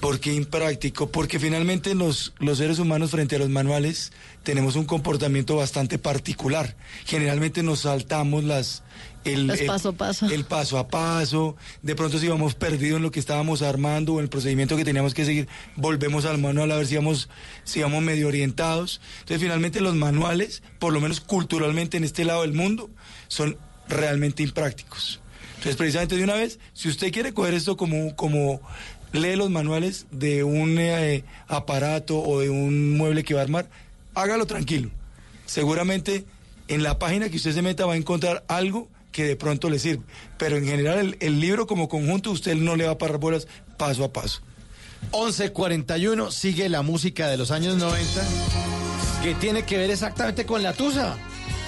[0.00, 1.10] ¿Por qué impráctico?
[1.10, 6.74] Porque finalmente los, los seres humanos frente a los manuales tenemos un comportamiento bastante particular.
[7.04, 8.82] Generalmente nos saltamos las...
[9.24, 10.26] El, Los el- paso a paso.
[10.30, 11.56] El paso a paso.
[11.82, 14.84] De pronto si vamos perdidos en lo que estábamos armando o en el procedimiento que
[14.84, 17.28] teníamos que seguir, volvemos al manual a ver si vamos,
[17.64, 19.00] si vamos medio orientados.
[19.20, 22.88] Entonces finalmente los manuales, por lo menos culturalmente en este lado del mundo,
[23.28, 23.56] son
[23.88, 25.20] realmente imprácticos.
[25.56, 28.62] Entonces, precisamente de una vez, si usted quiere coger esto como, como
[29.12, 33.68] lee los manuales de un eh, aparato o de un mueble que va a armar,
[34.14, 34.88] hágalo tranquilo.
[35.44, 36.24] Seguramente
[36.68, 39.78] en la página que usted se meta va a encontrar algo que de pronto le
[39.78, 40.02] sirve.
[40.38, 43.46] Pero en general el, el libro como conjunto usted no le va a parar bolas
[43.76, 44.40] paso a paso.
[45.12, 48.22] 1141 sigue la música de los años 90
[49.22, 51.16] que tiene que ver exactamente con la tusa.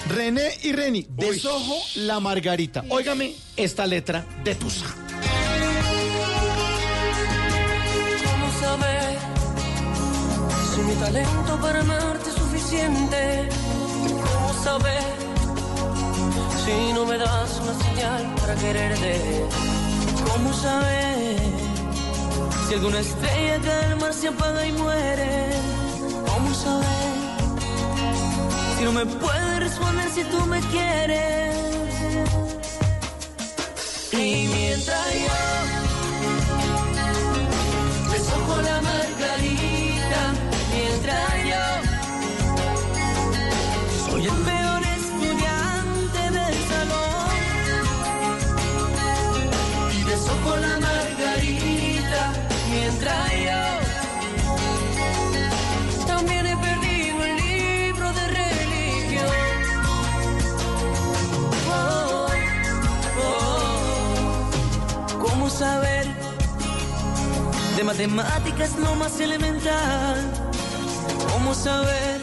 [0.09, 2.83] René y Reni, desojo la margarita.
[2.89, 4.85] Óigame esta letra de tusa.
[8.25, 9.17] ¿Cómo saber
[10.73, 13.49] si mi talento para amarte es suficiente?
[14.09, 15.22] ¿Cómo saber
[16.65, 19.45] si no me das una señal para quererte?
[20.29, 21.37] ¿Cómo saber
[22.67, 25.49] si alguna estrella al mar se apaga y muere?
[26.27, 27.13] ¿Cómo saber
[28.77, 31.55] si no me puedes responder si tú me quieres?
[34.13, 35.72] Y mientras yo
[67.83, 70.15] matemática es lo más elemental.
[71.31, 72.21] ¿Cómo saber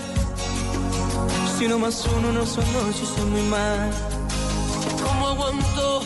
[1.56, 3.90] si uno más uno no son y son muy mal?
[5.04, 6.02] ¿Cómo aguantó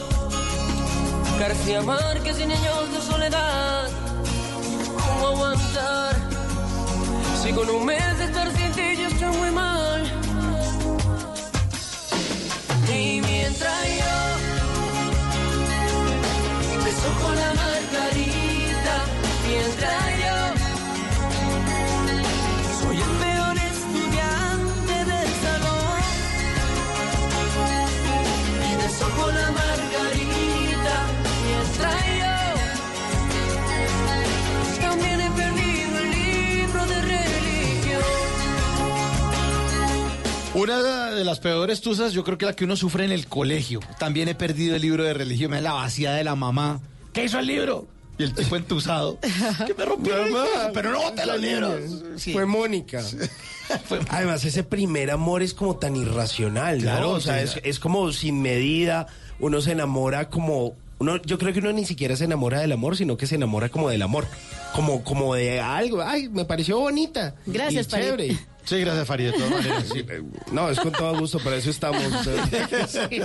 [1.39, 3.89] García Márquez y niños de soledad?
[5.06, 6.16] ¿Cómo aguantar
[7.43, 10.02] si con un mes de estar sin ti yo estoy muy mal?
[12.93, 14.14] Y mientras yo
[16.85, 18.43] beso con la margarita,
[40.55, 43.81] Una de las peores tusas, yo creo que la que uno sufre en el colegio.
[43.98, 46.81] También he perdido el libro de religión, me da la vaciada de la mamá.
[47.12, 47.89] ¿Qué hizo el libro?
[48.18, 49.18] Y el tipo entusado.
[49.66, 51.80] que me rompió el libro, pero no bote los libros.
[52.16, 52.32] Sí.
[52.34, 53.02] Fue Mónica.
[54.10, 56.82] Además, ese primer amor es como tan irracional, ¿no?
[56.82, 57.58] Claro, o sea, sí.
[57.58, 59.06] es, es como sin medida.
[59.40, 60.76] Uno se enamora como.
[60.98, 63.68] Uno, yo creo que uno ni siquiera se enamora del amor, sino que se enamora
[63.68, 64.26] como del amor.
[64.74, 66.00] Como, como de algo.
[66.02, 67.34] Ay, me pareció bonita.
[67.46, 68.04] Gracias, y Farid.
[68.04, 68.38] chévere.
[68.64, 69.84] Sí, gracias, Farid, de todas maneras.
[69.92, 70.22] Sí, eh,
[70.52, 72.00] no, es con todo gusto, para eso estamos.
[72.28, 73.24] eh.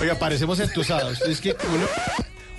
[0.00, 1.20] Oiga, parecemos entusados.
[1.22, 1.86] Es que uno,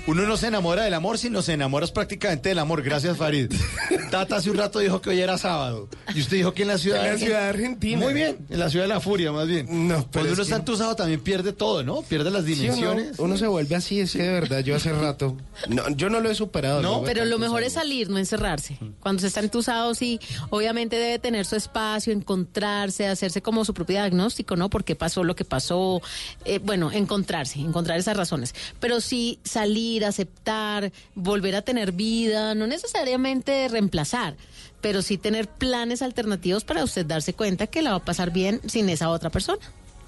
[0.08, 2.82] uno no se enamora del amor, sino se enamora prácticamente del amor.
[2.82, 3.52] Gracias, Farid.
[4.12, 5.90] Tata hace un rato dijo que hoy era sábado.
[6.16, 7.98] Y usted dijo que en la ciudad, En la ciudad de Argentina.
[8.02, 9.66] Muy bien, en la ciudad de la furia, más bien.
[9.88, 12.02] No, pero Cuando es uno está que- entusado también pierde todo, ¿no?
[12.04, 12.62] Pierde las Sí, ¿o no?
[12.62, 13.20] dimensiones.
[13.20, 15.36] Uno se vuelve así, es que de verdad, yo hace rato.
[15.68, 16.82] No, yo no lo he superado.
[16.82, 18.78] No, Pero lo mejor es salir, no encerrarse.
[19.02, 20.20] Cuando se está entusado, sí,
[20.50, 24.70] obviamente debe tener su espacio, encontrarse, hacerse como su propio diagnóstico, ¿no?
[24.70, 26.02] ¿Por qué pasó lo que pasó?
[26.46, 28.56] Eh, bueno, encontrarse, encontrar esas razones.
[28.80, 34.36] Pero sí salir, aceptar, volver a tener vida, no necesariamente reemplazar,
[34.82, 38.62] pero sí tener planes alternativos para usted darse cuenta que la va a pasar bien
[38.68, 39.60] sin esa otra persona.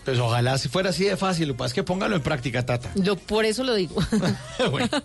[0.05, 1.49] Pues ojalá si fuera así de fácil.
[1.49, 2.89] Lo que pasa es que póngalo en práctica, Tata.
[2.95, 3.95] Yo por eso lo digo.
[4.71, 4.89] Bueno.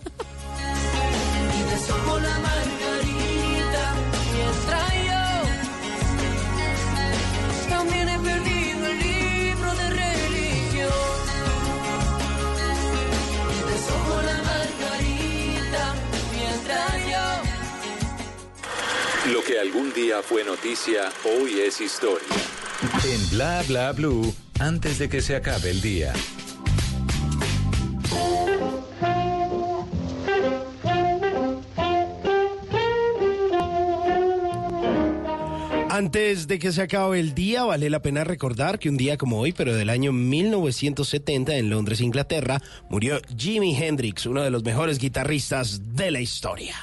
[19.31, 22.27] Lo que algún día fue noticia, hoy es historia.
[23.03, 26.13] En Bla Bla Blue, antes de que se acabe el día.
[35.89, 39.39] Antes de que se acabe el día, vale la pena recordar que un día como
[39.39, 44.99] hoy, pero del año 1970 en Londres, Inglaterra, murió Jimi Hendrix, uno de los mejores
[44.99, 46.75] guitarristas de la historia.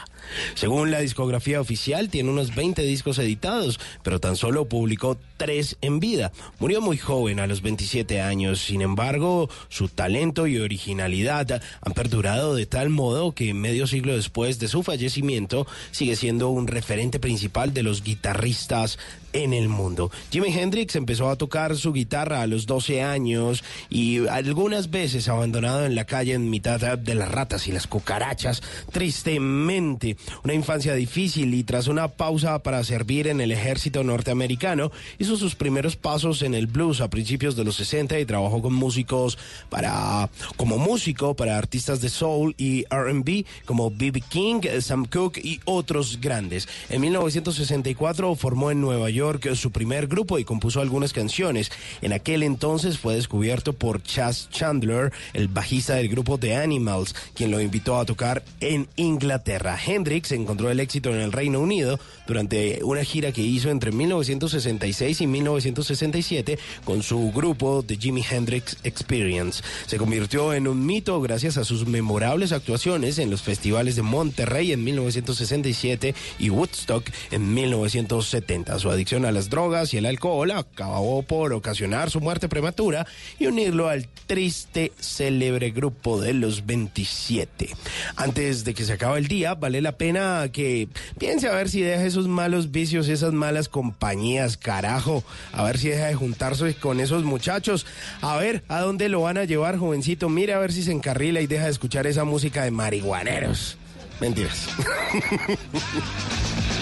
[0.54, 6.00] Según la discografía oficial, tiene unos 20 discos editados, pero tan solo publicó tres en
[6.00, 6.32] vida.
[6.58, 8.60] Murió muy joven, a los 27 años.
[8.60, 14.58] Sin embargo, su talento y originalidad han perdurado de tal modo que medio siglo después
[14.58, 18.98] de su fallecimiento sigue siendo un referente principal de los guitarristas
[19.32, 20.10] en el mundo.
[20.30, 25.86] Jimi Hendrix empezó a tocar su guitarra a los 12 años y algunas veces abandonado
[25.86, 30.16] en la calle en mitad de las ratas y las cucarachas, tristemente.
[30.44, 35.54] Una infancia difícil y tras una pausa para servir en el ejército norteamericano, hizo sus
[35.54, 39.38] primeros pasos en el blues a principios de los 60 y trabajó con músicos
[39.68, 44.20] para como músico para artistas de soul y R&B como B.B.
[44.20, 46.68] King, Sam Cooke y otros grandes.
[46.88, 49.21] En 1964 formó en Nueva York
[49.54, 51.70] su primer grupo y compuso algunas canciones.
[52.00, 57.50] En aquel entonces fue descubierto por Chas Chandler, el bajista del grupo The Animals, quien
[57.50, 59.78] lo invitó a tocar en Inglaterra.
[59.84, 65.20] Hendrix encontró el éxito en el Reino Unido durante una gira que hizo entre 1966
[65.20, 69.62] y 1967 con su grupo The Jimi Hendrix Experience.
[69.86, 74.72] Se convirtió en un mito gracias a sus memorables actuaciones en los festivales de Monterrey
[74.72, 78.78] en 1967 y Woodstock en 1970.
[78.78, 83.06] Su adicción a las drogas y el alcohol acabó por ocasionar su muerte prematura
[83.38, 87.68] y unirlo al triste, célebre grupo de los 27.
[88.16, 91.82] Antes de que se acabe el día, vale la pena que piense a ver si
[91.82, 95.22] deja esos malos vicios, esas malas compañías, carajo,
[95.52, 97.84] a ver si deja de juntarse con esos muchachos,
[98.22, 101.42] a ver a dónde lo van a llevar, jovencito, mire a ver si se encarrila
[101.42, 103.76] y deja de escuchar esa música de marihuaneros.
[104.20, 104.68] Mentiras.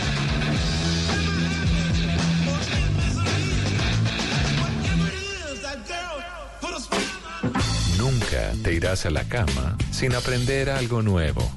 [7.99, 11.51] Nunca te irás a la cama sin aprender algo nuevo.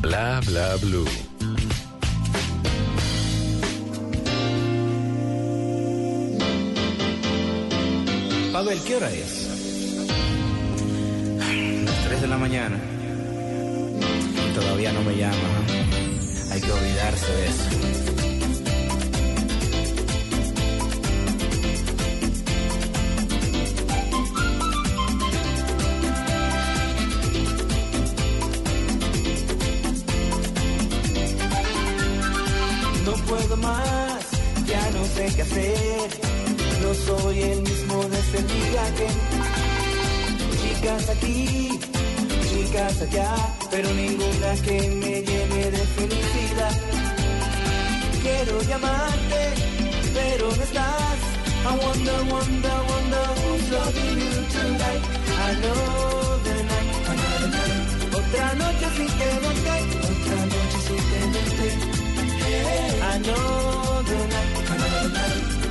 [0.00, 1.06] Bla bla blue.
[8.52, 9.48] Pavel, ¿qué hora es?
[11.84, 12.78] Las 3 de la mañana.
[14.54, 15.36] Todavía no me llama.
[16.50, 18.15] Hay que olvidarse de eso.
[33.46, 34.24] Puedo más,
[34.66, 36.08] ya no sé qué hacer.
[36.82, 39.06] No soy el mismo de ese día que.
[40.62, 41.78] Chicas aquí,
[42.48, 43.34] chicas allá,
[43.70, 46.72] pero ninguna que me llene de felicidad.
[48.22, 49.42] Quiero llamarte,
[50.14, 51.18] pero no estás.
[51.68, 55.02] I wonder, wonder, wonder who's loving you tonight.
[55.48, 58.14] Another night, another night.
[58.18, 59.85] Otra noche sin tenerte, otra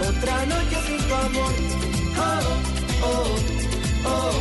[0.07, 1.53] Otra noche sin tu amor.
[2.17, 2.41] Oh,
[3.03, 3.27] oh,
[4.05, 4.35] oh.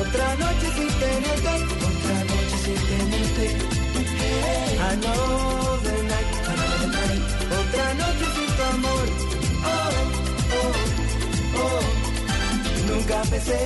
[0.00, 1.54] Otra noche sin tenerte.
[1.90, 3.46] Otra noche sin tenerte.
[6.04, 7.22] Night, another night.
[7.58, 9.06] Otra noche sin tu amor.
[9.64, 9.92] Oh,
[10.54, 10.72] oh,
[11.58, 11.82] oh.
[12.94, 13.58] Nunca pensé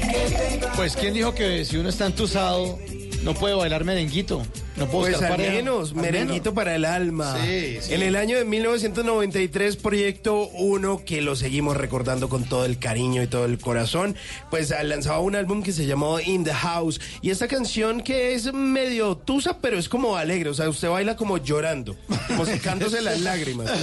[0.00, 2.78] que te iba a Pues, ¿quién dijo que si uno está entusado
[3.24, 4.44] no puede bailar merenguito?
[4.76, 6.54] No puedo Pues al menos, Al merenguito menos.
[6.54, 7.36] para el alma.
[7.44, 7.94] Sí, sí.
[7.94, 13.22] En el año de 1993, Proyecto 1, que lo seguimos recordando con todo el cariño
[13.22, 14.16] y todo el corazón,
[14.50, 17.00] pues ah, lanzaba un álbum que se llamó In the House.
[17.22, 20.50] Y esta canción que es medio tusa, pero es como alegre.
[20.50, 21.96] O sea, usted baila como llorando,
[22.26, 23.70] como secándose las lágrimas.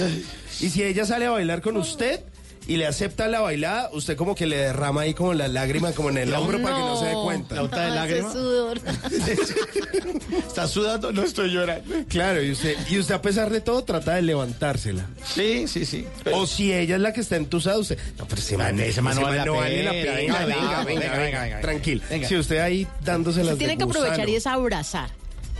[0.60, 2.20] Y si ella sale a bailar con usted
[2.66, 6.10] y le acepta la bailada, usted como que le derrama ahí como la lágrima como
[6.10, 7.54] en el hombro para que no se dé cuenta.
[7.56, 8.32] La gota de Ese lágrima.
[8.32, 8.80] sudor.
[10.46, 11.12] ¿Está sudando?
[11.12, 11.84] No estoy llorando.
[12.08, 15.06] Claro, y usted, y usted a pesar de todo trata de levantársela.
[15.24, 16.06] Sí, sí, sí.
[16.32, 17.98] O si ella es la que está entusada, usted.
[18.18, 20.12] No, pero ese man, ese man no vale la pena.
[20.12, 21.60] Venga, Venga, venga, venga, venga, venga, venga.
[21.60, 22.02] Tranquilo.
[22.08, 22.28] Venga.
[22.28, 25.10] Si usted ahí dándose las Tiene que aprovechar y es abrazar,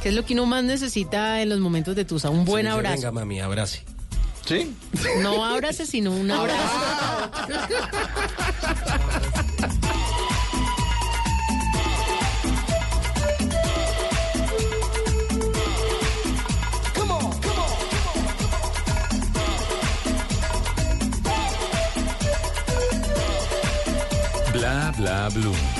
[0.03, 2.95] que es lo que uno más necesita en los momentos de tusa, un buen abrazo.
[2.97, 3.83] Venga, mami, abrace.
[4.45, 4.77] ¿Sí?
[5.21, 6.61] No abrace, sino un abrazo.
[24.53, 25.72] Bla bla blue.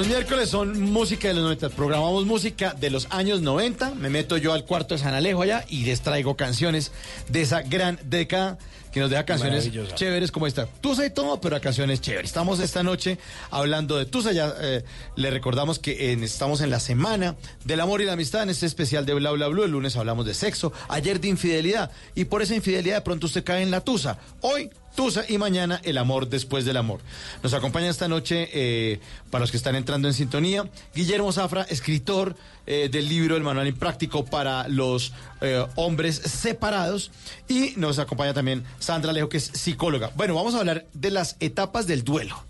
[0.00, 1.68] Los miércoles son música de los 90.
[1.68, 3.96] Programamos música de los años 90.
[3.96, 6.90] Me meto yo al cuarto de San Alejo allá y les traigo canciones
[7.28, 8.56] de esa gran década
[8.92, 10.64] que nos deja canciones chéveres como esta.
[10.64, 12.30] Tusa y todo, pero a canciones chéveres.
[12.30, 13.18] Estamos esta noche
[13.50, 14.32] hablando de Tusa.
[14.32, 14.84] Ya eh,
[15.16, 17.36] le recordamos que en- estamos en la semana
[17.66, 19.64] del amor y la amistad en este especial de Bla Bla Blue.
[19.64, 21.90] El lunes hablamos de sexo, ayer de infidelidad.
[22.14, 24.16] Y por esa infidelidad de pronto usted cae en la Tusa.
[24.40, 27.00] Hoy Tusa y mañana el amor después del amor.
[27.42, 29.00] Nos acompaña esta noche, eh,
[29.30, 32.36] para los que están entrando en sintonía, Guillermo Zafra, escritor
[32.66, 37.10] eh, del libro El Manual Impráctico para los eh, Hombres Separados.
[37.48, 40.10] Y nos acompaña también Sandra Alejo, que es psicóloga.
[40.16, 42.44] Bueno, vamos a hablar de las etapas del duelo.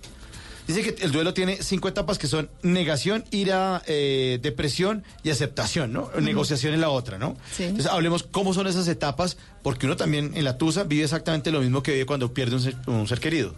[0.75, 5.93] Dice que el duelo tiene cinco etapas que son negación, ira, eh, depresión y aceptación,
[5.93, 6.11] ¿no?
[6.21, 7.37] Negociación es la otra, ¿no?
[7.57, 7.65] Sí.
[7.65, 11.61] Entonces hablemos cómo son esas etapas, porque uno también en la tusa vive exactamente lo
[11.61, 13.55] mismo que vive cuando pierde un ser, un ser querido.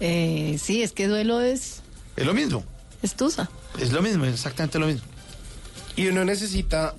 [0.00, 1.80] Eh, sí, es que duelo es,
[2.16, 2.64] Es lo mismo,
[3.02, 3.50] es tusa.
[3.80, 5.02] es lo mismo, es exactamente lo mismo.
[5.96, 6.94] Y uno necesita,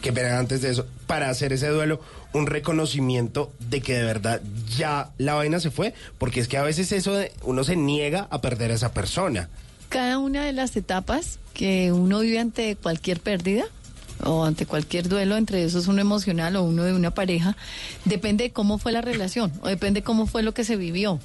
[0.00, 2.00] que antes de eso, para hacer ese duelo,
[2.32, 4.40] un reconocimiento de que de verdad
[4.76, 8.28] ya la vaina se fue, porque es que a veces eso de- uno se niega
[8.30, 9.48] a perder a esa persona.
[9.88, 13.64] Cada una de las etapas que uno vive ante cualquier pérdida
[14.24, 17.56] o ante cualquier duelo, entre esos uno emocional o uno de una pareja,
[18.04, 21.20] depende de cómo fue la relación o depende de cómo fue lo que se vivió.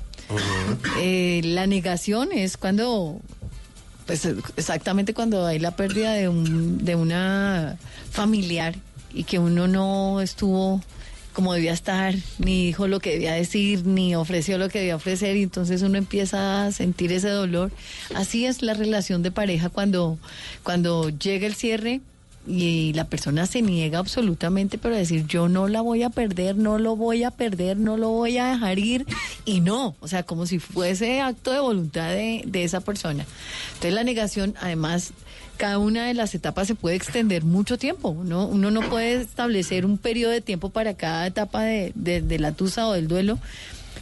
[1.00, 3.20] Eh, la negación es cuando,
[4.06, 4.28] pues
[4.58, 7.78] exactamente cuando hay la pérdida de, un, de una
[8.12, 8.76] familiar
[9.14, 10.82] y que uno no estuvo
[11.34, 15.36] como debía estar, ni dijo lo que debía decir, ni ofreció lo que debía ofrecer,
[15.36, 17.72] y entonces uno empieza a sentir ese dolor.
[18.16, 20.18] Así es la relación de pareja cuando,
[20.64, 22.02] cuando llega el cierre
[22.46, 26.78] y la persona se niega absolutamente, pero decir yo no la voy a perder, no
[26.78, 29.06] lo voy a perder, no lo voy a dejar ir,
[29.46, 33.26] y no, o sea, como si fuese acto de voluntad de, de esa persona.
[33.70, 35.14] Entonces la negación, además,
[35.64, 38.46] cada una de las etapas se puede extender mucho tiempo, ¿no?
[38.48, 42.52] Uno no puede establecer un periodo de tiempo para cada etapa de, de- de la
[42.52, 43.40] tusa o del duelo.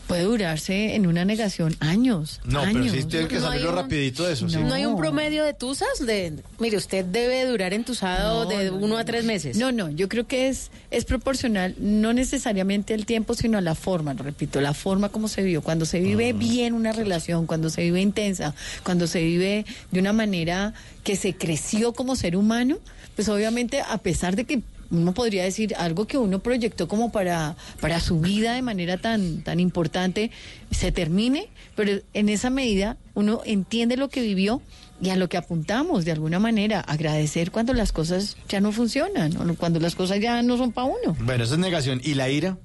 [0.07, 2.41] Puede durarse en una negación años.
[2.43, 2.91] No, pero años.
[2.93, 4.49] sí tiene que No un- rapidito de eso.
[4.49, 4.57] sí.
[4.57, 6.05] ¿No hay un promedio de tusas?
[6.05, 9.57] De, mire, usted debe durar entusado No, de no, uno no, a tres meses.
[9.57, 13.76] No, no, yo creo que es, es proporcional, no necesariamente al tiempo, sino a la
[13.76, 15.61] forma, repito, la forma como se vivió.
[15.61, 18.53] Cuando se vive bien una relación, cuando se vive intensa,
[18.84, 20.73] cuando se vive de una manera
[21.03, 22.77] que se creció como ser humano,
[23.15, 24.61] pues obviamente a pesar de que
[24.91, 29.41] uno podría decir algo que uno proyectó como para, para su vida de manera tan,
[29.41, 30.31] tan importante,
[30.69, 34.61] se termine, pero en esa medida uno entiende lo que vivió
[35.01, 39.55] y a lo que apuntamos de alguna manera, agradecer cuando las cosas ya no funcionan,
[39.55, 41.18] cuando las cosas ya no son para uno.
[41.19, 42.01] Bueno, eso es negación.
[42.03, 42.57] ¿Y la ira?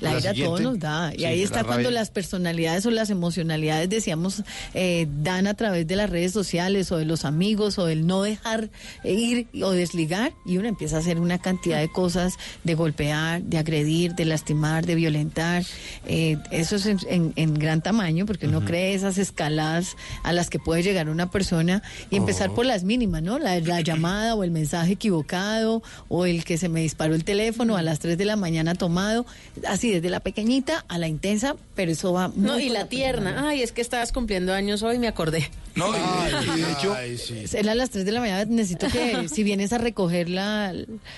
[0.00, 0.44] La ira siguiente.
[0.44, 1.12] todo nos da.
[1.14, 4.42] Y Sí, ahí la está cuando las personalidades o las emocionalidades, decíamos,
[4.74, 8.22] eh, dan a través de las redes sociales o de los amigos o del no
[8.22, 8.68] dejar
[9.04, 13.58] ir o desligar y uno empieza a hacer una cantidad de cosas de golpear, de
[13.58, 15.64] agredir, de lastimar, de violentar.
[16.06, 20.50] Eh, eso es en, en- en gran tamaño porque uno cree esas escaladas a las
[20.50, 23.38] que puede llegar una persona y empezar por las mínimas, ¿no?
[23.38, 27.76] La, la llamada o el mensaje equivocado o el que se me disparó el teléfono
[27.76, 29.26] a las 3 de la mañana tomado,
[29.66, 33.48] así desde la pequeñita a la intensa, pero eso va muy No, y la tierna.
[33.48, 35.50] Ay, es que estabas cumpliendo años hoy, me acordé.
[35.74, 36.96] No, y, y de hecho,
[37.58, 40.72] Él a las 3 de la mañana necesito que si vienes a recoger la,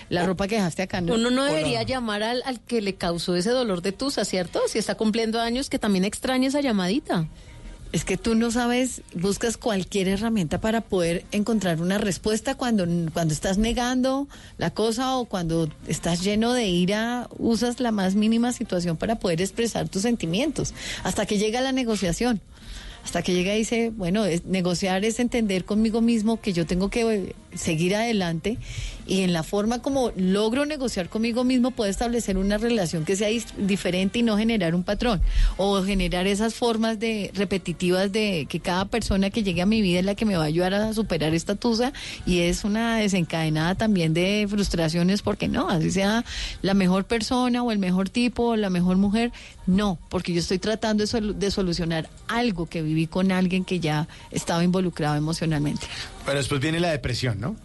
[0.09, 1.15] la ropa que dejaste acá, ¿no?
[1.15, 4.61] Uno no debería llamar al, al que le causó ese dolor de tusa, ¿cierto?
[4.69, 7.29] Si está cumpliendo años, que también extraña esa llamadita.
[7.91, 13.33] Es que tú no sabes, buscas cualquier herramienta para poder encontrar una respuesta cuando, cuando
[13.33, 14.29] estás negando
[14.59, 19.41] la cosa o cuando estás lleno de ira, usas la más mínima situación para poder
[19.41, 22.43] expresar tus sentimientos, hasta que llega la negociación.
[23.05, 26.91] Hasta que llega y dice, bueno, es- negociar es entender conmigo mismo que yo tengo
[26.91, 28.59] que eh, seguir adelante
[29.09, 33.29] y en la forma como logro negociar conmigo mismo puedo establecer una relación que sea
[33.57, 35.21] diferente y no generar un patrón
[35.57, 40.01] o generar esas formas de repetitivas de que cada persona que llegue a mi vida
[40.01, 41.93] es la que me va a ayudar a superar esta tusa
[42.27, 46.23] y es una desencadenada también de frustraciones porque no, así sea
[46.61, 49.33] la mejor persona o el mejor tipo o la mejor mujer,
[49.67, 53.81] no, porque yo estoy tratando de, solu- de solucionar algo que viví con alguien que
[53.81, 55.87] ya estaba involucrado emocionalmente.
[56.27, 57.57] pero después viene la depresión, ¿no?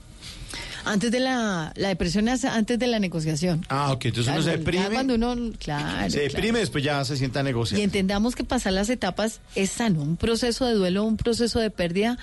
[0.86, 3.66] Antes de la, la depresión es antes de la negociación.
[3.70, 4.90] Ah, ok, entonces uno se deprime.
[4.90, 6.60] cuando uno, claro, se deprime, claro.
[6.60, 7.80] después ya se sienta a negociar.
[7.80, 10.02] Y entendamos que pasar las etapas es sano.
[10.02, 12.18] Un proceso de duelo, un proceso de pérdida,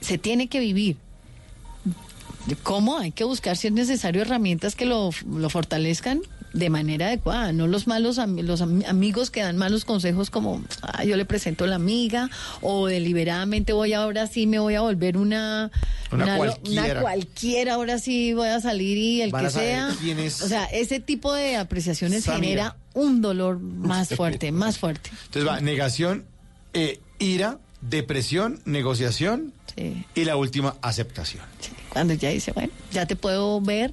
[0.00, 0.96] se tiene que vivir.
[2.62, 2.98] ¿Cómo?
[2.98, 6.20] Hay que buscar, si es necesario, herramientas que lo, lo fortalezcan
[6.54, 7.52] de manera adecuada.
[7.52, 11.64] No los malos los am- amigos que dan malos consejos como, "Ah, yo le presento
[11.64, 12.30] a la amiga,
[12.62, 15.70] o deliberadamente voy ahora sí me voy a volver una...
[16.12, 16.84] Una cualquiera.
[16.92, 19.88] una cualquiera, ahora sí voy a salir y el Van que sea.
[19.90, 22.46] O sea, ese tipo de apreciaciones Samira.
[22.48, 25.10] genera un dolor más fuerte, más fuerte.
[25.26, 26.24] Entonces va negación,
[26.72, 30.04] eh, ira, depresión, negociación Sí.
[30.14, 31.42] y la última, aceptación.
[31.88, 33.92] Cuando ya dice, bueno, ya te puedo ver,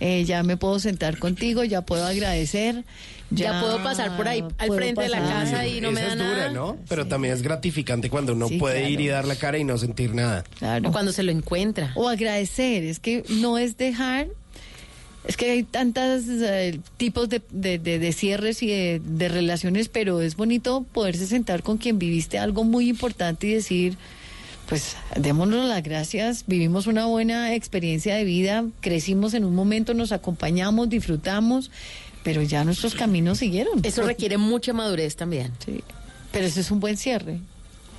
[0.00, 2.84] eh, ya me puedo sentar contigo, ya puedo agradecer.
[3.30, 6.14] Ya puedo pasar por ahí al frente de la casa y no me da es
[6.14, 6.50] dura, nada.
[6.50, 6.78] ¿no?
[6.88, 8.90] Pero también es gratificante cuando uno Sí, puede claro.
[8.94, 10.44] ir y dar la cara y no sentir nada.
[10.58, 10.88] Claro.
[10.88, 11.92] O cuando se lo encuentra.
[11.94, 14.28] O agradecer, es que no es dejar,
[15.26, 16.22] es que hay tantos
[16.96, 21.62] tipos de, de- de- de cierres y de, de relaciones, pero es bonito poderse sentar
[21.62, 23.98] con quien viviste algo muy importante y decir,
[24.68, 30.12] pues démonos las gracias, vivimos una buena experiencia de vida, crecimos en un momento, nos
[30.12, 31.70] acompañamos, disfrutamos,
[32.22, 33.80] pero ya nuestros caminos siguieron.
[33.82, 35.52] Eso requiere mucha madurez también.
[35.64, 35.82] Sí,
[36.32, 37.40] pero ese es un buen cierre.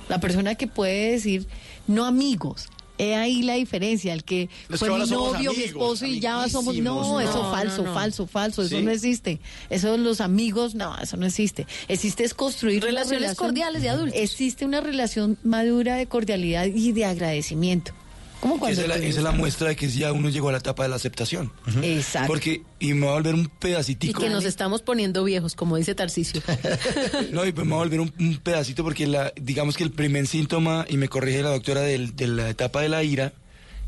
[0.08, 1.46] La persona que puede decir,
[1.88, 2.68] no amigos,
[3.00, 6.46] He ahí la diferencia, el que Los fue que mi novio, mi esposo y ya
[6.48, 6.76] somos...
[6.76, 7.22] No, amiguísimos.
[7.22, 7.94] eso No, falso, no, no.
[7.94, 8.82] falso, falso, eso ¿Sí?
[8.82, 9.40] no existe.
[9.70, 11.66] Eso de los amigos, no, eso no existe.
[11.88, 14.18] Existe es construir Relaciones relación- cordiales de adultos.
[14.20, 17.92] Existe una relación madura de cordialidad y de agradecimiento.
[18.40, 20.52] ¿Cómo cuando Esa es, la, esa es la muestra de que ya uno llegó a
[20.52, 21.52] la etapa de la aceptación.
[21.82, 22.26] Exacto.
[22.28, 24.20] Porque, y me va a volver un Y pedacitico.
[24.20, 26.40] que nos estamos poniendo viejos, como dice Tarcisio.
[27.32, 29.90] No, y pues me va a volver un, un pedacito porque la, digamos que el
[29.92, 33.32] primer síntoma, y me corrige la doctora del- de la etapa de la ira,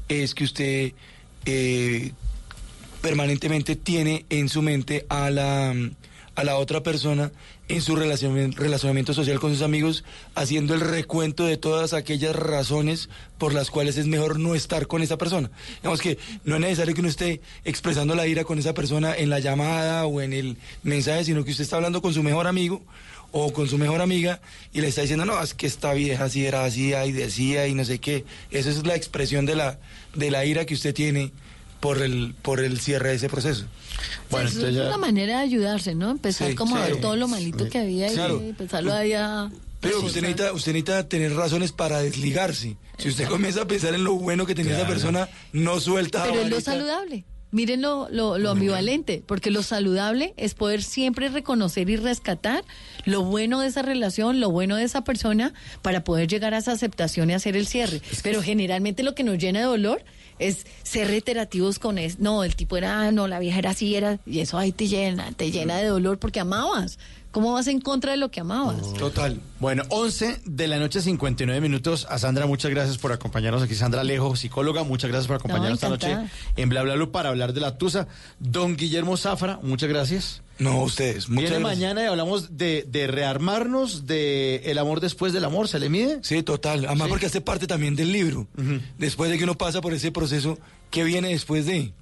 [0.09, 0.93] es que usted
[1.47, 2.13] eh,
[3.01, 5.75] permanentemente tiene en su mente a la,
[6.35, 7.31] a la otra persona
[7.69, 10.05] en su relacion- relacionamiento social con sus amigos,
[10.35, 15.03] haciendo el recuento de todas aquellas razones por las cuales es mejor no estar con
[15.03, 15.51] esa persona.
[15.77, 19.31] Digamos que no es necesario que uno esté expresando la ira con esa persona en
[19.31, 22.83] la llamada o en el mensaje, sino que usted está hablando con su mejor amigo
[23.35, 24.41] o con su mejor amiga
[24.75, 27.75] y le está diciendo, no, es que esta vieja así era así y decía y
[27.75, 28.25] no sé qué.
[28.51, 29.79] Esa es la expresión de la,
[30.15, 31.33] de la ira que usted tiene
[31.83, 33.65] por el, por el cierre de ese proceso.
[34.31, 36.13] Bueno, es una manera de ayudarse, ¿no?
[36.13, 38.41] Empezar Sí, como a ver todo lo malito que había y Claro.
[38.41, 39.51] empezarlo ahí a...
[39.81, 42.77] Pero usted necesita, usted necesita tener razones para desligarse.
[42.99, 46.23] Si usted comienza a pensar en lo bueno que tenía esa persona, no suelta.
[46.23, 47.25] Pero es lo saludable.
[47.51, 52.65] Miren lo, lo, lo ambivalente, porque lo saludable es poder siempre reconocer y rescatar
[53.07, 55.53] lo bueno de esa relación, lo bueno de esa persona,
[55.83, 58.01] para poder llegar a esa aceptación y hacer el cierre.
[58.23, 60.05] Pero generalmente lo que nos llena de dolor
[60.39, 62.17] es ser reiterativos con eso.
[62.21, 64.89] No, el tipo era, ah, no, la vieja era así, era, y eso ahí te
[64.89, 66.99] llena, te llena de dolor porque amabas.
[67.33, 68.93] ¿Cómo vas en contra de lo que amabas?
[68.95, 69.41] Total.
[69.59, 72.07] Bueno, 11 de la noche, 59 minutos.
[72.11, 73.75] A Sandra, muchas gracias por acompañarnos aquí.
[73.75, 76.17] Sandra Alejo, psicóloga, muchas gracias por acompañarnos esta noche
[76.57, 78.07] en Bla Bla Blue para hablar de la Tusa.
[78.39, 80.43] Don Guillermo Zafra, muchas gracias.
[80.59, 81.29] No, ustedes.
[81.31, 81.79] Muchas Viene gracias.
[81.79, 85.69] mañana y hablamos de, de rearmarnos, de el amor después del amor.
[85.69, 86.19] ¿Se le mide?
[86.23, 86.85] Sí, total.
[86.85, 88.47] Además, porque hace parte también del libro.
[88.99, 90.59] Después de que uno pasa por ese proceso,
[90.91, 91.93] ¿qué viene después de?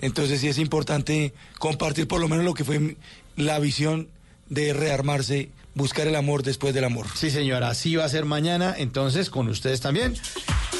[0.00, 2.96] Entonces, sí es importante compartir por lo menos lo que fue
[3.36, 4.08] la visión
[4.52, 7.06] de rearmarse, buscar el amor después del amor.
[7.14, 10.14] Sí, señora, así va a ser mañana, entonces con ustedes también.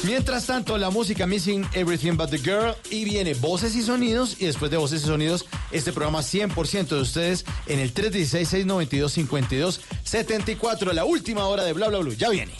[0.03, 4.45] Mientras tanto, la música Missing Everything But the Girl y viene Voces y Sonidos y
[4.45, 11.47] después de Voces y Sonidos, este programa 100% de ustedes en el 316-692-5274, la última
[11.47, 12.13] hora de Bla Bla Blue.
[12.13, 12.53] Ya viene.